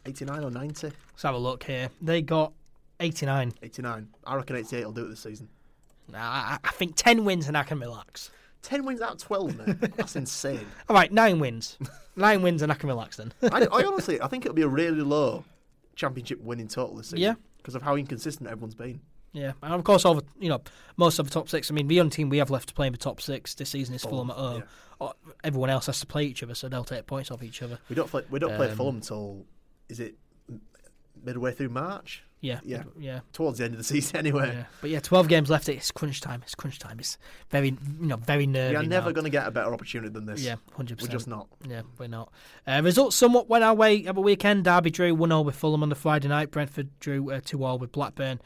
89 0.06 0.44
or 0.44 0.50
90. 0.50 0.86
Let's 0.88 1.22
have 1.22 1.34
a 1.34 1.38
look 1.38 1.62
here. 1.64 1.88
They 2.00 2.22
got 2.22 2.52
89. 3.00 3.52
89. 3.62 4.08
I 4.26 4.34
reckon 4.34 4.56
88 4.56 4.84
will 4.84 4.92
do 4.92 5.04
it 5.04 5.08
this 5.10 5.20
season. 5.20 5.48
Nah, 6.08 6.18
I, 6.20 6.58
I 6.64 6.70
think 6.72 6.94
10 6.96 7.24
wins 7.24 7.48
and 7.48 7.56
I 7.56 7.62
can 7.62 7.78
relax. 7.80 8.30
10 8.62 8.84
wins 8.84 9.00
out 9.00 9.12
of 9.12 9.18
12 9.18 9.58
now. 9.66 9.74
That's 9.96 10.14
insane. 10.16 10.66
All 10.88 10.94
right, 10.94 11.10
nine 11.12 11.40
wins. 11.40 11.78
nine 12.16 12.42
wins 12.42 12.62
and 12.62 12.70
I 12.70 12.74
can 12.76 12.88
relax 12.88 13.16
then. 13.16 13.32
I, 13.42 13.66
I 13.72 13.84
honestly, 13.86 14.20
I 14.20 14.28
think 14.28 14.44
it'll 14.44 14.54
be 14.54 14.62
a 14.62 14.68
really 14.68 15.00
low 15.02 15.44
championship 15.96 16.40
winning 16.40 16.68
total 16.68 16.96
this 16.96 17.06
season. 17.08 17.18
Yeah. 17.18 17.34
Because 17.58 17.74
of 17.74 17.82
how 17.82 17.96
inconsistent 17.96 18.48
everyone's 18.50 18.74
been. 18.74 19.00
yeah, 19.32 19.52
and 19.62 19.72
of 19.74 19.84
course, 19.84 20.04
all 20.04 20.14
the, 20.14 20.24
you 20.40 20.48
know, 20.48 20.60
most 20.96 21.18
of 21.18 21.26
the 21.28 21.32
top 21.32 21.48
six. 21.48 21.70
I 21.70 21.74
mean, 21.74 21.86
the 21.88 22.00
only 22.00 22.10
team 22.10 22.28
we 22.28 22.38
have 22.38 22.50
left 22.50 22.68
to 22.68 22.74
play 22.74 22.86
in 22.88 22.92
the 22.92 22.98
top 22.98 23.20
six 23.20 23.54
this 23.54 23.70
season 23.70 23.94
is 23.94 24.02
Fulham, 24.02 24.28
Fulham, 24.28 24.30
at 24.30 24.36
home. 24.36 24.62
Oh, 25.00 25.12
Everyone 25.44 25.70
else 25.70 25.86
has 25.86 25.98
to 26.00 26.06
play 26.06 26.24
each 26.24 26.42
other, 26.42 26.54
so 26.54 26.68
they'll 26.68 26.84
take 26.84 27.06
points 27.06 27.30
off 27.30 27.42
each 27.42 27.62
other. 27.62 27.78
We 27.88 27.94
don't 27.96 28.10
play, 28.10 28.22
we 28.30 28.38
don't 28.40 28.56
play 28.56 28.68
Um, 28.70 28.76
Fulham 28.76 28.96
until, 28.96 29.44
is 29.88 30.00
it 30.00 30.16
midway 31.24 31.52
through 31.52 31.70
March? 31.70 32.22
Yeah, 32.42 32.58
Yeah. 32.64 32.82
yeah. 32.98 33.20
Towards 33.32 33.58
the 33.58 33.64
end 33.64 33.74
of 33.74 33.78
the 33.78 33.84
season 33.84 34.16
anyway. 34.16 34.52
Yeah, 34.52 34.64
but 34.80 34.90
yeah, 34.90 34.98
twelve 35.00 35.28
games 35.28 35.48
left. 35.48 35.68
It's 35.68 35.90
crunch 35.92 36.20
time. 36.20 36.42
It's 36.42 36.54
crunch 36.56 36.78
time. 36.78 36.98
It's 36.98 37.16
very, 37.50 37.68
you 37.68 38.06
know, 38.08 38.16
very 38.16 38.46
nervy. 38.46 38.76
We 38.76 38.82
are 38.84 38.86
never 38.86 39.12
going 39.12 39.24
to 39.24 39.30
get 39.30 39.46
a 39.46 39.50
better 39.52 39.72
opportunity 39.72 40.12
than 40.12 40.26
this. 40.26 40.42
Yeah, 40.42 40.56
hundred 40.76 40.98
percent. 40.98 41.12
We're 41.12 41.16
just 41.18 41.28
not. 41.28 41.46
Yeah, 41.66 41.82
we're 41.98 42.08
not. 42.08 42.32
Uh, 42.66 42.82
results 42.84 43.14
somewhat 43.16 43.48
went 43.48 43.62
our 43.62 43.74
way 43.74 44.04
at 44.06 44.16
the 44.16 44.20
weekend. 44.20 44.64
Derby 44.64 44.90
drew 44.90 45.14
1 45.14 45.28
0 45.30 45.40
with 45.42 45.54
Fulham 45.54 45.82
on 45.84 45.88
the 45.88 45.94
Friday 45.94 46.26
night. 46.28 46.50
Brentford 46.50 46.90
drew 46.98 47.30
uh, 47.30 47.40
2 47.44 47.58
0 47.58 47.76
with 47.76 47.92
Blackburn 47.92 48.40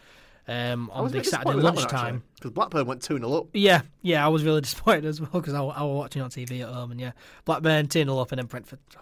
um, 0.46 0.90
on 0.92 1.10
the 1.10 1.24
Saturday 1.24 1.58
lunchtime. 1.58 2.22
Because 2.34 2.50
Blackburn 2.50 2.86
went 2.86 3.02
2 3.02 3.16
0 3.16 3.32
up. 3.32 3.46
Yeah, 3.54 3.80
yeah, 4.02 4.24
I 4.24 4.28
was 4.28 4.44
really 4.44 4.60
disappointed 4.62 5.06
as 5.06 5.22
well 5.22 5.30
because 5.32 5.54
I, 5.54 5.62
I 5.62 5.82
was 5.82 5.96
watching 5.96 6.20
on 6.20 6.28
TV 6.28 6.60
at 6.60 6.68
home 6.68 6.90
and 6.90 7.00
yeah, 7.00 7.12
Blackburn 7.46 7.88
2 7.88 8.04
0 8.04 8.18
up 8.18 8.30
and 8.32 8.38
then 8.40 8.46
Brentford. 8.46 8.78
oh, 8.98 9.00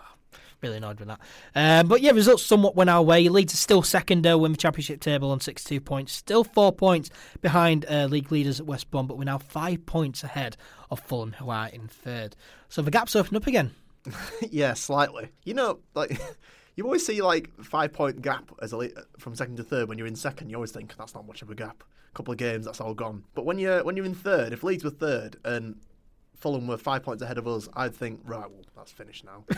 really 0.65 0.79
annoyed 0.79 0.99
with 0.99 1.09
that. 1.09 1.21
Um, 1.55 1.89
but 1.89 2.01
yeah, 2.01 2.13
results 2.13 2.43
somewhat 2.43 2.75
went 2.75 2.91
our 2.91 3.03
way. 3.03 3.29
Leeds 3.29 3.55
are 3.55 3.59
still 3.59 3.83
second 3.83 4.23
though 4.23 4.45
in 4.45 4.53
the 4.53 4.59
Championship 4.59 5.01
table 5.01 5.31
on 5.31 5.41
62 5.41 5.81
points. 5.81 6.13
Still 6.13 6.43
four 6.43 6.73
points 6.73 7.11
behind 7.41 7.85
uh, 7.89 8.07
league 8.07 8.33
leaders 8.33 8.61
at 8.61 8.67
West 8.67 8.91
Brom, 8.91 9.07
but 9.07 9.19
we're 9.19 9.25
now 9.25 9.39
five 9.39 9.85
points 9.87 10.25
ahead 10.25 10.57
of 10.91 11.01
Fulham, 11.01 11.33
who 11.33 11.51
are 11.51 11.69
in 11.69 11.87
third. 11.89 12.35
So 12.69 12.83
the 12.83 12.91
gap's 12.91 13.15
opened 13.15 13.37
up 13.37 13.47
again. 13.47 13.73
yeah, 14.51 14.75
slightly. 14.75 15.29
You 15.45 15.55
know, 15.55 15.81
like. 15.95 16.21
You 16.77 16.83
always 16.87 17.07
see 17.07 17.23
like 17.23 17.53
five 17.63 17.93
point 17.93 18.21
gap 18.21 18.51
as 18.61 18.73
a 18.73 18.91
from 19.17 19.37
second 19.37 19.59
to 19.59 19.63
third. 19.63 19.89
When 19.89 19.97
you're 19.97 20.09
in 20.09 20.17
second, 20.17 20.51
you 20.51 20.57
always 20.57 20.73
think 20.73 20.97
that's 20.97 21.15
not 21.15 21.25
much 21.25 21.41
of 21.41 21.49
a 21.49 21.55
gap. 21.55 21.85
A 22.13 22.17
couple 22.17 22.33
of 22.33 22.39
games, 22.39 22.67
that's 22.67 22.81
all 22.81 22.95
gone. 22.95 23.23
But 23.37 23.45
when 23.45 23.61
you're 23.61 23.85
when 23.85 23.97
you're 23.97 24.05
in 24.07 24.13
third, 24.13 24.53
if 24.53 24.65
Leeds 24.65 24.83
were 24.83 24.91
third 24.91 25.37
and 25.45 25.77
Fulham 26.45 26.67
were 26.67 26.77
five 26.77 27.03
points 27.03 27.23
ahead 27.23 27.39
of 27.39 27.47
us, 27.47 27.69
I'd 27.75 27.95
think 27.95 28.21
right, 28.25 28.51
well, 28.51 28.65
that's 28.77 28.93
finished 28.93 29.25
now. 29.25 29.45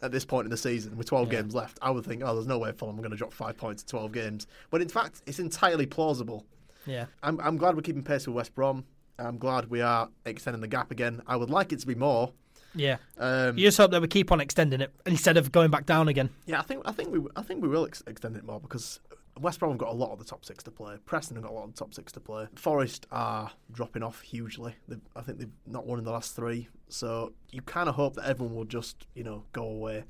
At 0.00 0.12
this 0.12 0.24
point 0.24 0.44
in 0.46 0.50
the 0.50 0.56
season, 0.56 0.96
with 0.96 1.08
12 1.08 1.32
Yeah. 1.32 1.40
games 1.40 1.54
left, 1.54 1.78
I 1.82 1.90
would 1.90 2.04
think, 2.04 2.22
oh, 2.24 2.34
there's 2.34 2.46
no 2.46 2.58
way 2.58 2.70
Fulham 2.72 2.94
are 2.96 3.02
going 3.02 3.10
to 3.10 3.16
drop 3.16 3.32
five 3.32 3.56
points 3.56 3.82
in 3.82 3.88
12 3.88 4.12
games. 4.12 4.46
But 4.70 4.80
in 4.80 4.88
fact, 4.88 5.22
it's 5.26 5.38
entirely 5.40 5.86
plausible. 5.86 6.46
Yeah. 6.86 7.06
I'm, 7.22 7.40
I'm 7.40 7.56
glad 7.56 7.74
we're 7.74 7.82
keeping 7.82 8.04
pace 8.04 8.26
with 8.26 8.36
West 8.36 8.54
Brom. 8.54 8.84
I'm 9.18 9.38
glad 9.38 9.70
we 9.70 9.80
are 9.80 10.08
extending 10.24 10.60
the 10.60 10.68
gap 10.68 10.92
again. 10.92 11.20
I 11.26 11.34
would 11.36 11.50
like 11.50 11.72
it 11.72 11.80
to 11.80 11.86
be 11.86 11.96
more. 11.96 12.32
Yeah. 12.74 12.98
Um, 13.18 13.58
You 13.58 13.64
just 13.66 13.78
hope 13.78 13.90
that 13.90 14.00
we 14.00 14.06
keep 14.06 14.30
on 14.30 14.40
extending 14.40 14.80
it 14.80 14.92
instead 15.04 15.36
of 15.36 15.50
going 15.50 15.70
back 15.72 15.84
down 15.86 16.06
again. 16.06 16.30
Yeah, 16.46 16.60
I 16.60 16.62
think 16.62 16.82
I 16.84 16.92
think 16.92 17.10
we 17.10 17.20
I 17.34 17.42
think 17.42 17.62
we 17.62 17.68
will 17.68 17.84
ex- 17.86 18.04
extend 18.06 18.36
it 18.36 18.44
more 18.44 18.60
because 18.60 19.00
West 19.40 19.58
Brom 19.58 19.72
have 19.72 19.78
got 19.78 19.88
a 19.88 19.94
lot 19.96 20.12
of 20.12 20.18
the 20.20 20.24
top 20.24 20.44
six 20.44 20.62
to 20.64 20.70
play. 20.70 20.96
Preston 21.06 21.36
have 21.36 21.44
got 21.44 21.50
a 21.52 21.54
lot 21.54 21.64
of 21.64 21.72
the 21.72 21.78
top 21.78 21.94
six 21.94 22.12
to 22.12 22.20
play. 22.20 22.46
Forest 22.54 23.06
are 23.10 23.50
dropping 23.72 24.02
off 24.04 24.20
hugely. 24.20 24.74
They've, 24.86 25.00
I 25.16 25.22
think 25.22 25.38
they've 25.38 25.50
not 25.66 25.86
won 25.86 25.98
in 25.98 26.04
the 26.04 26.12
last 26.12 26.36
three. 26.36 26.68
So 26.88 27.32
you 27.50 27.62
kind 27.62 27.88
of 27.88 27.94
hope 27.94 28.14
that 28.16 28.26
everyone 28.26 28.54
will 28.56 28.64
just 28.64 29.06
you 29.14 29.24
know 29.24 29.44
go 29.52 29.64
away. 29.64 30.04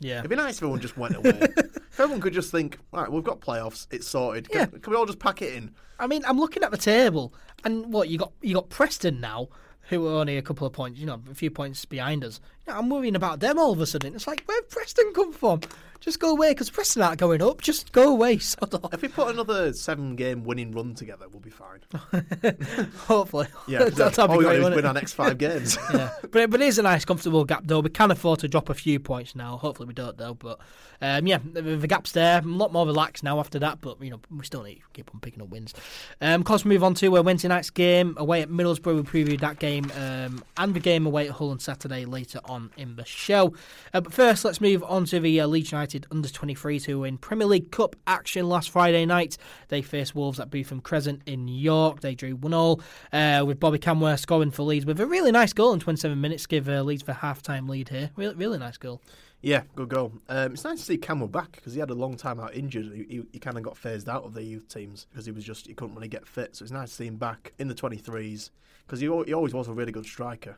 Yeah. 0.00 0.18
It'd 0.18 0.30
be 0.30 0.36
nice 0.36 0.56
if 0.56 0.62
everyone 0.62 0.80
just 0.80 0.96
went 0.96 1.14
away. 1.16 1.30
if 1.56 2.00
everyone 2.00 2.20
could 2.20 2.32
just 2.32 2.50
think, 2.50 2.78
right, 2.92 3.10
we've 3.10 3.22
got 3.22 3.40
playoffs, 3.40 3.86
it's 3.92 4.08
sorted. 4.08 4.50
Can, 4.50 4.60
Yeah. 4.72 4.78
can 4.80 4.90
we 4.90 4.96
all 4.96 5.06
just 5.06 5.20
pack 5.20 5.40
it 5.40 5.54
in? 5.54 5.70
I 6.00 6.08
mean, 6.08 6.24
I'm 6.26 6.38
looking 6.38 6.64
at 6.64 6.72
the 6.72 6.76
table, 6.76 7.32
and 7.64 7.92
what 7.92 8.08
you 8.08 8.18
got? 8.18 8.32
You 8.42 8.54
got 8.54 8.68
Preston 8.68 9.20
now, 9.20 9.48
who 9.88 10.06
are 10.08 10.18
only 10.20 10.36
a 10.36 10.42
couple 10.42 10.66
of 10.66 10.72
points, 10.72 10.98
you 10.98 11.06
know, 11.06 11.20
a 11.30 11.34
few 11.34 11.50
points 11.50 11.84
behind 11.84 12.24
us. 12.24 12.40
You 12.66 12.72
know, 12.72 12.78
I'm 12.80 12.88
worrying 12.90 13.14
about 13.14 13.38
them 13.40 13.58
all 13.58 13.72
of 13.72 13.80
a 13.80 13.86
sudden. 13.86 14.14
It's 14.16 14.26
like, 14.26 14.42
where 14.46 14.60
Preston 14.62 15.12
come 15.14 15.32
from? 15.32 15.60
Just 16.04 16.20
go 16.20 16.32
away 16.32 16.50
because 16.50 16.68
Preston 16.68 17.00
aren't 17.00 17.18
going 17.18 17.40
up. 17.40 17.62
Just 17.62 17.90
go 17.92 18.10
away, 18.10 18.36
sod 18.38 18.74
off. 18.74 18.92
If 18.92 19.00
we 19.00 19.08
put 19.08 19.28
another 19.32 19.72
seven-game 19.72 20.44
winning 20.44 20.70
run 20.72 20.94
together, 20.94 21.24
we'll 21.30 21.40
be 21.40 21.48
fine. 21.48 21.80
Hopefully, 23.06 23.46
Yeah, 23.66 23.84
that's 23.88 24.18
all 24.18 24.28
how 24.28 24.36
we 24.36 24.38
we 24.38 24.44
got 24.44 24.50
to 24.52 24.56
do 24.58 24.62
go. 24.62 24.68
is 24.68 24.76
win 24.76 24.84
our 24.84 24.92
next 24.92 25.14
five 25.14 25.38
games. 25.38 25.78
yeah, 25.94 26.10
but 26.30 26.50
but 26.50 26.60
it 26.60 26.66
is 26.66 26.78
a 26.78 26.82
nice, 26.82 27.06
comfortable 27.06 27.44
gap 27.46 27.62
though. 27.64 27.80
We 27.80 27.88
can 27.88 28.10
afford 28.10 28.40
to 28.40 28.48
drop 28.48 28.68
a 28.68 28.74
few 28.74 29.00
points 29.00 29.34
now. 29.34 29.56
Hopefully, 29.56 29.86
we 29.86 29.94
don't 29.94 30.18
though. 30.18 30.34
But 30.34 30.60
um, 31.00 31.26
yeah, 31.26 31.38
the, 31.52 31.62
the 31.62 31.86
gap's 31.86 32.12
there. 32.12 32.38
I'm 32.38 32.52
a 32.52 32.56
lot 32.56 32.72
more 32.72 32.84
relaxed 32.84 33.22
now 33.22 33.40
after 33.40 33.58
that. 33.60 33.80
But 33.80 34.02
you 34.02 34.10
know, 34.10 34.20
we 34.30 34.44
still 34.44 34.62
need 34.62 34.76
to 34.76 34.82
keep 34.92 35.10
on 35.14 35.20
picking 35.20 35.42
up 35.42 35.48
wins. 35.48 35.72
Um, 36.20 36.42
of 36.42 36.46
course, 36.46 36.64
we 36.66 36.68
move 36.70 36.84
on 36.84 36.92
to 36.96 37.16
a 37.16 37.22
Wednesday 37.22 37.48
night's 37.48 37.70
game 37.70 38.14
away 38.18 38.42
at 38.42 38.50
Middlesbrough. 38.50 38.96
We 39.10 39.24
previewed 39.24 39.40
that 39.40 39.58
game 39.58 39.90
um, 39.98 40.44
and 40.58 40.74
the 40.74 40.80
game 40.80 41.06
away 41.06 41.28
at 41.28 41.32
Hull 41.34 41.50
on 41.50 41.60
Saturday 41.60 42.04
later 42.04 42.40
on 42.44 42.70
in 42.76 42.96
the 42.96 43.04
show. 43.06 43.54
Uh, 43.94 44.02
but 44.02 44.12
first, 44.12 44.44
let's 44.44 44.60
move 44.60 44.82
on 44.84 45.06
to 45.06 45.18
the 45.20 45.40
uh, 45.40 45.46
Leeds 45.46 45.72
United 45.72 45.93
under 46.10 46.28
23s 46.28 46.84
who 46.84 47.00
were 47.00 47.06
in 47.06 47.18
Premier 47.18 47.46
League 47.46 47.70
Cup 47.70 47.96
action 48.06 48.48
last 48.48 48.70
Friday 48.70 49.06
night. 49.06 49.36
They 49.68 49.82
faced 49.82 50.14
Wolves 50.14 50.40
at 50.40 50.50
Bootham 50.50 50.82
Crescent 50.82 51.22
in 51.26 51.48
York. 51.48 52.00
They 52.00 52.14
drew 52.14 52.36
1 52.36 52.54
all 52.54 52.80
uh, 53.12 53.44
with 53.46 53.60
Bobby 53.60 53.78
Kamwa 53.78 54.18
scoring 54.18 54.50
for 54.50 54.62
Leeds 54.64 54.86
with 54.86 55.00
a 55.00 55.06
really 55.06 55.32
nice 55.32 55.52
goal 55.52 55.72
in 55.72 55.80
27 55.80 56.20
minutes. 56.20 56.46
Give 56.46 56.68
uh, 56.68 56.82
Leeds 56.82 57.04
the 57.04 57.14
half 57.14 57.42
time 57.42 57.68
lead 57.68 57.88
here. 57.88 58.10
Really, 58.16 58.34
really 58.34 58.58
nice 58.58 58.76
goal. 58.76 59.00
Yeah, 59.44 59.64
good 59.76 59.90
goal. 59.90 60.12
Um, 60.30 60.54
it's 60.54 60.64
nice 60.64 60.78
to 60.78 60.84
see 60.86 60.96
Campbell 60.96 61.28
back 61.28 61.52
because 61.52 61.74
he 61.74 61.80
had 61.80 61.90
a 61.90 61.94
long 61.94 62.16
time 62.16 62.40
out 62.40 62.54
injured. 62.54 62.86
He, 62.94 63.04
he, 63.04 63.22
he 63.34 63.38
kind 63.38 63.58
of 63.58 63.62
got 63.62 63.76
phased 63.76 64.08
out 64.08 64.24
of 64.24 64.32
the 64.32 64.42
youth 64.42 64.68
teams 64.68 65.06
because 65.10 65.26
he 65.26 65.32
was 65.32 65.44
just 65.44 65.66
he 65.66 65.74
couldn't 65.74 65.94
really 65.94 66.08
get 66.08 66.26
fit. 66.26 66.56
So 66.56 66.62
it's 66.62 66.72
nice 66.72 66.88
to 66.88 66.94
see 66.94 67.06
him 67.06 67.16
back 67.16 67.52
in 67.58 67.68
the 67.68 67.74
23s 67.74 68.50
because 68.86 69.00
he, 69.00 69.06
he 69.26 69.34
always 69.34 69.52
was 69.52 69.68
a 69.68 69.74
really 69.74 69.92
good 69.92 70.06
striker. 70.06 70.56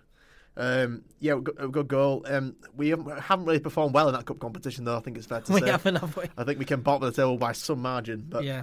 Um, 0.57 1.03
yeah, 1.21 1.38
good, 1.42 1.73
good 1.73 1.88
goal. 1.88 2.25
Um, 2.27 2.57
we 2.77 2.88
haven't, 2.90 3.45
really 3.45 3.59
performed 3.61 3.95
well 3.95 4.09
in 4.09 4.14
that 4.14 4.25
cup 4.25 4.38
competition, 4.38 4.85
though. 4.85 4.97
I 4.97 5.01
think 5.01 5.16
it's 5.19 5.27
fair 5.27 5.40
to 5.42 5.53
We 5.53 5.61
say. 5.61 5.71
haven't, 5.71 5.97
have 5.97 6.16
we? 6.16 6.25
I 6.37 6.45
think 6.45 6.59
we 6.59 6.64
can 6.64 6.81
bottom 6.81 7.07
the 7.09 7.12
table 7.12 7.37
by 7.37 7.53
some 7.53 7.83
margin, 7.83 8.25
but 8.29 8.45
yeah, 8.45 8.62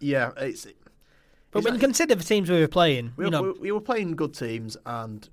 Yeah. 0.00 0.32
it's. 0.36 0.66
But 1.50 1.60
it's 1.60 1.64
when 1.64 1.74
you 1.74 1.80
consider 1.80 2.14
the 2.14 2.24
teams 2.24 2.48
we 2.50 2.60
were 2.60 2.68
playing, 2.68 3.12
we, 3.16 3.24
you 3.24 3.30
know, 3.30 3.42
we, 3.42 3.52
we 3.52 3.72
were 3.72 3.80
playing 3.80 4.14
good 4.16 4.34
teams, 4.34 4.76
and 4.86 5.28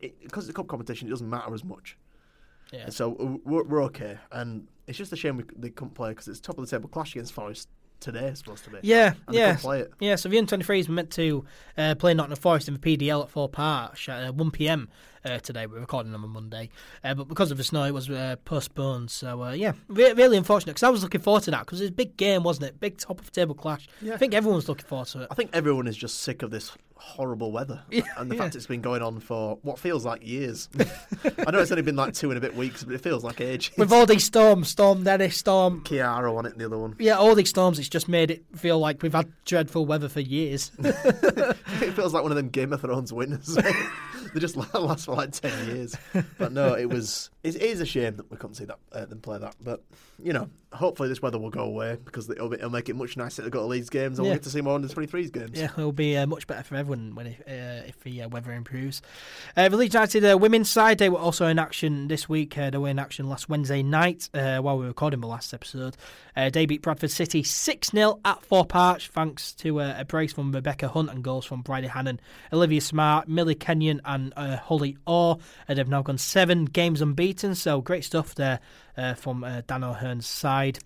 it, 0.00 0.20
because 0.22 0.44
it's 0.44 0.50
a 0.50 0.54
cup 0.54 0.66
competition, 0.66 1.06
it 1.08 1.10
doesn't 1.10 1.28
matter 1.30 1.54
as 1.54 1.62
much. 1.62 1.96
yeah. 2.72 2.88
So 2.88 3.40
we're, 3.44 3.62
we're 3.64 3.84
okay, 3.84 4.18
and 4.32 4.66
it's 4.86 4.98
just 4.98 5.12
a 5.12 5.16
shame 5.16 5.36
we, 5.36 5.44
they 5.56 5.70
couldn't 5.70 5.94
play 5.94 6.10
because 6.10 6.26
it's 6.26 6.40
top 6.40 6.58
of 6.58 6.68
the 6.68 6.70
table 6.70 6.88
clash 6.88 7.14
against 7.14 7.32
Forest 7.34 7.68
today. 8.00 8.26
It's 8.26 8.40
supposed 8.40 8.64
to 8.64 8.70
be. 8.70 8.78
Yeah, 8.82 9.14
and 9.28 9.36
yeah. 9.36 9.56
play 9.56 9.80
it. 9.80 9.92
Yeah, 10.00 10.16
so 10.16 10.28
the 10.28 10.38
under-23s 10.38 10.88
were 10.88 10.94
meant 10.94 11.10
to 11.12 11.44
uh, 11.78 11.94
play 11.94 12.14
Nottingham 12.14 12.40
Forest 12.40 12.66
in 12.68 12.74
the 12.74 12.80
PDL 12.80 13.22
at 13.22 13.30
Thorp 13.30 13.58
Arch 13.58 14.08
at 14.08 14.24
uh, 14.28 14.32
1pm 14.32 14.88
uh, 15.24 15.38
today. 15.38 15.66
We're 15.66 15.80
recording 15.80 16.14
on 16.14 16.22
a 16.22 16.26
Monday. 16.26 16.70
Uh, 17.02 17.14
but 17.14 17.28
because 17.28 17.50
of 17.50 17.56
the 17.56 17.64
snow, 17.64 17.84
it 17.84 17.92
was 17.92 18.08
uh, 18.10 18.36
postponed. 18.44 19.10
So, 19.10 19.42
uh, 19.42 19.52
yeah, 19.52 19.72
re- 19.88 20.12
really 20.12 20.36
unfortunate 20.36 20.72
because 20.72 20.82
I 20.82 20.90
was 20.90 21.02
looking 21.02 21.20
forward 21.20 21.42
to 21.44 21.50
that 21.52 21.60
because 21.60 21.80
it 21.80 21.84
was 21.84 21.90
a 21.90 21.94
big 21.94 22.16
game, 22.16 22.42
wasn't 22.42 22.66
it? 22.66 22.80
Big 22.80 22.98
top-of-the-table 22.98 23.54
clash. 23.54 23.88
Yeah. 24.00 24.14
I 24.14 24.16
think 24.16 24.34
everyone's 24.34 24.68
looking 24.68 24.86
forward 24.86 25.08
to 25.08 25.22
it. 25.22 25.28
I 25.30 25.34
think 25.34 25.50
everyone 25.52 25.86
is 25.86 25.96
just 25.96 26.20
sick 26.20 26.42
of 26.42 26.50
this 26.50 26.72
horrible 26.96 27.52
weather 27.52 27.82
Yeah, 27.90 28.02
and 28.16 28.30
the 28.30 28.36
yeah. 28.36 28.42
fact 28.42 28.56
it's 28.56 28.66
been 28.66 28.80
going 28.80 29.02
on 29.02 29.20
for 29.20 29.58
what 29.62 29.78
feels 29.78 30.04
like 30.06 30.26
years. 30.26 30.68
I 31.46 31.50
know 31.50 31.58
it's 31.58 31.70
only 31.70 31.82
been 31.82 31.96
like 31.96 32.14
two 32.14 32.30
and 32.30 32.38
a 32.38 32.40
bit 32.40 32.54
weeks, 32.56 32.82
but 32.84 32.94
it 32.94 33.00
feels 33.02 33.22
like 33.24 33.40
ages. 33.40 33.76
With 33.76 33.92
all 33.92 34.06
these 34.06 34.24
storms, 34.24 34.68
Storm 34.68 35.04
Dennis, 35.04 35.36
Storm... 35.36 35.84
Ciara 35.86 36.34
on 36.34 36.46
it, 36.46 36.56
the 36.56 36.66
other 36.66 36.78
one. 36.78 36.96
Yeah, 36.98 37.16
all 37.16 37.34
these 37.34 37.50
storms, 37.50 37.78
it's 37.78 37.88
just 37.88 38.08
made 38.08 38.30
it 38.30 38.44
feel 38.56 38.78
like 38.78 39.02
we've 39.02 39.12
had 39.12 39.30
dreadful 39.44 39.84
weather 39.86 40.08
for 40.08 40.20
years. 40.20 40.70
it 40.78 41.92
feels 41.92 42.14
like 42.14 42.22
one 42.22 42.32
of 42.32 42.36
them 42.36 42.48
Game 42.48 42.72
of 42.72 42.80
Thrones 42.80 43.12
winters. 43.12 43.58
They 44.34 44.40
just 44.40 44.56
last 44.74 45.06
for 45.06 45.14
like 45.14 45.30
ten 45.32 45.68
years. 45.68 45.96
But 46.38 46.52
no, 46.52 46.74
it 46.74 46.86
was. 46.86 47.30
It 47.42 47.56
is 47.56 47.80
a 47.80 47.86
shame 47.86 48.16
that 48.16 48.30
we 48.30 48.36
couldn't 48.36 48.56
see 48.56 48.64
that 48.66 48.78
uh, 48.92 49.06
them 49.06 49.20
play 49.20 49.38
that. 49.38 49.54
But 49.62 49.82
you 50.22 50.32
know, 50.32 50.50
hopefully 50.74 51.08
this 51.08 51.22
weather 51.22 51.38
will 51.38 51.50
go 51.50 51.62
away 51.62 51.96
because 52.04 52.28
it'll, 52.28 52.48
be, 52.48 52.56
it'll 52.56 52.70
make 52.70 52.88
it 52.88 52.96
much 52.96 53.16
nicer 53.16 53.42
to 53.42 53.50
go 53.50 53.60
to 53.60 53.66
Leeds 53.66 53.88
games 53.90 54.18
and 54.18 54.26
Yeah. 54.26 54.32
we'll 54.32 54.36
get 54.38 54.42
to 54.44 54.50
see 54.50 54.60
more 54.60 54.74
under 54.74 54.88
23s 54.88 55.32
games. 55.32 55.52
Yeah, 55.58 55.66
it'll 55.76 55.92
be 55.92 56.16
uh, 56.16 56.26
much 56.26 56.46
better 56.46 56.62
for 56.62 56.74
everyone 56.76 57.14
when 57.14 57.28
it, 57.28 57.36
uh, 57.46 57.86
if 57.88 58.00
the 58.00 58.22
uh, 58.22 58.28
weather 58.28 58.52
improves. 58.52 59.00
Uh, 59.56 59.68
the 59.68 59.76
Leeds 59.76 59.94
United 59.94 60.24
uh, 60.24 60.36
women's 60.36 60.68
side 60.68 60.98
they 60.98 61.08
were 61.08 61.18
also 61.18 61.46
in 61.46 61.58
action 61.58 62.08
this 62.08 62.28
week. 62.28 62.58
Uh, 62.58 62.70
they 62.70 62.78
were 62.78 62.88
in 62.88 62.98
action 62.98 63.28
last 63.28 63.48
Wednesday 63.48 63.82
night 63.82 64.28
uh, 64.34 64.58
while 64.58 64.76
we 64.76 64.82
were 64.82 64.88
recording 64.88 65.20
the 65.20 65.26
last 65.26 65.54
episode. 65.54 65.96
Uh, 66.36 66.50
they 66.50 66.66
beat 66.66 66.82
Bradford 66.82 67.10
City 67.10 67.42
six 67.42 67.90
0 67.90 68.18
at 68.24 68.42
Thorp 68.42 68.74
Arch 68.74 69.08
thanks 69.08 69.52
to 69.54 69.80
uh, 69.80 69.94
a 69.98 70.04
brace 70.04 70.32
from 70.32 70.50
Rebecca 70.52 70.88
Hunt 70.88 71.10
and 71.10 71.22
goals 71.22 71.44
from 71.44 71.62
Bridie 71.62 71.86
Hannon, 71.88 72.20
Olivia 72.52 72.80
Smart, 72.80 73.28
Millie 73.28 73.54
Kenyon, 73.54 74.00
and 74.04 74.32
uh, 74.36 74.56
Holly 74.56 74.96
Orr. 75.06 75.38
They've 75.68 75.88
now 75.88 76.02
gone 76.02 76.18
seven 76.18 76.64
games 76.64 77.00
unbeaten, 77.00 77.54
so 77.54 77.80
great 77.80 78.04
stuff 78.04 78.34
there 78.34 78.60
from 79.16 79.44
uh, 79.44 79.62
Dan 79.66 79.84
O'Hearn's 79.84 80.26
side. 80.26 80.78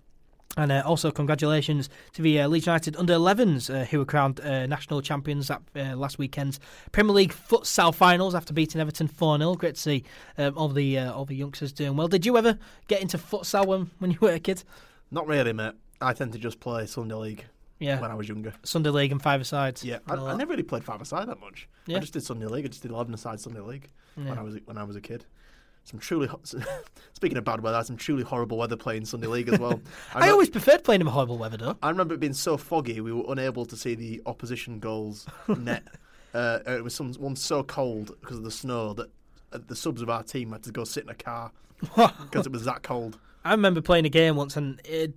And 0.57 0.71
uh, 0.71 0.81
also, 0.83 1.11
congratulations 1.11 1.89
to 2.13 2.23
the 2.23 2.41
uh, 2.41 2.47
Leeds 2.47 2.65
United 2.65 2.95
under 2.97 3.13
11s 3.13 3.73
uh, 3.73 3.85
who 3.85 3.99
were 3.99 4.05
crowned 4.05 4.39
uh, 4.41 4.65
national 4.65 4.99
champions 5.01 5.49
at 5.51 5.61
uh, 5.75 5.95
last 5.95 6.17
weekend's 6.17 6.59
Premier 6.91 7.13
League 7.13 7.33
futsal 7.33 7.93
finals 7.93 8.33
after 8.33 8.51
beating 8.51 8.81
Everton 8.81 9.07
4 9.07 9.37
0. 9.37 9.53
Great 9.55 9.75
to 9.75 9.79
see 9.81 10.03
um, 10.39 10.57
all 10.57 10.67
the 10.67 10.97
uh, 10.97 11.13
all 11.13 11.25
the 11.25 11.35
youngsters 11.35 11.71
doing 11.71 11.95
well. 11.95 12.07
Did 12.07 12.25
you 12.25 12.35
ever 12.35 12.57
get 12.87 12.99
into 13.01 13.19
futsal 13.19 13.67
when, 13.67 13.91
when 13.99 14.09
you 14.11 14.17
were 14.21 14.31
a 14.33 14.39
kid? 14.39 14.63
Not 15.11 15.27
really, 15.27 15.53
mate. 15.53 15.73
I 16.01 16.13
tend 16.13 16.33
to 16.33 16.39
just 16.39 16.59
play 16.59 16.87
Sunday 16.87 17.15
League 17.15 17.45
Yeah, 17.77 18.01
when 18.01 18.09
I 18.09 18.15
was 18.15 18.27
younger. 18.27 18.53
Sunday 18.63 18.89
League 18.89 19.11
and 19.11 19.21
five 19.21 19.45
sides. 19.45 19.83
Yeah, 19.85 19.99
I, 20.07 20.15
I 20.15 20.35
never 20.35 20.49
really 20.51 20.63
played 20.63 20.83
five 20.83 20.99
aside 20.99 21.27
that 21.27 21.39
much. 21.39 21.69
Yeah. 21.85 21.97
I 21.97 21.99
just 21.99 22.13
did 22.13 22.23
Sunday 22.23 22.47
League. 22.47 22.65
I 22.65 22.69
just 22.69 22.81
did 22.81 22.91
eleven 22.91 23.13
aside 23.13 23.39
Sunday 23.39 23.61
League 23.61 23.87
Yeah. 24.17 24.29
when 24.29 24.39
I 24.39 24.41
was 24.41 24.57
when 24.65 24.79
I 24.79 24.83
was 24.83 24.95
a 24.95 25.01
kid. 25.01 25.25
Some 25.83 25.99
truly 25.99 26.27
ho- 26.27 26.39
speaking 27.13 27.37
of 27.37 27.43
bad 27.43 27.61
weather, 27.61 27.75
I 27.75 27.79
had 27.79 27.87
some 27.87 27.97
truly 27.97 28.23
horrible 28.23 28.57
weather 28.57 28.77
playing 28.77 29.05
Sunday 29.05 29.27
League 29.27 29.49
as 29.49 29.59
well. 29.59 29.81
I 30.13 30.27
remem- 30.27 30.31
always 30.31 30.49
preferred 30.49 30.83
playing 30.83 31.01
in 31.01 31.07
horrible 31.07 31.37
weather, 31.37 31.57
though. 31.57 31.77
I 31.81 31.89
remember 31.89 32.13
it 32.13 32.19
being 32.19 32.33
so 32.33 32.57
foggy 32.57 33.01
we 33.01 33.11
were 33.11 33.23
unable 33.27 33.65
to 33.65 33.75
see 33.75 33.95
the 33.95 34.21
opposition 34.25 34.79
goals 34.79 35.25
net. 35.47 35.83
Uh, 36.33 36.59
it 36.67 36.83
was 36.83 36.93
some 36.93 37.11
one 37.13 37.35
so 37.35 37.63
cold 37.63 38.15
because 38.21 38.37
of 38.37 38.43
the 38.43 38.51
snow 38.51 38.93
that 38.93 39.09
uh, 39.51 39.59
the 39.67 39.75
subs 39.75 40.01
of 40.01 40.09
our 40.09 40.21
team 40.21 40.51
had 40.51 40.61
to 40.63 40.71
go 40.71 40.83
sit 40.83 41.03
in 41.03 41.09
a 41.09 41.15
car 41.15 41.51
because 41.79 42.45
it 42.45 42.51
was 42.51 42.65
that 42.65 42.83
cold. 42.83 43.17
I 43.43 43.51
remember 43.51 43.81
playing 43.81 44.05
a 44.05 44.09
game 44.09 44.35
once 44.35 44.55
and 44.57 44.79
it 44.85 45.13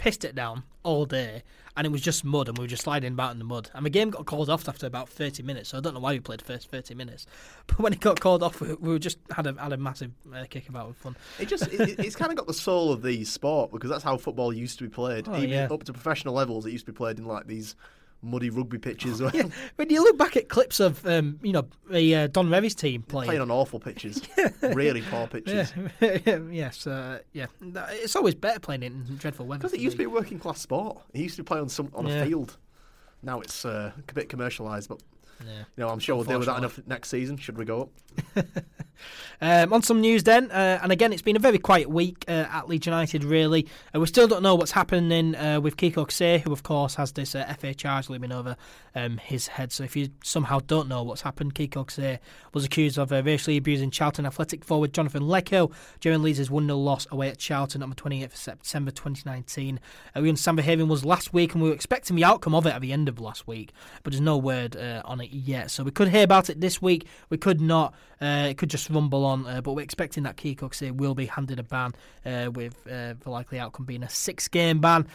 pissed 0.00 0.24
it 0.24 0.34
down 0.34 0.62
all 0.82 1.04
day, 1.04 1.42
and 1.76 1.86
it 1.86 1.90
was 1.90 2.00
just 2.00 2.24
mud, 2.24 2.48
and 2.48 2.56
we 2.56 2.64
were 2.64 2.68
just 2.68 2.82
sliding 2.84 3.12
about 3.12 3.32
in 3.32 3.38
the 3.38 3.44
mud. 3.44 3.70
And 3.74 3.84
the 3.84 3.90
game 3.90 4.08
got 4.10 4.24
called 4.24 4.48
off 4.48 4.66
after 4.68 4.86
about 4.86 5.08
thirty 5.10 5.42
minutes, 5.42 5.68
so 5.68 5.78
I 5.78 5.80
don't 5.82 5.92
know 5.94 6.00
why 6.00 6.12
we 6.14 6.20
played 6.20 6.40
the 6.40 6.44
first 6.46 6.70
thirty 6.70 6.94
minutes. 6.94 7.26
But 7.66 7.78
when 7.78 7.92
it 7.92 8.00
got 8.00 8.18
called 8.18 8.42
off, 8.42 8.60
we, 8.60 8.72
we 8.74 8.98
just 8.98 9.18
had 9.30 9.46
a 9.46 9.52
had 9.54 9.72
a 9.72 9.76
massive 9.76 10.10
uh, 10.34 10.44
kick 10.48 10.68
about 10.68 10.88
with 10.88 10.96
fun. 10.96 11.16
It 11.38 11.48
just 11.48 11.68
it- 11.68 11.98
it's 12.00 12.16
kind 12.16 12.32
of 12.32 12.38
got 12.38 12.46
the 12.46 12.54
soul 12.54 12.90
of 12.92 13.02
the 13.02 13.24
sport 13.24 13.70
because 13.70 13.90
that's 13.90 14.02
how 14.02 14.16
football 14.16 14.52
used 14.52 14.78
to 14.78 14.84
be 14.84 14.90
played. 14.90 15.28
Oh, 15.28 15.36
Even 15.36 15.50
yeah. 15.50 15.68
up 15.70 15.84
to 15.84 15.92
professional 15.92 16.34
levels, 16.34 16.64
it 16.66 16.72
used 16.72 16.86
to 16.86 16.92
be 16.92 16.96
played 16.96 17.18
in 17.18 17.26
like 17.26 17.46
these 17.46 17.76
muddy 18.22 18.50
rugby 18.50 18.78
pitches. 18.78 19.20
Yeah, 19.34 19.44
when 19.76 19.90
you 19.90 20.02
look 20.02 20.18
back 20.18 20.36
at 20.36 20.48
clips 20.48 20.80
of 20.80 21.04
um, 21.06 21.38
you 21.42 21.52
know 21.52 21.66
the 21.90 22.14
uh, 22.14 22.26
Don 22.26 22.50
Revie's 22.50 22.74
team 22.74 23.02
playing, 23.02 23.26
playing 23.28 23.40
on 23.42 23.50
awful 23.50 23.78
pitches, 23.80 24.20
really 24.62 25.02
poor 25.02 25.26
pitches. 25.26 25.72
yeah, 26.00 26.38
yes, 26.50 26.86
uh, 26.86 27.20
yeah, 27.32 27.46
it's 27.60 28.16
always 28.16 28.34
better 28.34 28.60
playing 28.60 28.82
in 28.82 29.04
dreadful 29.18 29.46
weather. 29.46 29.60
Because 29.62 29.72
it 29.72 29.80
used 29.80 29.94
to 29.94 29.98
be 29.98 30.04
a 30.04 30.10
working 30.10 30.38
class 30.38 30.60
sport. 30.60 30.98
It 31.14 31.20
used 31.20 31.36
to 31.36 31.44
play 31.44 31.58
on 31.60 31.68
some 31.68 31.90
on 31.94 32.06
a 32.06 32.24
field. 32.24 32.56
Now 33.22 33.40
it's 33.40 33.64
uh, 33.64 33.92
a 34.08 34.12
bit 34.14 34.28
commercialised, 34.28 34.88
but 34.88 35.00
Yeah. 35.46 35.58
you 35.76 35.84
know 35.84 35.88
I'm 35.88 35.98
sure 35.98 36.16
we'll 36.16 36.24
deal 36.24 36.38
with 36.38 36.48
that 36.48 36.58
enough 36.58 36.80
next 36.86 37.08
season. 37.10 37.36
Should 37.36 37.58
we 37.58 37.64
go 37.64 37.82
up? 37.82 37.90
Um, 39.42 39.72
on 39.72 39.82
some 39.82 40.02
news 40.02 40.24
then, 40.24 40.50
uh, 40.50 40.80
and 40.82 40.92
again, 40.92 41.14
it's 41.14 41.22
been 41.22 41.36
a 41.36 41.40
very 41.40 41.58
quiet 41.58 41.88
week 41.88 42.26
uh, 42.28 42.46
at 42.50 42.68
Leeds 42.68 42.84
United, 42.84 43.24
really. 43.24 43.66
Uh, 43.94 44.00
we 44.00 44.06
still 44.06 44.28
don't 44.28 44.42
know 44.42 44.54
what's 44.54 44.72
happening 44.72 45.34
uh, 45.34 45.60
with 45.62 45.78
Kiko 45.78 46.06
Ksey, 46.06 46.42
who, 46.42 46.52
of 46.52 46.62
course, 46.62 46.96
has 46.96 47.12
this 47.12 47.34
uh, 47.34 47.50
FA 47.58 47.72
charge 47.72 48.10
looming 48.10 48.32
over 48.32 48.56
um, 48.94 49.16
his 49.16 49.46
head. 49.46 49.72
So 49.72 49.82
if 49.82 49.96
you 49.96 50.10
somehow 50.22 50.60
don't 50.66 50.88
know 50.88 51.02
what's 51.02 51.22
happened, 51.22 51.54
Kiko 51.54 51.86
Ksey 51.86 52.18
was 52.52 52.66
accused 52.66 52.98
of 52.98 53.12
uh, 53.12 53.22
racially 53.22 53.56
abusing 53.56 53.90
Charlton 53.90 54.26
Athletic 54.26 54.62
forward 54.62 54.92
Jonathan 54.92 55.22
Leko 55.22 55.72
during 56.00 56.22
Leeds' 56.22 56.50
1 56.50 56.66
0 56.66 56.76
loss 56.76 57.06
away 57.10 57.30
at 57.30 57.38
Charlton 57.38 57.82
on 57.82 57.88
the 57.88 57.96
28th 57.96 58.24
of 58.24 58.36
September 58.36 58.90
2019. 58.90 59.80
Uh, 60.14 60.20
we 60.20 60.28
understand 60.28 60.58
the 60.58 60.62
hearing 60.62 60.88
was 60.88 61.02
last 61.02 61.32
week, 61.32 61.54
and 61.54 61.62
we 61.62 61.70
were 61.70 61.74
expecting 61.74 62.14
the 62.14 62.24
outcome 62.24 62.54
of 62.54 62.66
it 62.66 62.74
at 62.74 62.82
the 62.82 62.92
end 62.92 63.08
of 63.08 63.18
last 63.18 63.46
week, 63.46 63.72
but 64.02 64.12
there's 64.12 64.20
no 64.20 64.36
word 64.36 64.76
on 64.76 65.22
it 65.22 65.30
yet. 65.30 65.70
So 65.70 65.82
we 65.82 65.90
could 65.90 66.08
hear 66.08 66.24
about 66.24 66.50
it 66.50 66.60
this 66.60 66.82
week, 66.82 67.06
we 67.30 67.38
could 67.38 67.62
not. 67.62 67.94
Uh, 68.20 68.48
it 68.50 68.58
could 68.58 68.68
just 68.68 68.90
rumble 68.90 69.24
on, 69.24 69.46
uh, 69.46 69.60
but 69.60 69.72
we're 69.72 69.82
expecting 69.82 70.24
that 70.24 70.36
Key 70.36 70.54
Cooksey 70.54 70.92
will 70.92 71.14
be 71.14 71.26
handed 71.26 71.58
a 71.58 71.62
ban, 71.62 71.92
uh, 72.26 72.50
with 72.52 72.74
uh, 72.86 73.14
the 73.18 73.30
likely 73.30 73.58
outcome 73.58 73.86
being 73.86 74.02
a 74.02 74.10
six-game 74.10 74.80
ban. 74.80 75.06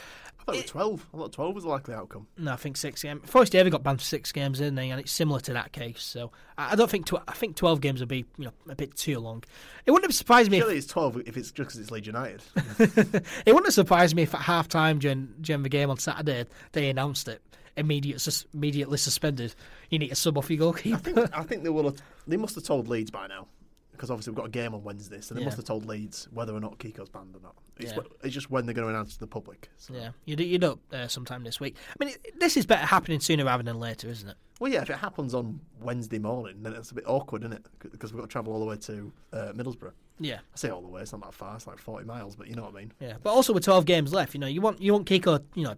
I 0.47 0.51
thought 0.51 0.55
it 0.55 0.61
was 0.63 0.71
twelve. 0.71 1.07
I 1.11 1.17
thought 1.17 1.33
twelve 1.33 1.55
was 1.55 1.63
the 1.63 1.71
likely 1.71 1.95
outcome. 1.95 2.27
No, 2.37 2.53
I 2.53 2.55
think 2.55 2.77
six 2.77 3.01
games. 3.01 3.27
Forest 3.27 3.51
David 3.51 3.71
got 3.71 3.81
banned 3.81 3.99
for 3.99 4.05
six 4.05 4.31
games, 4.31 4.59
didn't 4.59 4.77
he? 4.77 4.91
And 4.91 4.99
it's 4.99 5.11
similar 5.11 5.39
to 5.39 5.53
that 5.53 5.71
case. 5.71 6.03
So 6.03 6.31
I, 6.55 6.73
I 6.73 6.75
don't 6.75 6.89
think 6.89 7.07
tw- 7.07 7.23
I 7.27 7.33
think 7.33 7.55
twelve 7.55 7.81
games 7.81 7.99
would 7.99 8.09
be 8.09 8.25
you 8.37 8.45
know 8.45 8.51
a 8.69 8.75
bit 8.75 8.95
too 8.95 9.19
long. 9.19 9.43
It 9.87 9.91
wouldn't 9.91 10.07
have 10.07 10.15
surprised 10.15 10.51
me. 10.51 10.57
If, 10.57 10.63
Surely 10.63 10.77
it's 10.77 10.85
twelve 10.85 11.17
if 11.25 11.35
it's 11.35 11.51
just 11.51 11.69
because 11.69 11.79
it's 11.79 11.89
Leeds 11.89 12.05
United. 12.05 12.43
it 12.79 13.25
wouldn't 13.47 13.65
have 13.65 13.73
surprised 13.73 14.15
me 14.15 14.21
if 14.23 14.35
at 14.35 14.41
half 14.41 14.67
time 14.67 14.99
during 14.99 15.33
during 15.41 15.63
the 15.63 15.69
game 15.69 15.89
on 15.89 15.97
Saturday 15.97 16.45
they 16.73 16.89
announced 16.89 17.27
it. 17.27 17.41
Immediate, 17.77 18.21
sus- 18.21 18.45
immediately 18.53 18.97
suspended. 18.97 19.53
You 19.89 19.99
need 19.99 20.09
to 20.09 20.15
sub 20.15 20.37
off 20.37 20.49
your 20.49 20.57
I 20.57 20.59
goalkeeper. 20.59 20.97
think 20.97 21.37
I 21.37 21.43
think 21.43 21.63
they 21.63 21.69
will. 21.69 21.83
Have, 21.91 22.01
they 22.27 22.37
must 22.37 22.55
have 22.55 22.63
told 22.63 22.87
Leeds 22.87 23.11
by 23.11 23.27
now 23.27 23.47
because 23.91 24.09
obviously 24.11 24.31
we've 24.31 24.37
got 24.37 24.47
a 24.47 24.49
game 24.49 24.73
on 24.73 24.83
Wednesday, 24.83 25.21
so 25.21 25.33
they 25.33 25.39
Yeah. 25.41 25.45
must 25.45 25.55
have 25.57 25.65
told 25.65 25.85
Leeds 25.85 26.27
whether 26.33 26.53
or 26.53 26.59
not 26.59 26.77
Kiko's 26.79 27.07
banned 27.07 27.33
or 27.35 27.39
not. 27.41 27.55
It's, 27.77 27.93
Yeah. 27.93 27.99
it's 28.23 28.33
just 28.33 28.49
when 28.51 28.65
they're 28.65 28.73
going 28.75 28.85
to 28.87 28.93
announce 28.93 29.13
to 29.13 29.19
the 29.21 29.27
public. 29.27 29.69
So. 29.77 29.93
Yeah, 29.93 30.09
you'd, 30.25 30.39
you'd 30.41 30.63
up 30.65 30.79
uh, 30.93 31.07
sometime 31.07 31.43
this 31.43 31.59
week. 31.61 31.77
I 31.89 32.03
mean, 32.03 32.13
it, 32.23 32.37
this 32.39 32.57
is 32.57 32.65
better 32.65 32.85
happening 32.85 33.21
sooner 33.21 33.45
rather 33.45 33.63
than 33.63 33.79
later, 33.79 34.09
isn't 34.09 34.27
it? 34.27 34.35
Well, 34.59 34.71
yeah, 34.71 34.81
if 34.81 34.89
it 34.89 34.97
happens 34.97 35.33
on 35.33 35.61
Wednesday 35.81 36.19
morning, 36.19 36.61
then 36.61 36.73
it's 36.73 36.91
a 36.91 36.93
bit 36.95 37.05
awkward, 37.07 37.43
isn't 37.43 37.53
it? 37.53 37.65
Because 37.79 38.11
we've 38.11 38.19
got 38.21 38.29
to 38.29 38.31
travel 38.31 38.51
all 38.53 38.59
the 38.59 38.65
way 38.65 38.77
to 38.77 39.11
uh, 39.33 39.37
Middlesbrough. 39.53 39.91
Yeah, 40.19 40.35
I 40.53 40.57
say 40.57 40.69
all 40.69 40.81
the 40.81 40.87
way; 40.87 41.01
it's 41.01 41.11
not 41.11 41.21
that 41.23 41.33
far; 41.33 41.55
it's 41.55 41.67
like 41.67 41.77
forty 41.77 42.05
miles, 42.05 42.37
but 42.37 42.47
you 42.47 42.55
know 42.55 42.63
what 42.63 42.73
I 42.73 42.77
mean. 42.79 42.93
yeah. 43.01 43.15
But 43.21 43.31
also 43.31 43.51
with 43.51 43.65
12 43.65 43.85
games 43.85 44.13
left, 44.13 44.33
you 44.33 44.39
know, 44.39 44.47
you 44.47 44.61
want 44.61 44.81
you 44.81 44.93
want 44.93 45.07
Kiko, 45.07 45.43
you 45.55 45.63
know, 45.65 45.75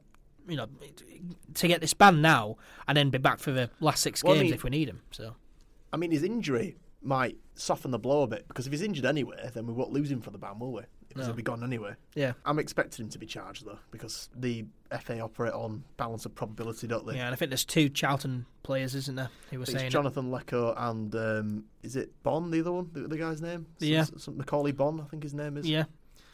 you 0.48 0.56
know, 0.58 0.68
to 1.56 1.68
get 1.68 1.82
this 1.82 1.94
ban 1.94 2.22
now 2.22 2.58
and 2.88 2.98
then 2.98 3.10
be 3.10 3.18
back 3.18 3.40
for 3.40 3.52
the 3.52 3.70
last 3.80 4.02
six 4.02 4.24
Well, 4.24 4.34
I 4.34 4.38
games 4.38 4.46
mean- 4.46 4.54
if 4.54 4.64
we 4.64 4.70
need 4.70 4.90
him. 4.90 5.02
So 5.12 5.36
I 5.94 5.98
mean, 5.98 6.12
his 6.12 6.24
injury 6.24 6.78
might 7.02 7.38
soften 7.56 7.92
the 7.92 8.00
blow 8.00 8.24
a 8.24 8.28
bit 8.28 8.48
because 8.48 8.66
if 8.68 8.72
he's 8.74 8.82
injured 8.82 9.06
anyway, 9.06 9.50
then 9.54 9.66
we 9.68 9.74
won't 9.74 9.92
lose 9.92 10.12
him 10.12 10.22
for 10.22 10.32
the 10.32 10.38
ban, 10.38 10.60
will 10.60 10.74
we? 10.74 10.82
Because 11.08 11.22
No. 11.22 11.28
he'll 11.28 11.36
be 11.38 11.44
gone 11.44 11.64
anyway. 11.64 11.94
yeah, 12.16 12.34
I'm 12.46 12.60
expecting 12.60 13.06
him 13.06 13.10
to 13.12 13.18
be 13.18 13.26
charged 13.26 13.66
though, 13.66 13.80
because 13.92 14.30
the 14.36 14.66
FA 15.02 15.20
operate 15.22 15.54
on 15.54 15.84
balance 15.96 16.26
of 16.26 16.36
probability, 16.36 16.86
don't 16.88 17.06
they? 17.08 17.16
yeah. 17.16 17.26
And 17.28 17.34
I 17.34 17.38
think 17.38 17.50
there's 17.50 17.64
two 17.66 17.88
Charlton 17.90 18.46
players, 18.64 18.94
isn't 18.94 19.16
there? 19.16 19.30
Who 19.52 19.60
were 19.60 19.66
saying. 19.66 19.90
Jonathan 19.90 20.30
Leko 20.32 20.74
and 20.78 21.16
um, 21.16 21.64
is 21.82 21.96
it 21.96 22.12
Bond, 22.24 22.52
the 22.54 22.60
other 22.60 22.74
one, 22.74 22.90
the, 22.92 23.02
the 23.08 23.18
guy's 23.18 23.42
name? 23.42 23.68
Some- 23.80 23.88
Yeah. 23.88 24.04
some, 24.18 24.38
Macauley 24.38 24.76
Bonne, 24.76 25.00
I 25.00 25.06
think 25.06 25.24
his 25.24 25.34
name 25.34 25.56
is. 25.58 25.66
Yeah. 25.68 25.86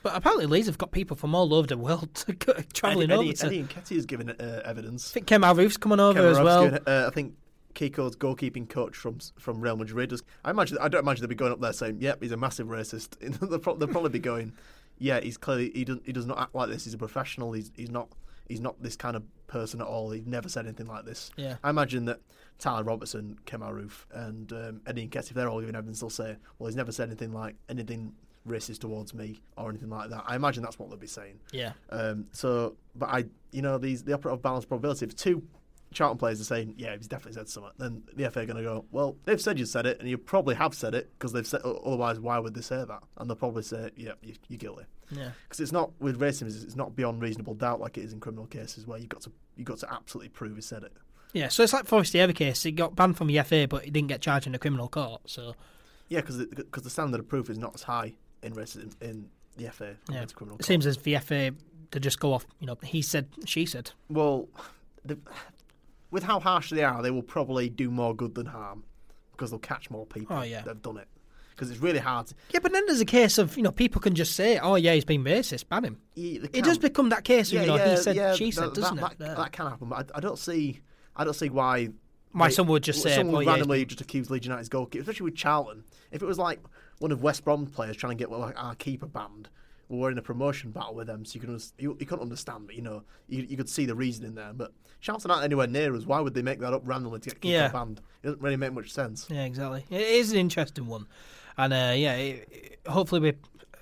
But 0.03 0.15
apparently 0.17 0.45
Leeds 0.45 0.67
have 0.67 0.77
got 0.77 0.91
people 0.91 1.15
from 1.15 1.33
all 1.33 1.53
over 1.53 1.65
the 1.65 1.77
world 1.77 2.13
to 2.15 2.33
go, 2.33 2.53
travelling 2.73 3.09
Eddie, 3.09 3.13
over 3.13 3.23
Eddie, 3.23 3.33
to. 3.33 3.45
Eddie 3.45 3.63
Nketiah 3.63 3.95
has 3.95 4.05
given 4.05 4.29
uh, 4.29 4.61
evidence. 4.65 5.11
I 5.11 5.13
think 5.13 5.27
Kem 5.27 5.43
Roofe's 5.43 5.77
coming 5.77 5.99
over 5.99 6.19
as 6.19 6.37
Ruff's 6.37 6.45
well. 6.45 6.63
given, 6.65 6.83
uh, 6.85 7.05
I 7.07 7.09
think 7.09 7.35
Kiko's 7.73 8.15
goalkeeping 8.15 8.69
coach 8.69 8.95
from 8.95 9.17
from 9.39 9.61
Real 9.61 9.77
Madrid. 9.77 10.13
I 10.43 10.51
imagine. 10.51 10.77
I 10.79 10.89
don't 10.89 11.01
imagine 11.01 11.21
they'll 11.21 11.29
be 11.29 11.35
going 11.35 11.53
up 11.53 11.61
there 11.61 11.73
saying, 11.73 11.97
"Yep, 12.01 12.21
he's 12.21 12.31
a 12.31 12.37
massive 12.37 12.67
racist." 12.67 13.17
they'll, 13.49 13.59
pro- 13.59 13.75
they'll 13.77 13.87
probably 13.87 14.09
be 14.09 14.19
going, 14.19 14.53
"Yeah, 14.97 15.19
he's 15.21 15.37
clearly 15.37 15.71
he 15.73 15.85
doesn't 15.85 16.05
he 16.05 16.11
does 16.11 16.25
not 16.25 16.39
act 16.39 16.53
like 16.53 16.69
this. 16.69 16.83
He's 16.83 16.93
a 16.93 16.97
professional. 16.97 17.53
He's 17.53 17.71
he's 17.75 17.89
not 17.89 18.09
he's 18.47 18.59
not 18.59 18.81
this 18.83 18.95
kind 18.95 19.15
of 19.15 19.23
person 19.47 19.81
at 19.81 19.87
all. 19.87 20.11
He's 20.11 20.25
never 20.27 20.49
said 20.49 20.65
anything 20.65 20.87
like 20.87 21.05
this." 21.05 21.31
Yeah. 21.37 21.55
I 21.63 21.69
imagine 21.69 22.05
that 22.05 22.19
Tyler 22.59 22.83
Robertson, 22.83 23.39
Kemar 23.45 23.73
Roofe, 23.73 24.05
and 24.11 24.51
um, 24.51 24.81
Eddie 24.85 25.07
Nketiah, 25.07 25.29
if 25.29 25.29
they're 25.29 25.49
all 25.49 25.61
giving 25.61 25.75
evidence, 25.75 26.01
they'll 26.01 26.09
say, 26.09 26.35
"Well, 26.59 26.67
he's 26.67 26.75
never 26.75 26.91
said 26.91 27.07
anything 27.09 27.31
like 27.31 27.55
anything 27.69 28.13
racist 28.47 28.79
towards 28.79 29.13
me 29.13 29.41
or 29.57 29.69
anything 29.69 29.89
like 29.89 30.09
that." 30.09 30.23
I 30.27 30.35
imagine 30.35 30.63
that's 30.63 30.79
what 30.79 30.89
they'll 30.89 30.97
be 30.97 31.07
saying. 31.07 31.39
Yeah. 31.51 31.73
Um, 31.89 32.27
so, 32.31 32.75
but 32.95 33.09
I, 33.09 33.25
you 33.51 33.61
know, 33.61 33.77
these 33.77 34.03
the 34.03 34.13
operative 34.13 34.41
balance 34.41 34.65
probability. 34.65 35.05
If 35.05 35.15
two 35.15 35.43
Charlton 35.93 36.17
players 36.17 36.41
are 36.41 36.45
saying, 36.45 36.75
"Yeah, 36.77 36.95
he's 36.95 37.07
definitely 37.07 37.33
said 37.33 37.49
something," 37.49 37.71
then 37.77 38.03
the 38.15 38.29
FA 38.29 38.41
are 38.41 38.45
going 38.45 38.57
to 38.57 38.63
go, 38.63 38.85
"Well, 38.91 39.15
they've 39.25 39.41
said 39.41 39.59
you 39.59 39.65
said 39.65 39.85
it, 39.85 39.99
and 39.99 40.09
you 40.09 40.17
probably 40.17 40.55
have 40.55 40.73
said 40.73 40.95
it 40.95 41.11
because 41.17 41.31
they've 41.31 41.47
said. 41.47 41.61
Otherwise, 41.63 42.19
why 42.19 42.39
would 42.39 42.53
they 42.53 42.61
say 42.61 42.83
that?" 42.83 43.03
And 43.17 43.29
they'll 43.29 43.35
probably 43.35 43.63
say, 43.63 43.91
"Yeah, 43.95 44.13
you, 44.21 44.33
you're 44.47 44.57
guilty." 44.57 44.85
Yeah. 45.11 45.31
Because 45.43 45.59
it's 45.59 45.71
not 45.71 45.91
with 45.99 46.19
racism. 46.19 46.47
It's 46.63 46.75
not 46.75 46.95
beyond 46.95 47.21
reasonable 47.21 47.53
doubt 47.53 47.79
like 47.79 47.97
it 47.97 48.01
is 48.01 48.13
in 48.13 48.19
criminal 48.19 48.47
cases 48.47 48.87
where 48.87 48.97
you've 48.97 49.09
got 49.09 49.21
to 49.21 49.31
you've 49.55 49.67
got 49.67 49.77
to 49.79 49.93
absolutely 49.93 50.29
prove 50.29 50.55
he 50.55 50.61
said 50.61 50.83
it. 50.83 50.93
Yeah. 51.33 51.47
So 51.47 51.63
it's 51.63 51.73
like 51.73 51.85
Forest 51.85 52.15
Ever 52.15 52.33
case. 52.33 52.63
He 52.63 52.71
got 52.71 52.95
banned 52.95 53.17
from 53.17 53.27
the 53.27 53.41
FA, 53.43 53.67
but 53.69 53.85
he 53.85 53.91
didn't 53.91 54.09
get 54.09 54.21
charged 54.21 54.47
in 54.47 54.55
a 54.55 54.59
criminal 54.59 54.87
court. 54.87 55.21
So 55.25 55.55
Yeah, 56.09 56.21
because 56.21 56.45
because 56.45 56.83
the 56.83 56.89
standard 56.89 57.19
of 57.19 57.27
proof 57.27 57.49
is 57.49 57.57
not 57.57 57.75
as 57.75 57.83
high 57.83 58.13
in 58.43 58.53
racism 58.53 58.93
in 59.01 59.29
the 59.57 59.69
FA 59.71 59.95
Yeah. 60.09 60.25
criminal. 60.33 60.57
it 60.59 60.65
seems 60.65 60.85
as 60.85 60.97
the 60.97 61.15
FA 61.17 61.51
to 61.91 61.99
just 61.99 62.19
go 62.19 62.33
off. 62.33 62.45
You 62.59 62.67
know, 62.67 62.77
he 62.83 63.01
said, 63.01 63.27
she 63.45 63.65
said. 63.65 63.91
Well, 64.09 64.47
the, 65.05 65.17
with 66.11 66.23
how 66.23 66.39
harsh 66.39 66.69
they 66.71 66.83
are, 66.83 67.01
they 67.01 67.11
will 67.11 67.21
probably 67.23 67.69
do 67.69 67.89
more 67.89 68.15
good 68.15 68.35
than 68.35 68.47
harm 68.47 68.83
because 69.31 69.49
they'll 69.51 69.59
catch 69.59 69.89
more 69.89 70.05
people 70.05 70.35
Oh, 70.37 70.41
yeah. 70.43 70.61
that 70.61 70.67
have 70.69 70.81
done 70.81 70.97
it. 70.97 71.07
Because 71.51 71.69
it's 71.69 71.79
really 71.79 71.99
hard. 71.99 72.25
To, 72.27 72.35
Yeah, 72.51 72.59
but 72.63 72.71
then 72.73 72.83
there's 72.87 72.99
a 73.01 73.05
case 73.05 73.37
of 73.37 73.55
you 73.57 73.61
know 73.61 73.71
people 73.71 74.01
can 74.01 74.15
just 74.15 74.35
say, 74.35 74.57
"Oh 74.57 74.73
yeah, 74.73 74.95
he's 74.95 75.05
been 75.05 75.23
racist, 75.23 75.69
ban 75.69 75.83
him." 75.83 75.99
they 76.15 76.21
It 76.51 76.63
does 76.63 76.79
become 76.79 77.09
that 77.09 77.23
case 77.23 77.53
of 77.53 77.61
you 77.61 77.67
know 77.67 77.77
he 77.77 77.95
said, 77.97 78.15
yeah, 78.15 78.33
she 78.33 78.45
that- 78.45 78.53
said, 78.55 78.73
doesn't 78.73 78.95
that, 78.97 79.11
it? 79.13 79.19
That, 79.19 79.27
Yeah. 79.27 79.33
that 79.35 79.51
can 79.51 79.67
happen, 79.67 79.87
but 79.89 80.09
I, 80.15 80.17
I 80.17 80.19
don't 80.19 80.39
see. 80.39 80.81
I 81.15 81.23
don't 81.23 81.35
see 81.35 81.49
why. 81.49 81.89
Why 82.31 82.47
they- 82.47 82.53
someone 82.55 82.73
would 82.73 82.83
just 82.83 83.03
say, 83.03 83.13
someone 83.15 83.35
"Oh 83.35 83.39
yeah." 83.41 83.43
he's 83.43 83.47
randomly 83.59 83.79
been-" 83.81 83.89
just 83.89 84.01
accuse 84.01 84.31
Leeds 84.31 84.47
United's 84.47 84.67
goalkeeper, 84.69 85.03
especially 85.03 85.25
with 85.25 85.35
Charlton. 85.35 85.83
If 86.11 86.23
it 86.23 86.25
was 86.25 86.39
like 86.39 86.59
one 87.03 87.11
of 87.11 87.21
West 87.21 87.43
Brom 87.43 87.65
players 87.67 87.97
trying 87.97 88.17
to 88.17 88.21
get 88.23 88.31
like 88.31 88.55
our 88.57 88.75
keeper 88.75 89.05
banned, 89.05 89.49
we're 89.89 90.09
in 90.09 90.17
a 90.17 90.21
promotion 90.21 90.71
battle 90.71 90.95
with 90.95 91.07
them, 91.07 91.25
so 91.25 91.35
you 91.35 91.41
can 91.41 91.59
you, 91.77 91.97
you 91.99 92.05
couldn't 92.05 92.23
understand, 92.23 92.65
but 92.65 92.75
you 92.77 92.81
know 92.81 93.03
you, 93.27 93.43
you 93.43 93.57
could 93.57 93.67
see 93.69 93.85
the 93.85 93.93
reasoning 93.93 94.35
there. 94.35 94.53
But 94.53 94.71
Charlton 95.01 95.29
aren't 95.29 95.43
anywhere 95.43 95.67
near 95.67 95.93
us. 95.97 96.05
Why 96.05 96.21
would 96.21 96.33
they 96.33 96.41
make 96.41 96.59
that 96.61 96.71
up 96.73 96.81
randomly 96.85 97.19
to 97.19 97.29
get 97.29 97.41
keeper 97.41 97.51
Yeah. 97.53 97.67
banned? 97.67 97.99
It 98.23 98.27
doesn't 98.27 98.41
really 98.41 98.55
make 98.55 98.71
much 98.71 98.89
sense. 98.93 99.27
Yeah, 99.29 99.43
exactly. 99.43 99.83
It 99.89 99.99
is 100.01 100.31
an 100.31 100.37
interesting 100.37 100.87
one, 100.87 101.05
and 101.57 101.73
uh, 101.73 101.91
yeah, 101.93 102.13
it, 102.15 102.47
it- 102.49 102.79
hopefully 102.89 103.19
we 103.19 103.33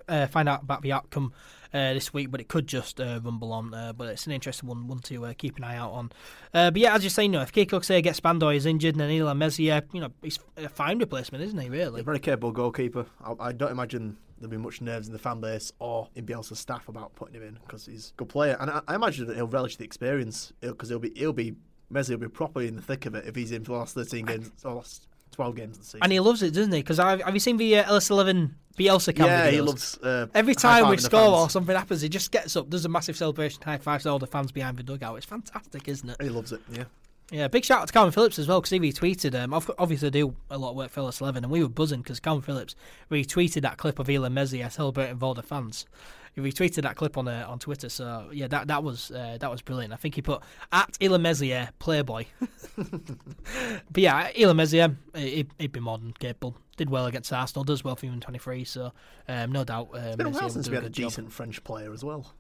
uh, 0.10 0.26
find 0.26 0.50
out 0.50 0.64
about 0.64 0.82
the 0.82 0.92
outcome 0.92 1.32
uh, 1.74 1.94
this 1.94 2.14
week. 2.14 2.32
But 2.32 2.42
it 2.42 2.48
could 2.48 2.68
just 2.68 3.00
uh, 3.00 3.20
rumble 3.24 3.52
on. 3.52 3.74
Uh, 3.74 3.94
but 3.94 4.10
it's 4.10 4.26
an 4.26 4.34
interesting 4.34 4.68
one, 4.70 4.88
one 4.88 5.00
to 5.00 5.26
uh, 5.26 5.34
keep 5.38 5.58
an 5.58 5.64
eye 5.64 5.78
out 5.78 5.92
on. 5.92 6.12
Uh, 6.54 6.72
but 6.72 6.82
yeah, 6.82 6.96
as 6.96 7.04
you 7.04 7.10
say, 7.10 7.24
you 7.24 7.30
know, 7.30 7.42
if 7.42 7.52
Kiko 7.52 7.84
say 7.84 8.02
gets 8.02 8.20
banned 8.20 8.44
or 8.44 8.54
he's 8.54 8.66
injured, 8.66 8.96
and 8.96 9.04
Illan 9.12 9.38
Meslier, 9.38 9.82
you 9.94 10.02
know, 10.02 10.10
he's 10.22 10.40
a 10.58 10.70
fine 10.70 11.00
replacement, 11.00 11.44
isn't 11.44 11.60
he? 11.60 11.70
Really? 11.70 12.02
A 12.02 12.04
very 12.04 12.20
capable 12.20 12.52
goalkeeper. 12.52 13.06
I, 13.24 13.34
I 13.40 13.52
don't 13.52 13.72
imagine 13.72 14.18
there'll 14.38 14.52
be 14.52 14.58
much 14.58 14.82
nerves 14.82 15.08
in 15.08 15.14
the 15.14 15.20
fan 15.20 15.40
base 15.40 15.72
or 15.80 16.10
in 16.16 16.26
Bielsa's 16.26 16.60
staff 16.60 16.90
about 16.90 17.14
putting 17.16 17.36
him 17.36 17.44
in 17.44 17.60
because 17.66 17.86
he's 17.86 18.12
a 18.12 18.18
good 18.18 18.30
player, 18.30 18.58
and 18.60 18.70
I, 18.70 18.82
I 18.88 18.96
imagine 18.96 19.28
that 19.28 19.36
he'll 19.36 19.48
relish 19.48 19.78
the 19.78 19.86
experience 19.86 20.52
because 20.62 20.90
he'll 20.90 21.00
be 21.00 21.12
he'll 21.16 21.34
be 21.34 21.54
Meslier 21.90 22.18
will 22.18 22.28
be 22.28 22.32
properly 22.32 22.68
in 22.68 22.76
the 22.76 22.82
thick 22.82 23.06
of 23.06 23.16
it 23.16 23.26
if 23.26 23.36
he's 23.36 23.52
in 23.52 23.64
for 23.64 23.74
the 23.74 23.78
last 23.78 23.96
thirteen 23.96 24.26
games 24.26 24.52
or 24.64 24.76
last 24.76 25.08
twelve 25.32 25.56
games 25.56 25.78
of 25.78 25.84
the 25.84 25.86
season. 25.86 26.00
And 26.04 26.12
he 26.12 26.20
loves 26.20 26.42
it, 26.44 26.54
doesn't 26.54 26.72
he? 26.72 26.80
Because 26.80 26.98
have 26.98 27.34
you 27.34 27.40
seen 27.40 27.58
the 27.58 27.78
uh, 27.78 27.84
Ellis 27.88 28.10
Eleven 28.10 28.56
Bielsa 28.78 29.16
cam 29.16 29.28
yeah, 29.28 29.50
he 29.50 29.62
loves 29.62 29.98
uh, 30.00 30.28
Every 30.34 30.56
time 30.56 30.90
we 30.90 30.98
score 30.98 31.40
or 31.40 31.50
something 31.50 31.76
happens, 31.76 32.02
he 32.02 32.10
just 32.10 32.32
gets 32.32 32.56
up, 32.56 32.70
does 32.70 32.86
a 32.86 32.90
massive 32.90 33.18
celebration, 33.18 33.62
high 33.64 33.78
fives 33.78 34.06
all 34.06 34.20
the 34.20 34.28
fans 34.28 34.52
behind 34.52 34.78
the 34.78 34.84
dugout. 34.84 35.18
It's 35.18 35.26
fantastic, 35.26 35.88
isn't 35.88 36.10
it? 36.10 36.22
He 36.22 36.30
loves 36.30 36.52
it. 36.52 36.62
Yeah, 36.72 36.86
Yeah, 37.32 37.48
big 37.48 37.66
shout 37.66 37.82
out 37.82 37.88
to 37.90 37.94
Kalvin 37.94 38.14
Phillips 38.14 38.40
as 38.40 38.48
well 38.48 38.62
because 38.62 38.72
he 38.72 38.80
retweeted. 38.80 39.36
Um, 39.42 39.54
ob- 39.54 39.76
obviously, 39.78 40.08
I 40.08 40.12
do 40.12 40.36
a 40.50 40.58
lot 40.58 40.72
of 40.72 40.76
work 40.78 40.90
for 40.92 41.02
Ellis 41.02 41.20
Eleven, 41.22 41.44
and 41.44 41.52
we 41.52 41.62
were 41.62 41.70
buzzing 41.70 42.02
because 42.02 42.20
Kalvin 42.20 42.44
Phillips 42.44 42.76
retweeted 43.12 43.62
that 43.64 43.78
clip 43.78 44.00
of 44.00 44.08
Illan 44.08 44.34
Meslier 44.34 44.70
celebrating 44.70 45.16
with 45.16 45.24
all 45.24 45.34
the 45.34 45.44
fans. 45.44 45.86
He 46.34 46.42
retweeted 46.42 46.84
that 46.84 46.96
clip 46.96 47.18
on 47.18 47.28
uh, 47.28 47.46
on 47.48 47.60
Twitter, 47.60 47.90
so 47.90 48.30
yeah, 48.32 48.48
that 48.48 48.68
that 48.68 48.84
was 48.84 49.12
uh, 49.12 49.38
that 49.40 49.52
was 49.52 49.62
brilliant. 49.62 49.92
I 49.94 49.98
think 49.98 50.16
he 50.16 50.22
put 50.22 50.42
at 50.72 50.94
Messi 51.00 51.68
Playboy. 51.80 52.26
but 52.78 54.02
yeah, 54.02 54.32
Illan 54.32 54.56
Meslier, 54.56 54.96
he, 55.14 55.46
he'd 55.60 55.72
be 55.74 55.82
more 55.82 55.98
than 55.98 56.14
capable. 56.14 56.56
Did 56.78 56.90
well 56.90 57.06
against 57.06 57.34
Arsenal, 57.34 57.66
does 57.66 57.84
well 57.84 57.98
for 57.98 58.06
even 58.06 58.22
twenty 58.22 58.40
three. 58.40 58.64
So 58.64 58.94
um, 59.28 59.52
no 59.52 59.66
doubt. 59.66 59.90
Uh, 59.94 59.98
it's 59.98 60.16
been 60.16 60.28
a 60.28 60.30
while 60.30 60.50
since 60.50 60.70
we 60.70 60.76
had 60.76 60.86
a 60.86 60.88
good 60.88 60.94
job. 60.94 61.10
decent 61.10 61.34
French 61.34 61.62
player 61.66 61.92
as 61.92 62.04
well. 62.04 62.34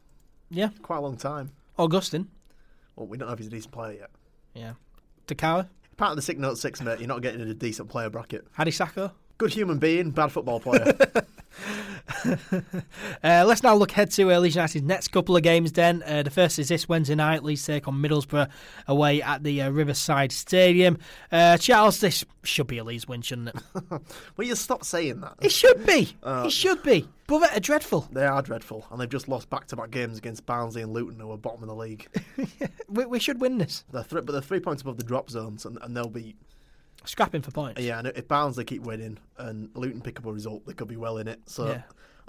Yeah, 0.49 0.69
Quite 0.81 0.97
a 0.97 1.01
long 1.01 1.17
time. 1.17 1.51
Augustin. 1.77 2.29
Well, 2.95 3.07
we 3.07 3.17
don't 3.17 3.27
know 3.27 3.33
if 3.33 3.39
he's 3.39 3.47
a 3.47 3.51
decent 3.51 3.73
player 3.73 3.93
yet. 3.99 4.09
Yeah, 4.53 4.73
Takara, 5.27 5.67
Part 5.97 6.11
of 6.11 6.15
the 6.15 6.21
sick 6.21 6.37
note 6.39 6.57
six, 6.57 6.81
mate. 6.81 6.99
You're 6.99 7.07
not 7.07 7.21
getting 7.21 7.41
in 7.41 7.49
a 7.49 7.53
decent 7.53 7.89
player 7.89 8.09
bracket. 8.09 8.47
Hadi 8.53 8.71
Sacko. 8.71 9.11
Good 9.37 9.53
human 9.53 9.79
being, 9.79 10.11
bad 10.11 10.31
football 10.31 10.59
player. 10.59 10.93
Uh, 13.23 13.43
let's 13.45 13.61
now 13.61 13.75
look 13.75 13.91
ahead 13.91 14.09
to 14.11 14.31
uh, 14.31 14.39
Leeds 14.39 14.55
United's 14.55 14.83
next 14.83 15.09
couple 15.09 15.35
of 15.37 15.43
games. 15.43 15.71
Then 15.73 16.01
uh, 16.05 16.23
the 16.23 16.29
first 16.31 16.57
is 16.57 16.69
this 16.69 16.89
Wednesday 16.89 17.13
night. 17.15 17.43
Leeds 17.43 17.65
take 17.65 17.87
on 17.87 17.95
Middlesbrough 18.01 18.49
away 18.87 19.21
at 19.21 19.43
the 19.43 19.61
uh, 19.61 19.69
Riverside 19.69 20.31
Stadium. 20.31 20.97
Uh, 21.31 21.57
Charles, 21.57 21.99
this 21.99 22.25
should 22.43 22.65
be 22.67 22.79
a 22.79 22.83
Leeds 22.83 23.07
win, 23.07 23.21
shouldn't 23.21 23.49
it? 23.49 24.01
Will 24.37 24.45
you 24.45 24.55
stop 24.55 24.83
saying 24.83 25.21
that? 25.21 25.35
it 25.41 25.51
should 25.51 25.85
be. 25.85 26.15
Uh, 26.23 26.43
it 26.47 26.51
should 26.51 26.81
be. 26.81 27.07
But 27.27 27.49
they're 27.51 27.59
dreadful. 27.59 28.07
They 28.11 28.25
are 28.25 28.41
dreadful, 28.41 28.87
and 28.91 28.99
they've 28.99 29.07
just 29.09 29.27
lost 29.27 29.49
back-to-back 29.49 29.91
games 29.91 30.17
against 30.17 30.45
Barnsley 30.45 30.81
and 30.81 30.91
Luton, 30.91 31.19
who 31.19 31.31
are 31.31 31.37
bottom 31.37 31.61
of 31.63 31.69
the 31.69 31.75
league. 31.75 32.07
We, 32.89 33.05
we 33.05 33.19
should 33.19 33.39
win 33.39 33.57
this. 33.57 33.85
They're 33.91 34.03
th- 34.03 34.25
but 34.25 34.33
they're 34.33 34.41
three 34.41 34.59
points 34.59 34.81
above 34.81 34.97
the 34.97 35.03
drop 35.03 35.29
zones, 35.29 35.65
and, 35.65 35.77
and 35.81 35.95
they'll 35.95 36.09
be 36.09 36.35
Scrapping 37.05 37.41
for 37.41 37.51
points. 37.51 37.81
yeah. 37.81 37.97
And 37.99 38.07
if 38.09 38.27
Barnsley 38.27 38.65
keep 38.65 38.81
winning 38.83 39.17
and 39.37 39.69
Luton 39.75 40.01
pick 40.01 40.19
up 40.19 40.25
a 40.25 40.31
result, 40.33 40.65
they 40.67 40.73
could 40.73 40.87
be 40.89 40.97
well 40.97 41.17
in 41.17 41.27
it. 41.29 41.39
So, 41.45 41.67
Yeah. 41.69 41.81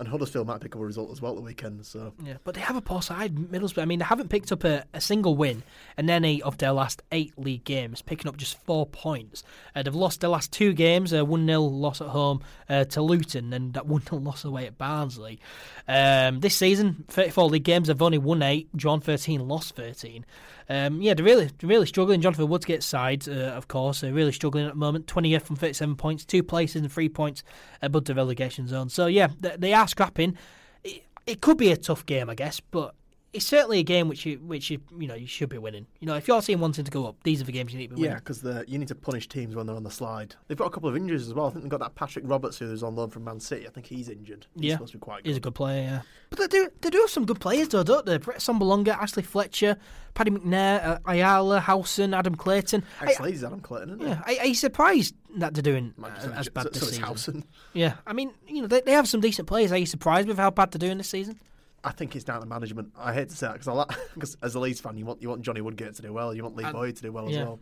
And 0.02 0.10
Huddersfield 0.10 0.48
might 0.48 0.60
pick 0.60 0.74
up 0.74 0.82
a 0.82 0.84
result 0.84 1.12
as 1.12 1.22
well 1.22 1.36
the 1.36 1.40
weekend. 1.40 1.86
So, 1.86 2.12
Yeah, 2.24 2.38
but 2.42 2.56
they 2.56 2.60
have 2.60 2.74
a 2.74 2.80
poor 2.80 3.00
side, 3.02 3.36
Middlesbrough. 3.36 3.83
I 3.83 3.85
mean, 3.85 4.00
they 4.00 4.04
haven't 4.04 4.31
picked 4.31 4.50
up 4.50 4.64
a, 4.64 4.85
a 4.92 5.00
single 5.00 5.37
win 5.37 5.62
in 5.96 6.10
any 6.10 6.42
of 6.42 6.58
their 6.58 6.72
last 6.72 7.02
eight 7.12 7.33
league 7.38 7.62
games, 7.62 8.02
picking 8.02 8.29
up 8.29 8.37
just 8.37 8.60
four 8.64 8.85
points. 8.85 9.44
Uh, 9.77 9.85
they've 9.85 9.94
lost 9.94 10.20
their 10.20 10.31
last 10.31 10.50
two 10.50 10.72
games, 10.72 11.12
a 11.12 11.24
1 11.24 11.46
0 11.46 11.60
loss 11.60 12.00
at 12.00 12.08
home 12.08 12.42
uh, 12.68 12.85
to 12.87 13.00
Luton 13.00 13.52
and 13.52 13.74
that 13.74 13.87
1 13.92 14.02
0 14.02 14.20
loss 14.20 14.44
away 14.44 14.66
at 14.66 14.77
Barnsley. 14.77 15.38
Um, 15.87 16.40
this 16.40 16.56
season, 16.56 17.04
34 17.06 17.44
league 17.48 17.62
games, 17.62 17.87
they've 17.87 18.02
only 18.02 18.18
won 18.18 18.42
8, 18.42 18.77
drawn 18.77 19.00
13, 19.00 19.46
lost 19.46 19.77
13. 19.77 20.27
Um, 20.69 21.00
yeah, 21.02 21.15
they're 21.15 21.25
really, 21.25 21.50
they're 21.58 21.69
really 21.69 21.87
struggling. 21.87 22.21
Jonathan 22.21 22.48
Woodgate's 22.48 22.87
side, 22.87 23.29
uh, 23.29 23.33
of 23.33 23.69
course, 23.69 24.00
they're 24.00 24.13
really 24.13 24.33
struggling 24.33 24.67
at 24.67 24.73
the 24.73 24.79
moment. 24.79 25.06
20th 25.06 25.42
from 25.42 25.56
37 25.56 25.96
points, 25.96 26.25
two 26.25 26.42
places 26.42 26.83
and 26.83 26.92
three 26.92 27.08
points 27.08 27.42
above 27.81 28.04
the 28.04 28.15
relegation 28.15 28.67
zone. 28.67 28.88
So, 28.88 29.06
yeah, 29.06 29.29
they, 29.40 29.56
they 29.58 29.75
are 29.75 29.88
scrapping. 29.88 30.37
It, 30.85 31.02
it 31.27 31.40
could 31.40 31.58
be 31.58 31.73
a 31.73 31.77
tough 31.77 32.06
game, 32.06 32.29
I 32.31 32.35
guess, 32.35 32.60
but 32.60 32.94
it's 33.33 33.46
certainly 33.46 33.78
a 33.78 33.83
game 33.83 34.08
which 34.08 34.26
you 34.26 34.37
which 34.38 34.70
you 34.70 34.80
you 34.98 35.06
know 35.06 35.14
you 35.14 35.26
should 35.26 35.48
be 35.48 35.56
winning. 35.58 35.87
You 36.00 36.06
know, 36.06 36.14
if 36.16 36.28
you're 36.28 36.42
seeing 36.42 36.60
wanting 36.60 36.85
to 36.85 36.90
go 36.90 37.06
up, 37.06 37.16
these 37.24 37.40
are 37.40 37.44
the 37.44 37.52
games 37.52 37.72
you 37.72 37.78
need 37.78 37.88
to 37.90 37.94
be 37.96 38.02
Yeah, 38.02 38.08
winning. 38.08 38.22
because 38.26 38.42
you 38.68 38.78
need 38.78 38.88
to 38.88 38.94
punish 38.94 39.26
teams 39.28 39.54
when 39.54 39.66
they're 39.66 39.76
on 39.76 39.85
the 39.85 39.90
slide. 39.90 40.35
They've 40.48 40.56
got 40.58 40.66
a 40.66 40.70
couple 40.70 40.88
of 40.88 40.96
injuries 40.96 41.26
as 41.28 41.33
well. 41.35 41.46
I 41.46 41.50
think 41.50 41.62
they've 41.62 41.70
got 41.70 41.80
that 41.80 41.94
Patrick 41.94 42.24
Roberts 42.28 42.58
who's 42.58 42.83
on 42.83 42.94
loan 42.94 43.08
from 43.10 43.24
Man 43.24 43.40
City. 43.40 43.66
I 43.66 43.70
think 43.70 43.87
he's 43.87 44.08
injured. 44.08 44.46
He's 44.54 44.64
Yeah. 44.64 44.74
supposed 44.74 44.92
to 44.92 44.98
be 44.98 45.02
quite 45.02 45.24
He's 45.26 45.37
a 45.37 45.40
good. 45.40 45.44
good 45.44 45.54
player, 45.54 45.83
yeah. 45.83 46.02
But 46.30 46.38
they 46.40 46.46
do 46.48 46.68
they 46.80 46.90
do 46.90 46.98
have 46.98 47.10
some 47.10 47.24
good 47.24 47.40
players 47.40 47.68
though, 47.68 47.83
don't 47.83 48.04
they? 48.06 48.18
Britt 48.18 48.38
Assombalonga, 48.38 48.88
Ashley 48.88 49.22
Fletcher, 49.22 49.76
Paddy 50.14 50.30
McNair, 50.30 50.85
uh, 50.85 50.98
Ayala, 51.06 51.60
Howson, 51.60 52.12
Adam 52.14 52.35
Clayton. 52.35 52.85
He's 53.24 53.42
Adam 53.44 53.60
Clayton, 53.60 53.88
isn't 53.90 54.00
he? 54.00 54.06
yeah, 54.08 54.20
are, 54.26 54.40
are 54.42 54.46
you 54.46 54.54
surprised 54.54 55.14
that 55.37 55.54
they're 55.54 55.62
doing 55.62 55.94
uh, 56.02 56.08
as 56.35 56.48
bad 56.50 56.64
so, 56.64 56.68
this 56.68 56.96
so 56.96 57.14
season? 57.14 57.44
Yeah, 57.72 57.94
I 58.06 58.12
mean, 58.12 58.33
you 58.46 58.60
know, 58.60 58.68
they, 58.68 58.83
they 58.83 58.92
have 58.92 59.08
some 59.08 59.22
decent 59.22 59.48
players. 59.48 59.72
Are 59.72 59.78
you 59.78 59.87
surprised 59.87 60.28
with 60.28 60.37
how 60.37 60.50
bad 60.50 60.70
they're 60.70 60.78
doing 60.87 60.98
this 60.98 61.08
season? 61.08 61.38
I 61.85 61.90
think 61.90 62.14
it's 62.14 62.24
down 62.24 62.40
to 62.40 62.46
management. 62.46 62.92
I 62.96 63.12
hate 63.12 63.28
to 63.30 63.37
say 63.37 63.46
that 63.46 63.54
because 63.54 63.66
like, 63.66 63.88
because 64.14 64.37
as 64.42 64.54
a 64.54 64.60
Leeds 64.60 64.80
fan, 64.80 64.96
you 64.96 65.04
want 65.04 65.20
you 65.22 65.28
want 65.28 65.42
Johnny 65.42 65.60
Woodgate 65.60 65.94
to 65.94 66.02
do 66.02 66.12
well, 66.12 66.35
you 66.35 66.42
want 66.42 66.56
Lee 66.56 66.64
And- 66.64 66.72
Boyd 66.72 66.96
to 66.96 67.02
do 67.02 67.12
well 67.12 67.28
yeah. 67.30 67.40
as 67.40 67.46
well. 67.46 67.60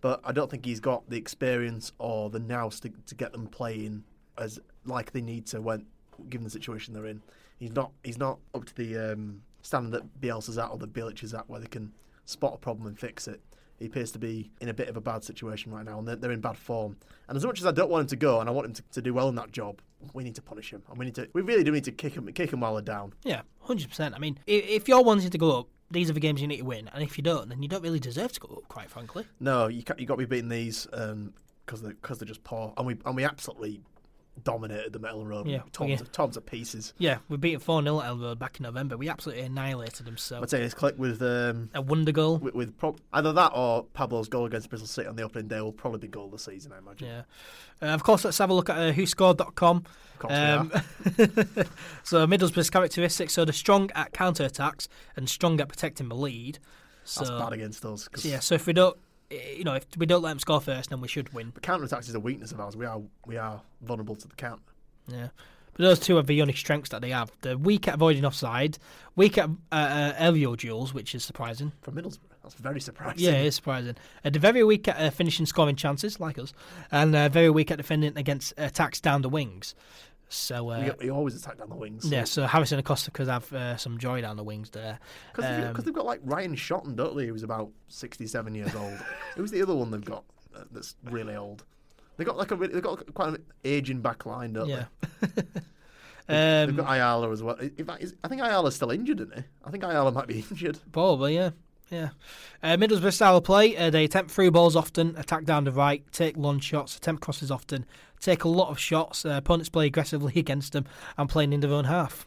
But 0.00 0.20
I 0.24 0.32
don't 0.32 0.50
think 0.50 0.64
he's 0.64 0.80
got 0.80 1.08
the 1.08 1.16
experience 1.16 1.92
or 1.98 2.28
the 2.28 2.40
nous 2.40 2.80
to, 2.80 2.90
to 3.06 3.14
get 3.14 3.30
them 3.30 3.46
playing 3.46 4.02
as 4.36 4.58
like 4.84 5.12
they 5.12 5.20
need 5.20 5.46
to 5.46 5.60
when 5.60 5.86
given 6.28 6.44
the 6.44 6.50
situation 6.50 6.92
they're 6.92 7.06
in. 7.06 7.22
He's 7.58 7.72
not 7.72 7.92
he's 8.02 8.18
not 8.18 8.38
up 8.54 8.64
to 8.64 8.74
the 8.74 9.12
um, 9.12 9.42
standard 9.62 9.92
that 9.92 10.20
Bielsa's 10.20 10.58
at 10.58 10.70
or 10.70 10.78
that 10.78 10.92
Bilic 10.92 11.22
is 11.22 11.34
at, 11.34 11.48
where 11.48 11.60
they 11.60 11.68
can 11.68 11.92
spot 12.24 12.54
a 12.54 12.58
problem 12.58 12.88
and 12.88 12.98
fix 12.98 13.28
it. 13.28 13.40
He 13.78 13.86
appears 13.86 14.12
to 14.12 14.18
be 14.18 14.50
in 14.60 14.68
a 14.68 14.74
bit 14.74 14.88
of 14.88 14.96
a 14.96 15.00
bad 15.00 15.24
situation 15.24 15.72
right 15.72 15.84
now, 15.84 15.98
and 15.98 16.06
they're, 16.06 16.16
they're 16.16 16.30
in 16.32 16.40
bad 16.40 16.56
form. 16.56 16.96
And 17.28 17.36
as 17.36 17.44
much 17.44 17.60
as 17.60 17.66
I 17.66 17.72
don't 17.72 17.90
want 17.90 18.02
him 18.02 18.06
to 18.08 18.16
go, 18.16 18.40
and 18.40 18.48
I 18.48 18.52
want 18.52 18.66
him 18.66 18.74
to, 18.74 18.82
to 18.92 19.02
do 19.02 19.12
well 19.14 19.28
in 19.28 19.34
that 19.36 19.50
job, 19.50 19.80
we 20.12 20.24
need 20.24 20.34
to 20.34 20.42
punish 20.42 20.72
him, 20.72 20.82
and 20.88 20.98
we 20.98 21.04
need 21.06 21.14
to 21.16 21.28
we 21.32 21.42
really 21.42 21.64
do 21.64 21.72
need 21.72 21.84
to 21.84 21.92
kick 21.92 22.14
him 22.14 22.26
kick 22.32 22.52
him 22.52 22.60
while 22.60 22.74
they're 22.74 22.82
down. 22.82 23.12
Yeah, 23.24 23.42
hundred 23.60 23.88
percent. 23.88 24.14
I 24.14 24.18
mean, 24.18 24.38
if, 24.46 24.68
if 24.68 24.88
you're 24.88 25.02
wanting 25.02 25.30
to 25.30 25.38
go 25.38 25.60
up, 25.60 25.68
these 25.90 26.10
are 26.10 26.12
the 26.12 26.20
games 26.20 26.40
you 26.40 26.48
need 26.48 26.58
to 26.58 26.64
win, 26.64 26.88
and 26.92 27.02
if 27.02 27.16
you 27.16 27.22
don't, 27.22 27.48
then 27.48 27.62
you 27.62 27.68
don't 27.68 27.82
really 27.82 28.00
deserve 28.00 28.32
to 28.32 28.40
go 28.40 28.54
up. 28.56 28.68
Quite 28.68 28.90
frankly. 28.90 29.26
No, 29.40 29.68
you 29.68 29.82
you 29.98 30.06
got 30.06 30.14
to 30.14 30.18
be 30.18 30.24
beating 30.24 30.48
these 30.48 30.86
um, 30.92 31.32
because 31.64 31.82
they're 31.82 31.94
because 31.94 32.18
they're 32.18 32.28
just 32.28 32.44
poor, 32.44 32.72
and 32.76 32.86
we 32.86 32.96
and 33.04 33.16
we 33.16 33.24
absolutely 33.24 33.82
dominated 34.44 34.92
the 34.92 34.98
Metal 34.98 35.24
Road. 35.24 35.46
Yeah, 35.46 35.60
tons, 35.72 35.90
yeah. 35.90 35.96
of, 36.00 36.12
tons 36.12 36.36
of 36.36 36.46
pieces. 36.46 36.94
Yeah, 36.98 37.18
we 37.28 37.36
beat 37.36 37.60
4 37.60 37.82
0 37.82 38.00
at 38.00 38.06
Elwood 38.06 38.38
back 38.38 38.58
in 38.58 38.64
November. 38.64 38.96
We 38.96 39.08
absolutely 39.08 39.44
annihilated 39.44 40.06
them. 40.06 40.16
So 40.16 40.40
I'd 40.42 40.50
say 40.50 40.62
it's 40.62 40.74
Klich 40.74 40.96
with 40.96 41.20
um, 41.22 41.68
a 41.74 41.80
wonder 41.82 42.12
goal. 42.12 42.38
with, 42.38 42.54
with 42.54 42.76
prob- 42.78 43.00
either 43.12 43.32
that 43.32 43.52
or 43.54 43.84
Pablo's 43.94 44.28
goal 44.28 44.46
against 44.46 44.68
Bristol 44.70 44.86
City 44.88 45.08
on 45.08 45.16
the 45.16 45.22
opening 45.22 45.48
day 45.48 45.60
will 45.60 45.72
probably 45.72 46.00
be 46.00 46.08
goal 46.08 46.26
of 46.26 46.32
the 46.32 46.38
season. 46.38 46.72
I 46.72 46.78
imagine. 46.78 47.08
Yeah. 47.08 47.22
Uh, 47.80 47.92
of 47.94 48.02
course, 48.02 48.24
let's 48.24 48.38
have 48.38 48.50
a 48.50 48.54
look 48.54 48.70
at 48.70 48.78
uh, 48.78 48.92
whoscored.com. 48.92 49.84
Of 50.14 50.18
course. 50.18 50.32
Um, 50.32 50.72
so 52.04 52.26
Middlesbrough's 52.26 52.70
characteristics: 52.70 53.32
so 53.34 53.44
they're 53.44 53.52
strong 53.52 53.90
at 53.94 54.12
counter 54.12 54.44
attacks 54.44 54.88
and 55.16 55.28
strong 55.28 55.60
at 55.60 55.68
protecting 55.68 56.08
the 56.08 56.16
lead. 56.16 56.58
So 57.04 57.24
That's 57.24 57.30
bad 57.30 57.52
against 57.52 57.84
us. 57.84 58.06
'cause- 58.08 58.24
yeah, 58.24 58.38
so 58.38 58.54
if 58.54 58.66
we 58.66 58.72
don't, 58.72 58.96
you 59.56 59.64
know, 59.64 59.74
if 59.74 59.86
we 59.96 60.06
don't 60.06 60.22
let 60.22 60.30
them 60.30 60.38
score 60.38 60.60
first, 60.60 60.90
then 60.90 61.00
we 61.00 61.08
should 61.08 61.32
win. 61.32 61.50
But 61.54 61.62
counter 61.62 61.84
attacks 61.84 62.08
is 62.08 62.14
a 62.14 62.20
weakness 62.20 62.52
of 62.52 62.60
ours. 62.60 62.76
We 62.76 62.86
are 62.86 63.00
we 63.26 63.36
are 63.36 63.62
vulnerable 63.80 64.16
to 64.16 64.28
the 64.28 64.34
counter. 64.34 64.62
Yeah. 65.08 65.28
But 65.74 65.84
those 65.84 65.98
two 65.98 66.18
are 66.18 66.22
the 66.22 66.42
only 66.42 66.54
strengths 66.54 66.90
that 66.90 67.00
they 67.00 67.10
have. 67.10 67.32
They're 67.40 67.56
weak 67.56 67.88
at 67.88 67.94
avoiding 67.94 68.26
offside, 68.26 68.78
weak 69.16 69.38
at 69.38 69.48
uh, 69.48 69.74
uh, 69.74 70.14
aerial 70.18 70.54
duels, 70.54 70.92
which 70.92 71.14
is 71.14 71.24
surprising. 71.24 71.72
From 71.80 71.94
Middlesbrough, 71.94 72.18
that's 72.42 72.54
very 72.54 72.80
surprising. 72.80 73.24
Yeah, 73.24 73.32
it 73.32 73.46
is 73.46 73.54
surprising. 73.54 73.96
Uh, 74.22 74.30
they're 74.30 74.40
very 74.40 74.62
weak 74.64 74.86
at 74.88 74.98
uh, 74.98 75.10
finishing 75.10 75.46
scoring 75.46 75.76
chances, 75.76 76.20
like 76.20 76.38
us, 76.38 76.52
and 76.90 77.16
uh, 77.16 77.30
very 77.30 77.48
weak 77.48 77.70
at 77.70 77.78
defending 77.78 78.18
against 78.18 78.52
attacks 78.58 79.00
down 79.00 79.22
the 79.22 79.30
wings. 79.30 79.74
So 80.34 80.70
uh, 80.70 80.94
we 81.00 81.10
always 81.10 81.34
attack 81.36 81.58
down 81.58 81.68
the 81.68 81.74
wings. 81.76 82.10
yeah, 82.10 82.24
so 82.24 82.46
Harrison 82.46 82.78
Acosta 82.78 83.10
could 83.10 83.28
have 83.28 83.52
uh, 83.52 83.76
some 83.76 83.98
joy 83.98 84.20
down 84.22 84.36
the 84.36 84.42
wings 84.42 84.70
there. 84.70 84.98
Because 85.34 85.76
Um, 85.76 85.84
they've 85.84 85.92
got 85.94 86.06
like 86.06 86.20
Ryan 86.24 86.54
Shotton, 86.56 86.96
don't 86.96 87.16
they? 87.16 87.26
Who's 87.26 87.42
about 87.42 87.70
sixty-seven 87.88 88.54
years 88.54 88.74
old. 88.74 88.94
Who's 89.36 89.50
the 89.50 89.62
other 89.62 89.74
one 89.74 89.90
they've 89.90 90.04
got 90.04 90.24
uh, 90.56 90.64
that's 90.72 90.96
really 91.10 91.36
old? 91.36 91.64
They 92.16 92.24
got 92.24 92.36
like 92.36 92.50
a 92.50 92.56
really, 92.56 92.72
they've 92.74 92.82
got 92.82 93.12
quite 93.14 93.28
an 93.30 93.42
aging 93.64 94.00
back 94.00 94.24
line, 94.26 94.52
don't 94.54 94.68
Yeah. 94.68 94.84
they? 95.20 95.52
They've 96.28 96.68
um, 96.70 96.76
got 96.76 96.90
Ayala 96.94 97.30
as 97.30 97.42
well. 97.42 97.56
In 97.56 97.84
fact, 97.84 98.02
is- 98.02 98.14
I 98.24 98.28
think 98.28 98.40
Ayala's 98.42 98.74
still 98.76 98.90
injured, 98.90 99.20
isn't 99.20 99.34
he? 99.36 99.42
I 99.64 99.70
think 99.70 99.84
Ayala 99.84 100.12
might 100.12 100.26
be 100.28 100.44
injured. 100.50 100.78
Probably, 100.92 101.34
yeah. 101.34 101.50
Yeah. 101.90 102.08
Uh, 102.62 102.76
Middlesbrough 102.78 103.12
style 103.12 103.36
of 103.36 103.44
play, 103.44 103.76
uh, 103.76 103.90
they 103.90 104.04
attempt 104.04 104.30
through 104.30 104.50
balls 104.52 104.76
often, 104.76 105.14
attack 105.18 105.44
down 105.44 105.64
the 105.64 105.72
right, 105.72 106.02
take 106.10 106.38
long 106.38 106.58
shots, 106.58 106.96
attempt 106.96 107.22
crosses 107.22 107.50
often, 107.50 107.84
take 108.22 108.44
a 108.44 108.48
lot 108.48 108.70
of 108.70 108.78
shots. 108.78 109.26
Uh, 109.26 109.30
opponents 109.30 109.68
play 109.68 109.86
aggressively 109.86 110.32
against 110.36 110.72
them 110.72 110.86
and 111.18 111.28
playing 111.28 111.52
in 111.52 111.60
their 111.60 111.72
own 111.72 111.84
half. 111.84 112.26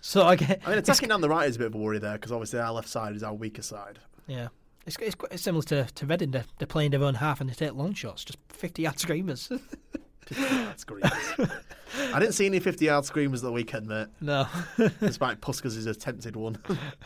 So 0.00 0.22
I 0.24 0.36
get, 0.36 0.62
I 0.64 0.70
mean, 0.70 0.78
attacking 0.78 1.08
down 1.08 1.20
the 1.20 1.28
right 1.28 1.48
is 1.48 1.56
a 1.56 1.58
bit 1.58 1.66
of 1.66 1.74
a 1.74 1.78
worry 1.78 1.98
there 1.98 2.12
because 2.12 2.30
obviously 2.32 2.60
our 2.60 2.72
left 2.72 2.88
side 2.88 3.16
is 3.16 3.22
our 3.22 3.34
weaker 3.34 3.62
side. 3.62 3.98
yeah. 4.26 4.48
It's, 4.86 4.96
it's 5.02 5.16
quite 5.16 5.38
similar 5.38 5.62
to, 5.64 5.84
to 5.84 6.06
Reading. 6.06 6.30
They're, 6.30 6.46
they're 6.56 6.66
playing 6.66 6.92
their 6.92 7.02
own 7.02 7.16
half 7.16 7.42
and 7.42 7.50
they 7.50 7.54
take 7.54 7.74
long 7.74 7.92
shots, 7.92 8.24
just 8.24 8.38
50 8.48 8.82
yard 8.82 8.98
screamers. 8.98 9.50
That's 10.30 10.84
great. 10.84 11.04
I 12.14 12.18
didn't 12.20 12.34
see 12.34 12.46
any 12.46 12.60
fifty-yard 12.60 13.04
screamers 13.04 13.42
at 13.42 13.46
the 13.46 13.52
weekend, 13.52 13.86
mate. 13.86 14.08
no. 14.20 14.46
Despite 15.00 15.40
Pușcaș' 15.42 15.86
attempted 15.86 16.36
one. 16.36 16.58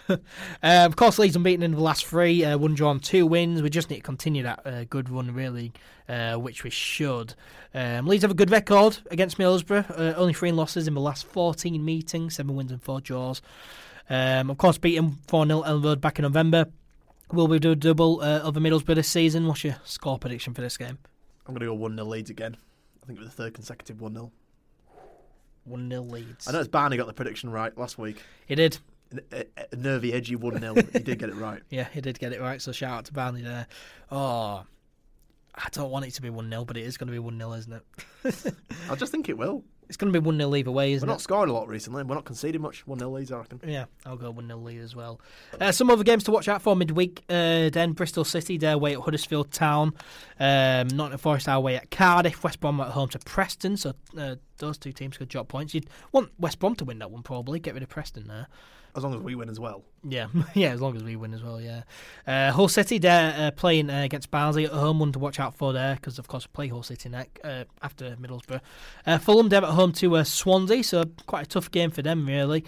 Uh, 0.08 0.16
of 0.62 0.96
course, 0.96 1.18
Leeds 1.18 1.36
unbeaten 1.36 1.62
in 1.62 1.72
the 1.72 1.80
last 1.80 2.06
three. 2.06 2.44
Uh, 2.44 2.58
one 2.58 2.74
drawn, 2.74 3.00
two 3.00 3.26
wins. 3.26 3.62
We 3.62 3.70
just 3.70 3.90
need 3.90 3.96
to 3.96 4.02
continue 4.02 4.42
that 4.42 4.66
uh, 4.66 4.84
good 4.84 5.08
run, 5.08 5.32
really, 5.34 5.72
uh, 6.08 6.34
which 6.36 6.64
we 6.64 6.70
should. 6.70 7.34
Um, 7.74 8.06
Leeds 8.06 8.22
have 8.22 8.30
a 8.30 8.34
good 8.34 8.50
record 8.50 8.98
against 9.10 9.38
Middlesbrough. 9.38 9.90
Uh, 9.90 10.14
only 10.16 10.32
three 10.34 10.52
losses 10.52 10.86
in 10.88 10.94
the 10.94 11.00
last 11.00 11.26
14 11.26 11.84
meetings, 11.84 12.36
seven 12.36 12.54
wins 12.56 12.70
and 12.72 12.82
four 12.82 13.00
draws. 13.00 13.40
Um, 14.10 14.50
of 14.50 14.58
course, 14.58 14.78
beating 14.78 15.18
4 15.28 15.46
0 15.46 15.62
Elland 15.62 15.84
Road 15.84 16.00
back 16.00 16.18
in 16.18 16.24
November. 16.24 16.66
Will 17.32 17.46
we 17.46 17.58
do 17.58 17.70
a 17.70 17.76
double 17.76 18.20
uh, 18.20 18.40
over 18.42 18.60
Middlesbrough 18.60 18.96
this 18.96 19.08
season? 19.08 19.46
What's 19.46 19.64
your 19.64 19.76
score 19.84 20.18
prediction 20.18 20.52
for 20.52 20.60
this 20.60 20.76
game? 20.76 20.98
I'm 21.46 21.54
going 21.54 21.60
to 21.60 21.66
go 21.66 21.74
one 21.74 21.96
0 21.96 22.06
Leeds 22.08 22.28
again. 22.30 22.56
I 23.02 23.06
think 23.06 23.18
it 23.18 23.22
was 23.22 23.30
the 23.30 23.42
third 23.42 23.54
consecutive 23.54 24.00
one 24.00 24.12
0 24.14 24.30
1 25.64 25.88
0 25.88 26.02
leads. 26.02 26.48
I 26.48 26.52
know 26.52 26.60
it's 26.60 26.68
Barney 26.68 26.96
got 26.96 27.06
the 27.06 27.12
prediction 27.12 27.50
right 27.50 27.76
last 27.76 27.98
week. 27.98 28.22
He 28.46 28.54
did. 28.54 28.78
A, 29.32 29.40
a, 29.40 29.46
a 29.72 29.76
nervy, 29.76 30.12
edgy 30.12 30.36
one 30.36 30.58
0 30.58 30.74
He 30.74 30.98
did 31.00 31.18
get 31.18 31.28
it 31.28 31.34
right. 31.34 31.62
Yeah, 31.70 31.86
he 31.92 32.00
did 32.00 32.18
get 32.18 32.32
it 32.32 32.40
right. 32.40 32.60
So 32.62 32.72
shout 32.72 32.90
out 32.98 33.04
to 33.06 33.12
Barney 33.12 33.42
there. 33.42 33.66
Oh, 34.10 34.64
I 35.54 35.68
don't 35.70 35.90
want 35.90 36.06
it 36.06 36.12
to 36.12 36.22
be 36.22 36.30
1 36.30 36.48
0, 36.48 36.64
but 36.64 36.76
it 36.76 36.84
is 36.84 36.96
going 36.96 37.08
to 37.08 37.12
be 37.12 37.18
1 37.18 37.38
0, 37.38 37.52
isn't 37.52 37.72
it? 37.72 38.54
I 38.90 38.94
just 38.94 39.12
think 39.12 39.28
it 39.28 39.36
will. 39.36 39.64
It's 39.92 39.98
going 39.98 40.10
to 40.10 40.18
be 40.18 40.24
1 40.24 40.38
0 40.38 40.54
either 40.54 40.70
way, 40.70 40.92
We're 40.92 40.96
isn't 40.96 41.06
not 41.06 41.18
it? 41.18 41.22
scoring 41.22 41.50
a 41.50 41.52
lot 41.52 41.68
recently. 41.68 42.02
We're 42.02 42.14
not 42.14 42.24
conceding 42.24 42.62
much. 42.62 42.86
One 42.86 42.98
0 42.98 43.10
Leeds, 43.10 43.30
I 43.30 43.36
reckon. 43.36 43.60
Yeah, 43.62 43.84
I'll 44.06 44.16
go 44.16 44.30
1 44.30 44.46
0 44.46 44.58
lead 44.60 44.80
as 44.80 44.96
well. 44.96 45.20
Uh, 45.60 45.70
some 45.70 45.90
other 45.90 46.02
games 46.02 46.24
to 46.24 46.30
watch 46.30 46.48
out 46.48 46.62
for 46.62 46.74
midweek. 46.74 47.22
Uh, 47.28 47.68
then 47.68 47.92
Bristol 47.92 48.24
City, 48.24 48.56
their 48.56 48.78
way 48.78 48.94
at 48.94 49.00
Huddersfield 49.00 49.50
Town. 49.52 49.92
Um, 50.40 50.88
Nottingham 50.88 51.18
Forest, 51.18 51.46
our 51.46 51.60
way 51.60 51.76
at 51.76 51.90
Cardiff. 51.90 52.42
West 52.42 52.58
Brom 52.60 52.80
at 52.80 52.88
home 52.88 53.10
to 53.10 53.18
Preston. 53.18 53.76
So 53.76 53.92
uh, 54.16 54.36
those 54.56 54.78
two 54.78 54.92
teams 54.92 55.18
could 55.18 55.28
drop 55.28 55.48
points. 55.48 55.74
You'd 55.74 55.90
want 56.10 56.30
West 56.38 56.58
Brom 56.58 56.74
to 56.76 56.86
win 56.86 56.98
that 57.00 57.10
one, 57.10 57.22
probably. 57.22 57.60
Get 57.60 57.74
rid 57.74 57.82
of 57.82 57.90
Preston 57.90 58.28
there. 58.28 58.46
As 58.94 59.02
long 59.04 59.14
as 59.14 59.20
we 59.20 59.34
win 59.34 59.48
as 59.48 59.58
well. 59.58 59.84
Yeah, 60.06 60.26
yeah, 60.54 60.72
as 60.72 60.80
long 60.82 60.96
as 60.96 61.02
we 61.02 61.16
win 61.16 61.32
as 61.32 61.42
well, 61.42 61.58
yeah. 61.60 61.82
Uh, 62.26 62.52
Hull 62.52 62.68
City, 62.68 62.98
they're 62.98 63.34
uh, 63.38 63.50
playing 63.52 63.88
uh, 63.88 64.02
against 64.02 64.30
Barnsley 64.30 64.66
at 64.66 64.72
home, 64.72 64.98
one 64.98 65.12
to 65.12 65.18
watch 65.18 65.40
out 65.40 65.54
for 65.54 65.72
there, 65.72 65.94
because 65.94 66.18
of 66.18 66.28
course 66.28 66.46
we 66.46 66.50
play 66.52 66.68
Hull 66.68 66.82
City 66.82 67.08
next, 67.08 67.42
uh, 67.44 67.64
after 67.80 68.16
Middlesbrough. 68.20 68.60
Uh, 69.06 69.16
Fulham, 69.18 69.48
they're 69.48 69.62
at 69.64 69.70
home 69.70 69.92
to 69.92 70.16
uh, 70.16 70.24
Swansea, 70.24 70.82
so 70.84 71.04
quite 71.26 71.46
a 71.46 71.48
tough 71.48 71.70
game 71.70 71.90
for 71.90 72.02
them, 72.02 72.26
really. 72.26 72.64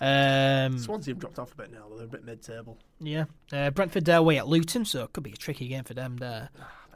Um, 0.00 0.78
Swansea 0.78 1.14
have 1.14 1.18
dropped 1.20 1.38
off 1.38 1.52
a 1.52 1.56
bit 1.56 1.72
now. 1.72 1.86
They're 1.96 2.04
a 2.04 2.08
bit 2.08 2.24
mid-table. 2.24 2.78
yeah. 3.00 3.24
Uh, 3.52 3.70
Brentford, 3.70 4.04
they're 4.04 4.18
away 4.18 4.38
at 4.38 4.46
Luton, 4.46 4.84
so 4.84 5.02
it 5.04 5.12
could 5.12 5.24
be 5.24 5.32
a 5.32 5.36
tricky 5.36 5.66
game 5.68 5.84
for 5.84 5.94
them 5.94 6.18
there. 6.18 6.50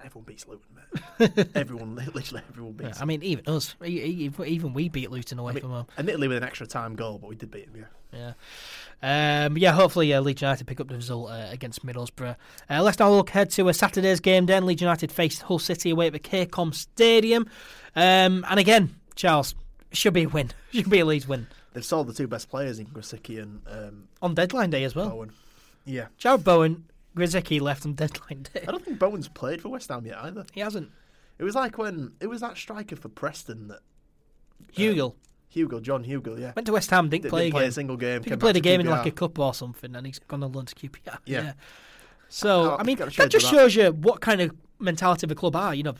Everyone 0.04 0.24
beats 0.26 0.46
Luton, 0.46 0.66
mate. 1.18 1.48
everyone, 1.54 1.94
literally 2.14 2.42
everyone 2.48 2.76
Yeah, 2.80 2.86
beats. 2.88 3.02
I 3.02 3.04
mean, 3.04 3.22
even 3.22 3.46
us, 3.46 3.74
even 3.84 4.72
we 4.74 4.88
beat 4.88 5.10
Luton 5.10 5.38
away 5.38 5.50
I 5.50 5.54
mean- 5.54 5.62
from 5.62 5.70
home. 5.72 5.86
Admittedly, 5.98 6.28
with 6.28 6.36
an 6.38 6.44
extra 6.44 6.66
time 6.66 6.94
goal, 6.94 7.18
but 7.18 7.28
we 7.28 7.36
did 7.36 7.50
beat 7.50 7.66
them. 7.72 7.80
Yeah. 7.82 7.86
Yeah. 8.12 8.32
Um, 9.02 9.56
yeah, 9.56 9.72
hopefully 9.72 10.12
uh, 10.12 10.20
Leeds 10.20 10.42
United 10.42 10.66
pick 10.66 10.80
up 10.80 10.88
the 10.88 10.94
result 10.96 11.30
uh, 11.30 11.46
against 11.50 11.84
Middlesbrough. 11.86 12.36
Uh, 12.68 12.82
let's 12.82 12.98
now 12.98 13.10
look 13.10 13.30
ahead 13.30 13.50
to 13.50 13.68
a 13.68 13.74
Saturday's 13.74 14.20
game 14.20 14.46
then. 14.46 14.66
Leeds 14.66 14.82
United 14.82 15.10
faced 15.10 15.42
Hull 15.42 15.58
City 15.58 15.90
away 15.90 16.08
at 16.08 16.12
the 16.12 16.18
KCOM 16.18 16.74
Stadium. 16.74 17.48
Um, 17.96 18.44
and 18.48 18.60
again, 18.60 18.94
Charles, 19.14 19.54
should 19.92 20.14
be 20.14 20.24
a 20.24 20.28
win. 20.28 20.50
Should 20.72 20.90
be 20.90 21.00
a 21.00 21.04
Leeds 21.04 21.26
win. 21.26 21.46
They've 21.72 21.84
sold 21.84 22.08
the 22.08 22.12
two 22.12 22.28
best 22.28 22.48
players 22.48 22.78
in 22.78 22.86
Grosicki 22.86 23.40
and 23.42 23.60
um, 23.68 24.08
On 24.22 24.34
deadline 24.34 24.70
day 24.70 24.84
as 24.84 24.94
well. 24.94 25.10
Bowen. 25.10 25.32
Yeah. 25.84 26.06
Jarrod 26.18 26.44
Bowen, 26.44 26.84
Grosicki 27.16 27.60
left 27.60 27.84
on 27.86 27.94
deadline 27.94 28.46
day. 28.54 28.64
I 28.66 28.70
don't 28.70 28.84
think 28.84 28.98
Bowen's 28.98 29.28
played 29.28 29.60
for 29.60 29.68
West 29.68 29.88
Ham 29.88 30.06
yet 30.06 30.18
either. 30.18 30.46
He 30.52 30.60
hasn't. 30.60 30.90
It 31.38 31.44
was 31.44 31.54
like 31.54 31.78
when 31.78 32.12
it 32.20 32.26
was 32.26 32.40
that 32.40 32.56
striker 32.56 32.96
for 32.96 33.08
Preston 33.08 33.68
that 33.68 33.80
Hugill 34.76 35.14
Hugill, 35.54 35.82
Jordan 35.82 36.08
Hugill, 36.08 36.38
yeah. 36.38 36.52
went 36.54 36.66
to 36.66 36.72
West 36.72 36.90
Ham, 36.90 37.08
didn't 37.08 37.22
Didn't 37.22 37.30
play 37.32 37.48
a 37.48 37.50
play 37.50 37.66
a 37.66 37.72
single 37.72 37.96
game. 37.96 38.22
He 38.22 38.36
played 38.36 38.56
a 38.56 38.60
game 38.60 38.80
in 38.80 38.86
like 38.88 39.06
a 39.06 39.10
cup 39.10 39.38
or 39.38 39.52
something, 39.54 39.94
and 39.96 40.06
he's 40.06 40.18
gone 40.20 40.42
on 40.42 40.52
loan 40.52 40.66
to 40.66 40.74
QPR. 40.74 41.18
Yeah. 41.24 41.52
So 42.28 42.72
Oh, 42.72 42.76
I 42.78 42.82
mean, 42.84 42.96
that 42.98 43.10
just 43.10 43.32
that. 43.32 43.40
shows 43.42 43.74
you 43.74 43.90
what 43.92 44.20
kind 44.20 44.40
of 44.40 44.52
mentality 44.78 45.26
the 45.26 45.34
club 45.34 45.56
are. 45.56 45.74
You 45.74 45.82
know, 45.82 45.94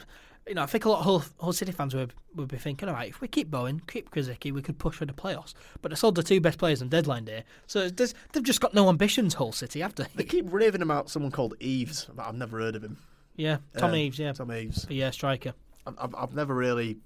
you 0.47 0.55
know, 0.55 0.63
I 0.63 0.67
think 0.67 0.85
a 0.85 0.89
lot 0.89 1.01
of 1.01 1.05
Hull, 1.05 1.25
Hull 1.41 1.53
City 1.53 1.73
fans 1.73 1.95
would, 1.95 2.15
would 2.35 2.49
be 2.49 2.57
thinking, 2.57 2.89
all 2.89 2.95
right, 2.95 3.09
if 3.09 3.21
we 3.21 3.29
keep 3.29 3.51
Bowen, 3.51 3.81
keep 3.87 4.11
Grosicki, 4.11 4.53
we 4.53 4.63
could 4.63 4.79
push 4.79 4.97
for 4.97 5.05
the 5.07 5.13
playoffs. 5.13 5.55
But 5.83 5.91
they 5.91 5.97
sold 5.97 6.15
the 6.15 6.23
two 6.23 6.41
best 6.41 6.59
players 6.59 6.81
on 6.83 6.89
deadline 6.89 7.25
day, 7.25 7.45
so 7.67 7.89
they've 7.89 8.43
just 8.43 8.61
got 8.61 8.73
no 8.75 8.89
ambitions, 8.89 9.35
Hull 9.35 9.53
City, 9.53 9.81
have 9.81 9.95
They 9.97 10.07
they? 10.15 10.25
keep 10.25 10.47
raving 10.53 10.83
about 10.83 11.11
someone 11.11 11.31
called 11.33 11.55
Eaves, 11.61 12.09
but 12.15 12.27
I've 12.27 12.35
never 12.37 12.59
heard 12.61 12.77
of 12.77 12.83
him. 12.85 12.97
Yeah, 13.37 13.59
Tom 13.77 13.93
Uh, 13.93 13.97
Eaves, 13.97 14.19
yeah, 14.19 14.33
Tom 14.33 14.53
Eaves. 14.53 14.87
yeah, 14.89 15.11
striker. 15.11 15.55
I've, 15.87 16.15
I've 16.15 16.35
never 16.35 16.55
really 16.55 16.99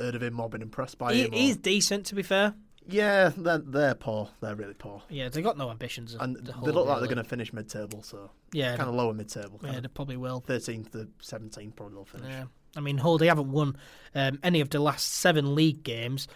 heard 0.00 0.14
of 0.14 0.22
him 0.22 0.40
or 0.40 0.48
been 0.48 0.62
impressed 0.62 0.98
by 0.98 1.14
He, 1.14 1.22
him. 1.24 1.34
or- 1.34 1.36
he's 1.36 1.56
decent, 1.56 2.06
to 2.06 2.14
be 2.14 2.22
fair. 2.22 2.54
Yeah, 2.88 3.30
they're, 3.36 3.58
they're 3.58 3.94
poor. 3.94 4.30
They're 4.40 4.56
really 4.56 4.74
poor. 4.74 5.02
Yeah, 5.08 5.28
they've 5.28 5.44
got 5.44 5.56
no 5.58 5.70
ambitions. 5.70 6.16
And 6.18 6.36
the 6.36 6.52
they 6.64 6.72
look 6.72 6.86
like 6.88 6.98
they're 6.98 7.06
going 7.08 7.18
to 7.18 7.24
finish 7.24 7.52
mid-table, 7.52 8.02
so 8.02 8.30
yeah, 8.52 8.76
kind 8.76 8.88
of 8.88 8.94
lower 8.96 9.12
mid-table. 9.12 9.60
yeah, 9.62 9.78
they 9.80 9.88
probably 9.88 10.16
will. 10.16 10.40
13th 10.48 10.90
to 10.92 11.06
17th 11.22 11.76
probably 11.76 11.94
they'll 11.94 12.04
finish. 12.04 12.28
Yeah. 12.28 12.44
I 12.76 12.80
mean, 12.80 12.98
Hull, 12.98 13.18
they 13.18 13.26
haven't 13.26 13.50
won 13.52 13.76
um, 14.14 14.38
any 14.42 14.60
of 14.60 14.70
the 14.70 14.80
last 14.80 15.08
seven 15.14 15.54
league 15.54 15.82
games, 15.84 16.26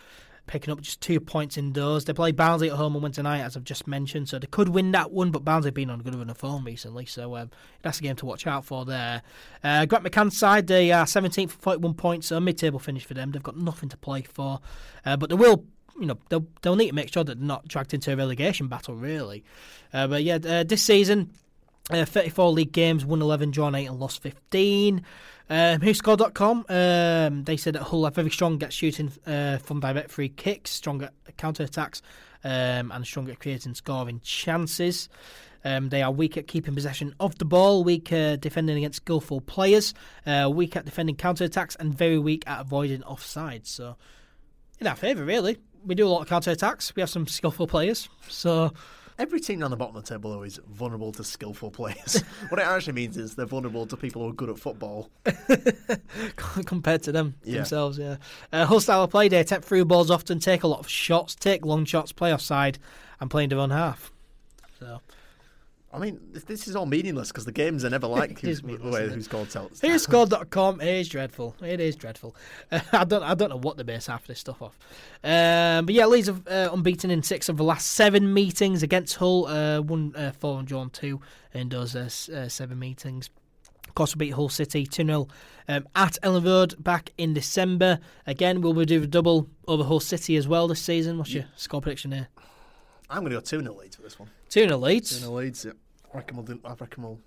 picking 0.46 0.72
up 0.72 0.80
just 0.80 1.00
two 1.00 1.20
points 1.20 1.56
indoors. 1.56 2.04
They 2.04 2.12
play 2.12 2.32
Barnsley 2.32 2.70
at 2.70 2.76
home 2.76 2.96
on 2.96 3.02
Wednesday 3.02 3.22
night, 3.22 3.40
as 3.40 3.56
I've 3.56 3.64
just 3.64 3.86
mentioned, 3.86 4.28
so 4.28 4.38
they 4.38 4.46
could 4.46 4.68
win 4.68 4.92
that 4.92 5.10
one, 5.10 5.30
but 5.30 5.44
Barnsley 5.44 5.68
have 5.68 5.74
been 5.74 5.90
on 5.90 6.00
good 6.00 6.14
run 6.14 6.30
of 6.30 6.36
form 6.36 6.64
recently, 6.64 7.06
so 7.06 7.36
um, 7.36 7.50
that's 7.82 7.98
a 7.98 8.02
game 8.02 8.16
to 8.16 8.26
watch 8.26 8.46
out 8.46 8.64
for 8.64 8.84
there. 8.84 9.22
Uh, 9.62 9.86
Grant 9.86 10.04
McCann's 10.04 10.36
side, 10.36 10.66
they 10.66 10.92
are 10.92 11.04
17th 11.04 11.50
for 11.50 11.58
41 11.58 11.94
points, 11.94 12.26
so 12.28 12.36
a 12.36 12.40
mid-table 12.40 12.78
finish 12.78 13.04
for 13.04 13.14
them. 13.14 13.32
They've 13.32 13.42
got 13.42 13.56
nothing 13.56 13.88
to 13.88 13.96
play 13.96 14.22
for, 14.22 14.60
uh, 15.04 15.16
but 15.16 15.30
they 15.30 15.36
will. 15.36 15.64
You 15.96 16.06
know 16.06 16.18
they'll 16.28 16.44
they'll 16.62 16.74
need 16.74 16.88
to 16.88 16.94
make 16.94 17.12
sure 17.12 17.22
that 17.22 17.38
they're 17.38 17.46
not 17.46 17.68
dragged 17.68 17.94
into 17.94 18.12
a 18.12 18.16
relegation 18.16 18.66
battle, 18.66 18.96
really. 18.96 19.44
Uh, 19.92 20.08
but 20.08 20.24
yeah, 20.24 20.38
uh, 20.44 20.64
this 20.64 20.82
season 20.82 21.30
uh, 21.90 22.04
34 22.04 22.50
league 22.50 22.72
games, 22.72 23.04
won 23.04 23.20
11, 23.20 23.50
drawn 23.50 23.74
8, 23.74 23.86
and 23.86 24.00
lost 24.00 24.22
15. 24.22 25.04
Um, 25.50 25.80
WhoScored.com, 25.80 26.64
um, 26.68 27.44
they 27.44 27.56
said 27.58 27.74
that 27.74 27.82
Hull 27.82 28.06
are 28.06 28.10
very 28.10 28.30
strong 28.30 28.62
at 28.62 28.72
shooting 28.72 29.12
uh, 29.26 29.58
from 29.58 29.80
direct 29.80 30.10
free 30.10 30.30
kicks, 30.30 30.70
strong 30.70 31.02
at 31.02 31.12
counter 31.36 31.64
attacks, 31.64 32.00
um, 32.42 32.90
and 32.90 33.04
strong 33.04 33.28
at 33.28 33.40
creating 33.40 33.74
scoring 33.74 34.20
chances. 34.24 35.08
Um, 35.66 35.88
they 35.88 36.02
are 36.02 36.10
weak 36.10 36.36
at 36.36 36.46
keeping 36.46 36.74
possession 36.74 37.14
of 37.20 37.36
the 37.38 37.44
ball, 37.44 37.84
weak 37.84 38.12
uh, 38.12 38.36
defending 38.36 38.76
against 38.78 38.96
skillful 38.96 39.40
players, 39.40 39.94
uh, 40.26 40.50
weak 40.52 40.76
at 40.76 40.84
defending 40.84 41.16
counter 41.16 41.44
attacks, 41.44 41.74
and 41.76 41.96
very 41.96 42.18
weak 42.18 42.44
at 42.46 42.60
avoiding 42.60 43.02
offside. 43.02 43.66
So, 43.66 43.96
in 44.78 44.86
our 44.86 44.96
favour, 44.96 45.24
really. 45.24 45.58
We 45.84 45.94
do 45.94 46.06
a 46.06 46.08
lot 46.08 46.22
of 46.22 46.28
counter 46.28 46.50
attacks. 46.50 46.96
We 46.96 47.00
have 47.00 47.10
some 47.10 47.26
skillful 47.26 47.66
players. 47.66 48.08
So, 48.28 48.72
Every 49.18 49.38
team 49.40 49.62
on 49.62 49.70
the 49.70 49.76
bottom 49.76 49.94
of 49.96 50.04
the 50.04 50.08
table 50.14 50.32
though 50.32 50.42
is 50.42 50.58
vulnerable 50.68 51.12
to 51.12 51.22
skillful 51.24 51.70
players. 51.70 52.22
what 52.48 52.60
it 52.60 52.66
actually 52.66 52.94
means 52.94 53.16
is 53.16 53.34
they're 53.36 53.46
vulnerable 53.46 53.86
to 53.86 53.96
people 53.96 54.22
who 54.22 54.28
are 54.30 54.32
good 54.32 54.50
at 54.50 54.58
football. 54.58 55.08
compared 56.66 57.02
to 57.04 57.12
them 57.12 57.34
Yeah. 57.44 57.56
themselves. 57.56 57.98
Yeah, 57.98 58.16
uh, 58.52 58.66
Hull 58.66 58.80
style 58.80 59.04
of 59.04 59.10
play 59.10 59.28
they 59.28 59.38
attempt 59.38 59.66
through 59.68 59.84
balls 59.84 60.10
often, 60.10 60.38
take 60.40 60.62
a 60.62 60.66
lot 60.66 60.80
of 60.80 60.88
shots, 60.88 61.34
take 61.34 61.64
long 61.64 61.84
shots, 61.84 62.12
play 62.12 62.32
offside, 62.32 62.78
and 63.20 63.30
play 63.30 63.44
in 63.44 63.50
their 63.50 63.58
own 63.58 63.70
half. 63.70 64.10
I 65.94 65.98
mean, 65.98 66.20
this- 66.32 66.66
is 66.66 66.74
all 66.74 66.86
meaningless 66.86 67.28
because 67.28 67.44
the 67.44 67.52
games 67.52 67.84
are 67.84 67.90
never 67.90 68.06
like 68.18 68.40
who's, 68.40 68.60
the 68.60 68.76
way 68.78 69.08
who's 69.08 69.28
called 69.28 69.50
tells. 69.50 69.80
scored.com. 70.02 70.80
It 70.80 70.88
is 70.88 71.08
dreadful. 71.08 71.54
It 71.62 71.80
is 71.80 71.94
dreadful. 71.94 72.34
Uh, 72.72 72.80
I 72.92 73.04
don't 73.04 73.22
I 73.22 73.34
don't 73.34 73.50
know 73.50 73.58
what 73.58 73.76
they 73.76 73.84
base 73.84 74.06
half 74.06 74.22
of 74.22 74.26
this 74.26 74.40
stuff 74.40 74.60
off. 74.60 74.78
Um, 75.22 75.86
but 75.86 75.94
yeah, 75.94 76.06
Leeds 76.06 76.26
have 76.26 76.46
uh, 76.48 76.70
unbeaten 76.72 77.10
in 77.10 77.22
six 77.22 77.48
of 77.48 77.56
the 77.56 77.64
last 77.64 77.92
seven 77.92 78.34
meetings 78.34 78.82
against 78.82 79.16
Hull. 79.16 79.46
Uh, 79.46 79.80
one 79.80 80.14
uh, 80.16 80.32
four 80.32 80.58
and 80.58 80.66
drawn 80.66 80.90
two 80.90 81.20
in 81.52 81.68
those 81.68 81.94
uh, 81.94 82.08
uh, 82.34 82.48
seven 82.48 82.78
meetings. 82.78 83.30
Of 83.88 83.94
course, 83.94 84.16
we 84.16 84.26
beat 84.26 84.32
Hull 84.32 84.48
City 84.48 84.86
2 84.86 85.06
0 85.06 85.28
um, 85.68 85.86
at 85.94 86.18
Elland 86.24 86.44
Road 86.44 86.74
back 86.82 87.12
in 87.16 87.32
December. 87.32 88.00
Again, 88.26 88.60
will 88.60 88.74
we 88.74 88.84
do 88.86 89.00
a 89.04 89.06
double 89.06 89.48
over 89.68 89.84
Hull 89.84 90.00
City 90.00 90.36
as 90.36 90.48
well 90.48 90.66
this 90.66 90.80
season? 90.82 91.16
What's 91.16 91.32
your 91.32 91.44
score 91.54 91.80
prediction 91.80 92.10
here? 92.10 92.26
I'm 93.08 93.20
going 93.20 93.30
to 93.30 93.36
go 93.36 93.40
2 93.40 93.60
0 93.60 93.74
Leeds 93.74 93.94
for 93.94 94.02
this 94.02 94.18
one. 94.18 94.30
2 94.48 94.60
0 94.62 94.70
2 94.70 94.76
Leeds. 94.76 95.10
0 95.20 95.32
Leeds, 95.32 95.64
yeah. 95.64 95.72
I 96.14 96.18
reckon, 96.18 96.36
we'll 96.36 96.46
do, 96.46 96.60
I 96.64 96.74
reckon 96.74 97.02
we'll 97.02 97.18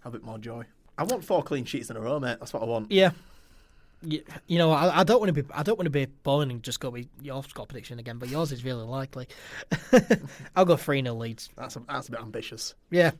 have 0.00 0.14
a 0.14 0.18
bit 0.18 0.24
more 0.24 0.38
joy. 0.38 0.64
I 0.96 1.02
want 1.04 1.24
four 1.24 1.42
clean 1.42 1.64
sheets 1.64 1.90
in 1.90 1.96
a 1.96 2.00
row, 2.00 2.20
mate. 2.20 2.36
That's 2.38 2.52
what 2.52 2.62
I 2.62 2.66
want. 2.66 2.90
Yeah. 2.92 3.10
You, 4.02 4.22
you 4.46 4.58
know, 4.58 4.70
I, 4.72 5.00
I 5.00 5.04
don't 5.04 5.20
want 5.20 5.34
to 5.34 5.42
be. 5.42 5.48
I 5.54 5.62
don't 5.62 5.78
want 5.78 5.86
to 5.86 5.90
be 5.90 6.06
boring 6.06 6.50
and 6.50 6.62
just 6.62 6.80
go 6.80 6.90
with 6.90 7.06
your 7.20 7.42
score 7.44 7.66
prediction 7.66 7.98
again, 7.98 8.18
but 8.18 8.28
yours 8.28 8.50
is 8.50 8.64
really 8.64 8.84
likely. 8.84 9.28
I'll 10.56 10.64
go 10.64 10.76
three 10.76 11.02
0 11.02 11.14
leads. 11.14 11.50
That's 11.56 11.76
a, 11.76 11.82
that's 11.88 12.08
a 12.08 12.12
bit 12.12 12.20
ambitious. 12.20 12.74
Yeah, 12.90 13.12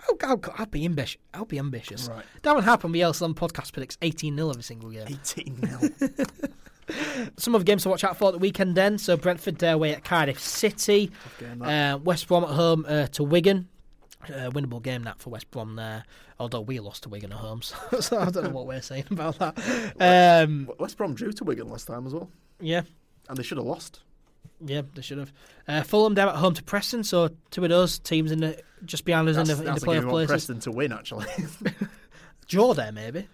I'll, 0.00 0.16
I'll, 0.22 0.40
I'll 0.58 0.66
be 0.66 0.84
ambitious. 0.84 1.20
I'll 1.32 1.44
be 1.44 1.58
ambitious. 1.58 2.08
Right. 2.08 2.24
That 2.42 2.54
would 2.54 2.64
happen. 2.64 2.90
We 2.90 3.00
else 3.00 3.22
on 3.22 3.34
podcast 3.34 3.72
predicts 3.72 3.96
eighteen 4.02 4.36
0 4.36 4.50
every 4.50 4.62
single 4.64 4.90
game. 4.90 5.06
18 5.08 5.66
0. 5.66 6.14
Some 7.38 7.54
other 7.54 7.64
games 7.64 7.84
to 7.84 7.88
watch 7.88 8.04
out 8.04 8.16
for 8.18 8.28
at 8.28 8.32
the 8.32 8.38
weekend. 8.38 8.76
Then, 8.76 8.98
so 8.98 9.16
Brentford 9.16 9.62
away 9.62 9.94
at 9.94 10.04
Cardiff 10.04 10.38
City. 10.38 11.10
game. 11.38 11.62
Uh, 11.62 11.96
West 11.98 12.28
Brom 12.28 12.44
at 12.44 12.50
home 12.50 12.84
uh, 12.88 13.06
to 13.08 13.22
Wigan. 13.24 13.68
Uh, 14.30 14.50
winnable 14.50 14.82
game 14.82 15.02
that 15.04 15.18
for 15.20 15.30
West 15.30 15.50
Brom 15.50 15.76
there. 15.76 16.04
Although 16.38 16.62
we 16.62 16.80
lost 16.80 17.04
to 17.04 17.08
Wigan 17.08 17.32
at 17.32 17.38
home, 17.38 17.62
so, 17.62 17.76
so 18.00 18.18
I 18.18 18.30
don't 18.30 18.44
know 18.44 18.50
what 18.50 18.66
we're 18.66 18.82
saying 18.82 19.04
about 19.10 19.38
that. 19.38 20.44
Um, 20.44 20.70
West 20.78 20.96
Brom 20.96 21.14
drew 21.14 21.32
to 21.32 21.44
Wigan 21.44 21.68
last 21.68 21.86
time 21.86 22.06
as 22.06 22.14
well. 22.14 22.30
yeah, 22.60 22.82
And 23.28 23.36
they 23.38 23.42
should 23.42 23.58
have 23.58 23.66
lost. 23.66 24.00
yeah, 24.64 24.82
they 24.94 25.02
should 25.02 25.18
have. 25.18 25.32
Uh, 25.68 25.82
Fulham 25.82 26.14
down 26.14 26.28
at 26.28 26.36
home 26.36 26.54
to 26.54 26.62
Preston, 26.62 27.04
so 27.04 27.30
two 27.50 27.62
of 27.64 27.70
those 27.70 27.98
teams 27.98 28.30
in 28.32 28.40
the 28.40 28.60
just 28.84 29.04
behind 29.04 29.28
us 29.28 29.36
That's, 29.36 29.50
in 29.50 29.56
the, 29.64 29.68
in 29.68 29.74
the 29.74 29.80
playoff 29.80 30.08
places. 30.08 30.30
Preston 30.30 30.60
to 30.60 30.70
win, 30.72 30.92
actually. 30.92 31.26
Draw 32.48 32.74
there, 32.74 32.92
maybe. 32.92 33.28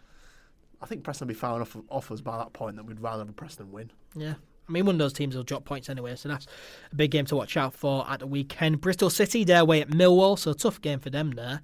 I 0.82 0.86
think 0.86 1.02
Preston 1.04 1.26
will 1.26 1.34
be 1.34 1.38
far 1.38 1.56
enough 1.56 1.76
off 1.88 2.10
us 2.10 2.20
by 2.20 2.38
that 2.38 2.52
point 2.52 2.76
that 2.76 2.84
we'd 2.86 3.00
rather 3.00 3.18
have 3.20 3.28
a 3.28 3.32
Preston 3.32 3.70
win. 3.72 3.90
Yeah. 4.14 4.34
I 4.70 4.72
mean, 4.72 4.86
one 4.86 4.94
of 4.94 4.98
those 5.00 5.12
teams 5.12 5.34
will 5.34 5.42
drop 5.42 5.64
points 5.64 5.88
anyway, 5.88 6.14
so 6.14 6.28
that's 6.28 6.46
a 6.92 6.94
big 6.94 7.10
game 7.10 7.26
to 7.26 7.34
watch 7.36 7.56
out 7.56 7.74
for 7.74 8.06
at 8.08 8.20
the 8.20 8.26
weekend. 8.28 8.80
Bristol 8.80 9.10
City, 9.10 9.42
their 9.42 9.62
away 9.62 9.80
at 9.80 9.88
Millwall, 9.88 10.38
so 10.38 10.52
tough 10.52 10.80
game 10.80 11.00
for 11.00 11.10
them 11.10 11.32
there. 11.32 11.60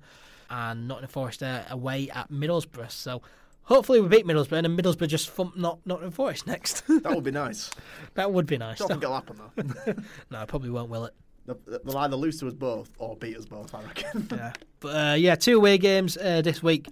And 0.51 0.89
Nottingham 0.89 1.09
Forest, 1.11 1.43
away 1.71 2.11
at 2.11 2.31
Middlesbrough. 2.33 2.91
So 2.91 3.23
hopefully 3.63 4.01
we 4.01 4.09
beat 4.09 4.27
Middlesbrough 4.27 4.59
and 4.59 4.67
then 4.67 4.77
Middlesbrough 4.77 5.07
just 5.09 5.31
thump 5.31 5.57
not 5.57 5.79
Nottingham 5.87 6.11
Forest 6.11 6.47
next. 6.49 6.83
That 7.03 7.15
would 7.15 7.23
be 7.25 7.31
nice. 7.31 7.71
that 8.15 8.33
would 8.33 8.47
be 8.47 8.59
nice. 8.59 8.79
don't 8.79 8.89
think 8.89 9.03
it'll 9.05 9.15
happen, 9.15 9.37
though. 9.39 9.95
no, 10.31 10.43
it 10.43 10.49
probably 10.49 10.71
won't, 10.71 10.91
will 10.91 11.05
it? 11.05 11.15
They'll- 11.47 11.81
They'll 11.85 11.99
either 11.99 12.17
lose 12.17 12.41
to 12.41 12.49
us 12.49 12.55
both 12.55 12.91
or 12.99 13.17
beat 13.17 13.37
us 13.37 13.45
both, 13.45 13.73
I 13.75 13.83
reckon. 13.85 14.29
Yeah. 14.37 14.53
But 14.81 14.89
uh, 15.11 15.15
yeah, 15.15 15.37
two 15.37 15.57
away 15.57 15.79
games 15.79 16.17
uh, 16.17 16.43
this 16.43 16.61
week 16.61 16.89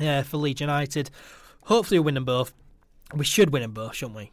uh, 0.00 0.22
for 0.22 0.36
Leeds 0.36 0.60
United. 0.60 1.10
Hopefully 1.62 1.98
we 1.98 2.04
win 2.04 2.14
them 2.14 2.24
both. 2.24 2.52
We 3.14 3.24
should 3.24 3.50
win 3.52 3.62
them 3.62 3.72
both, 3.72 3.94
shouldn't 3.96 4.16
we? 4.16 4.30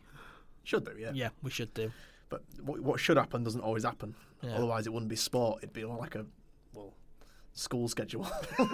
Should 0.66 0.84
do, 0.86 0.92
yeah. 1.00 1.12
Yeah, 1.14 1.30
we 1.42 1.52
should 1.52 1.74
do. 1.74 1.92
But 2.30 2.44
what, 2.62 2.80
what 2.82 3.00
should 3.00 3.18
happen 3.18 3.44
doesn't 3.44 3.62
always 3.62 3.84
happen. 3.84 4.16
Yeah. 4.42 4.56
Otherwise, 4.56 4.88
it 4.88 4.94
wouldn't 4.94 5.10
be 5.10 5.16
sport. 5.16 5.60
It'd 5.60 5.74
be 5.74 5.86
more 5.86 5.98
like 5.98 6.16
a, 6.16 6.26
well, 6.74 6.94
school 7.54 7.88
schedule. 7.88 8.28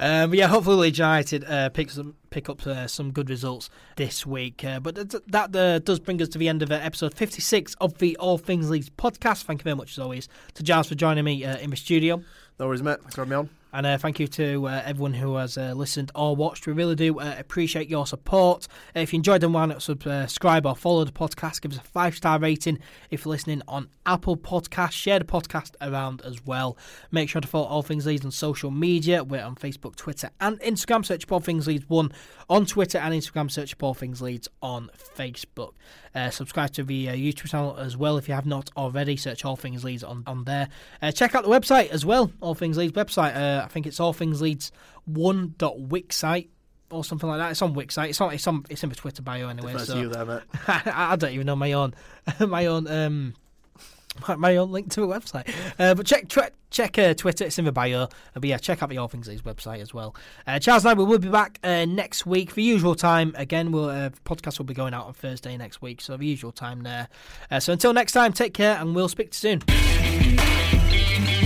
Um, 0.00 0.30
but 0.30 0.38
yeah, 0.38 0.46
hopefully 0.46 0.76
Leeds 0.76 0.98
United 0.98 1.44
uh, 1.44 1.68
pick 1.68 1.90
some 1.90 2.14
pick 2.30 2.48
up 2.48 2.66
uh, 2.66 2.86
some 2.86 3.12
good 3.12 3.28
results 3.28 3.68
this 3.96 4.24
week. 4.24 4.64
Uh, 4.64 4.80
but 4.80 4.94
th- 4.94 5.22
that 5.26 5.54
uh, 5.54 5.80
does 5.80 6.00
bring 6.00 6.22
us 6.22 6.28
to 6.28 6.38
the 6.38 6.48
end 6.48 6.62
of 6.62 6.72
uh, 6.72 6.76
episode 6.76 7.12
56 7.12 7.74
of 7.78 7.98
the 7.98 8.16
All 8.16 8.38
Things 8.38 8.70
Leeds 8.70 8.88
podcast. 8.88 9.42
Thank 9.42 9.60
you 9.60 9.64
very 9.64 9.76
much, 9.76 9.92
as 9.92 9.98
always, 9.98 10.28
to 10.54 10.62
Giles 10.62 10.88
for 10.88 10.94
joining 10.94 11.24
me 11.24 11.44
uh, 11.44 11.58
in 11.58 11.68
the 11.68 11.76
studio. 11.76 12.22
no 12.58 12.66
worries, 12.66 12.82
mate. 12.82 13.00
Thanks 13.00 13.14
for 13.16 13.20
having 13.20 13.30
me 13.30 13.36
on. 13.36 13.50
And 13.74 13.86
uh, 13.86 13.98
thank 13.98 14.20
you 14.20 14.28
to 14.28 14.68
uh, 14.68 14.82
everyone 14.84 15.14
who 15.14 15.34
has 15.34 15.58
uh, 15.58 15.72
listened 15.72 16.12
or 16.14 16.36
watched. 16.36 16.64
We 16.68 16.72
really 16.72 16.94
do 16.94 17.18
uh, 17.18 17.34
appreciate 17.36 17.88
your 17.88 18.06
support. 18.06 18.68
Uh, 18.94 19.00
if 19.00 19.12
you 19.12 19.16
enjoyed 19.16 19.42
why 19.42 19.66
not 19.66 19.82
subscribe 19.82 20.64
or 20.64 20.76
follow 20.76 21.02
the 21.02 21.10
podcast? 21.10 21.60
Give 21.60 21.72
us 21.72 21.78
a 21.78 21.82
five 21.82 22.14
star 22.14 22.38
rating 22.38 22.78
if 23.10 23.24
you're 23.24 23.30
listening 23.30 23.62
on 23.66 23.88
Apple 24.06 24.36
Podcasts. 24.36 24.92
Share 24.92 25.18
the 25.18 25.24
podcast 25.24 25.72
around 25.80 26.22
as 26.22 26.46
well. 26.46 26.78
Make 27.10 27.28
sure 27.28 27.40
to 27.40 27.48
follow 27.48 27.66
All 27.66 27.82
Things 27.82 28.06
Leeds 28.06 28.24
on 28.24 28.30
social 28.30 28.70
media. 28.70 29.24
We're 29.24 29.42
on 29.42 29.56
Facebook, 29.56 29.96
Twitter, 29.96 30.30
and 30.40 30.60
Instagram. 30.60 31.04
Search 31.04 31.28
All 31.28 31.40
Things 31.40 31.66
Leeds 31.66 31.88
1 31.88 32.12
on 32.48 32.66
Twitter 32.66 32.98
and 32.98 33.12
Instagram. 33.12 33.50
Search 33.50 33.74
All 33.80 33.92
Things 33.92 34.22
Leeds 34.22 34.46
on 34.62 34.88
Facebook. 35.16 35.72
Uh, 36.14 36.30
subscribe 36.30 36.70
to 36.72 36.84
the 36.84 37.08
uh, 37.08 37.12
YouTube 37.12 37.48
channel 37.50 37.76
as 37.76 37.96
well 37.96 38.16
if 38.16 38.28
you 38.28 38.34
have 38.34 38.46
not 38.46 38.70
already. 38.76 39.16
Search 39.16 39.44
All 39.44 39.56
Things 39.56 39.84
Leeds 39.84 40.04
on, 40.04 40.22
on 40.26 40.44
there. 40.44 40.68
Uh, 41.02 41.10
check 41.10 41.34
out 41.34 41.42
the 41.42 41.50
website 41.50 41.88
as 41.90 42.06
well, 42.06 42.30
All 42.40 42.54
Things 42.54 42.76
Leeds 42.76 42.92
website. 42.92 43.36
Uh, 43.36 43.64
I 43.64 43.68
think 43.68 43.86
it's 43.86 44.00
All 44.00 44.12
Things 44.12 44.40
Leeds 44.40 44.72
1.wixsite 45.10 46.48
or 46.90 47.04
something 47.04 47.28
like 47.28 47.38
that. 47.38 47.50
It's 47.50 47.62
on 47.62 47.74
Wixsite. 47.74 48.10
It's 48.10 48.20
on. 48.20 48.32
It's 48.32 48.46
on. 48.46 48.64
It's 48.70 48.82
in 48.82 48.88
the 48.88 48.94
Twitter 48.94 49.22
bio 49.22 49.48
anyway. 49.48 49.72
First 49.72 49.86
so 49.88 49.96
you 49.98 50.08
there, 50.08 50.24
mate. 50.24 50.42
I, 50.68 51.12
I 51.12 51.16
don't 51.16 51.32
even 51.32 51.46
know 51.46 51.56
my 51.56 51.72
own 51.72 51.94
my 52.40 52.66
own 52.66 52.86
um 52.86 53.34
my- 54.36 54.56
own 54.56 54.70
link 54.70 54.90
to 54.92 55.02
a 55.02 55.06
website. 55.06 55.52
Uh, 55.78 55.94
but 55.94 56.06
check 56.06 56.28
tw- 56.28 56.52
check 56.70 56.98
uh, 56.98 57.14
Twitter. 57.14 57.44
It's 57.44 57.58
in 57.58 57.64
the 57.64 57.72
bio. 57.72 58.02
Uh, 58.02 58.08
but 58.34 58.44
yeah, 58.44 58.58
check 58.58 58.82
out 58.82 58.88
the 58.88 58.98
All 58.98 59.08
Things 59.08 59.28
Leeds 59.28 59.42
website 59.42 59.80
as 59.80 59.92
well. 59.92 60.14
Uh, 60.46 60.58
Charles 60.58 60.84
and 60.84 60.90
I 60.90 60.94
we 60.94 61.04
will 61.04 61.18
be 61.18 61.28
back 61.28 61.58
uh, 61.64 61.84
next 61.84 62.26
week 62.26 62.50
for 62.50 62.60
usual 62.60 62.94
time. 62.94 63.34
Again, 63.36 63.72
we'll 63.72 63.84
podcast 64.24 64.58
will 64.58 64.66
be 64.66 64.74
going 64.74 64.94
out 64.94 65.06
on 65.06 65.14
Thursday 65.14 65.56
next 65.56 65.82
week, 65.82 66.00
so 66.00 66.16
the 66.16 66.26
usual 66.26 66.52
time 66.52 66.82
there. 66.82 67.08
So 67.60 67.72
until 67.72 67.92
next 67.92 68.12
time, 68.12 68.32
take 68.32 68.54
care, 68.54 68.76
and 68.76 68.94
we'll 68.94 69.08
speak 69.08 69.30
to 69.32 69.48
you 69.48 69.60
soon. 69.60 71.43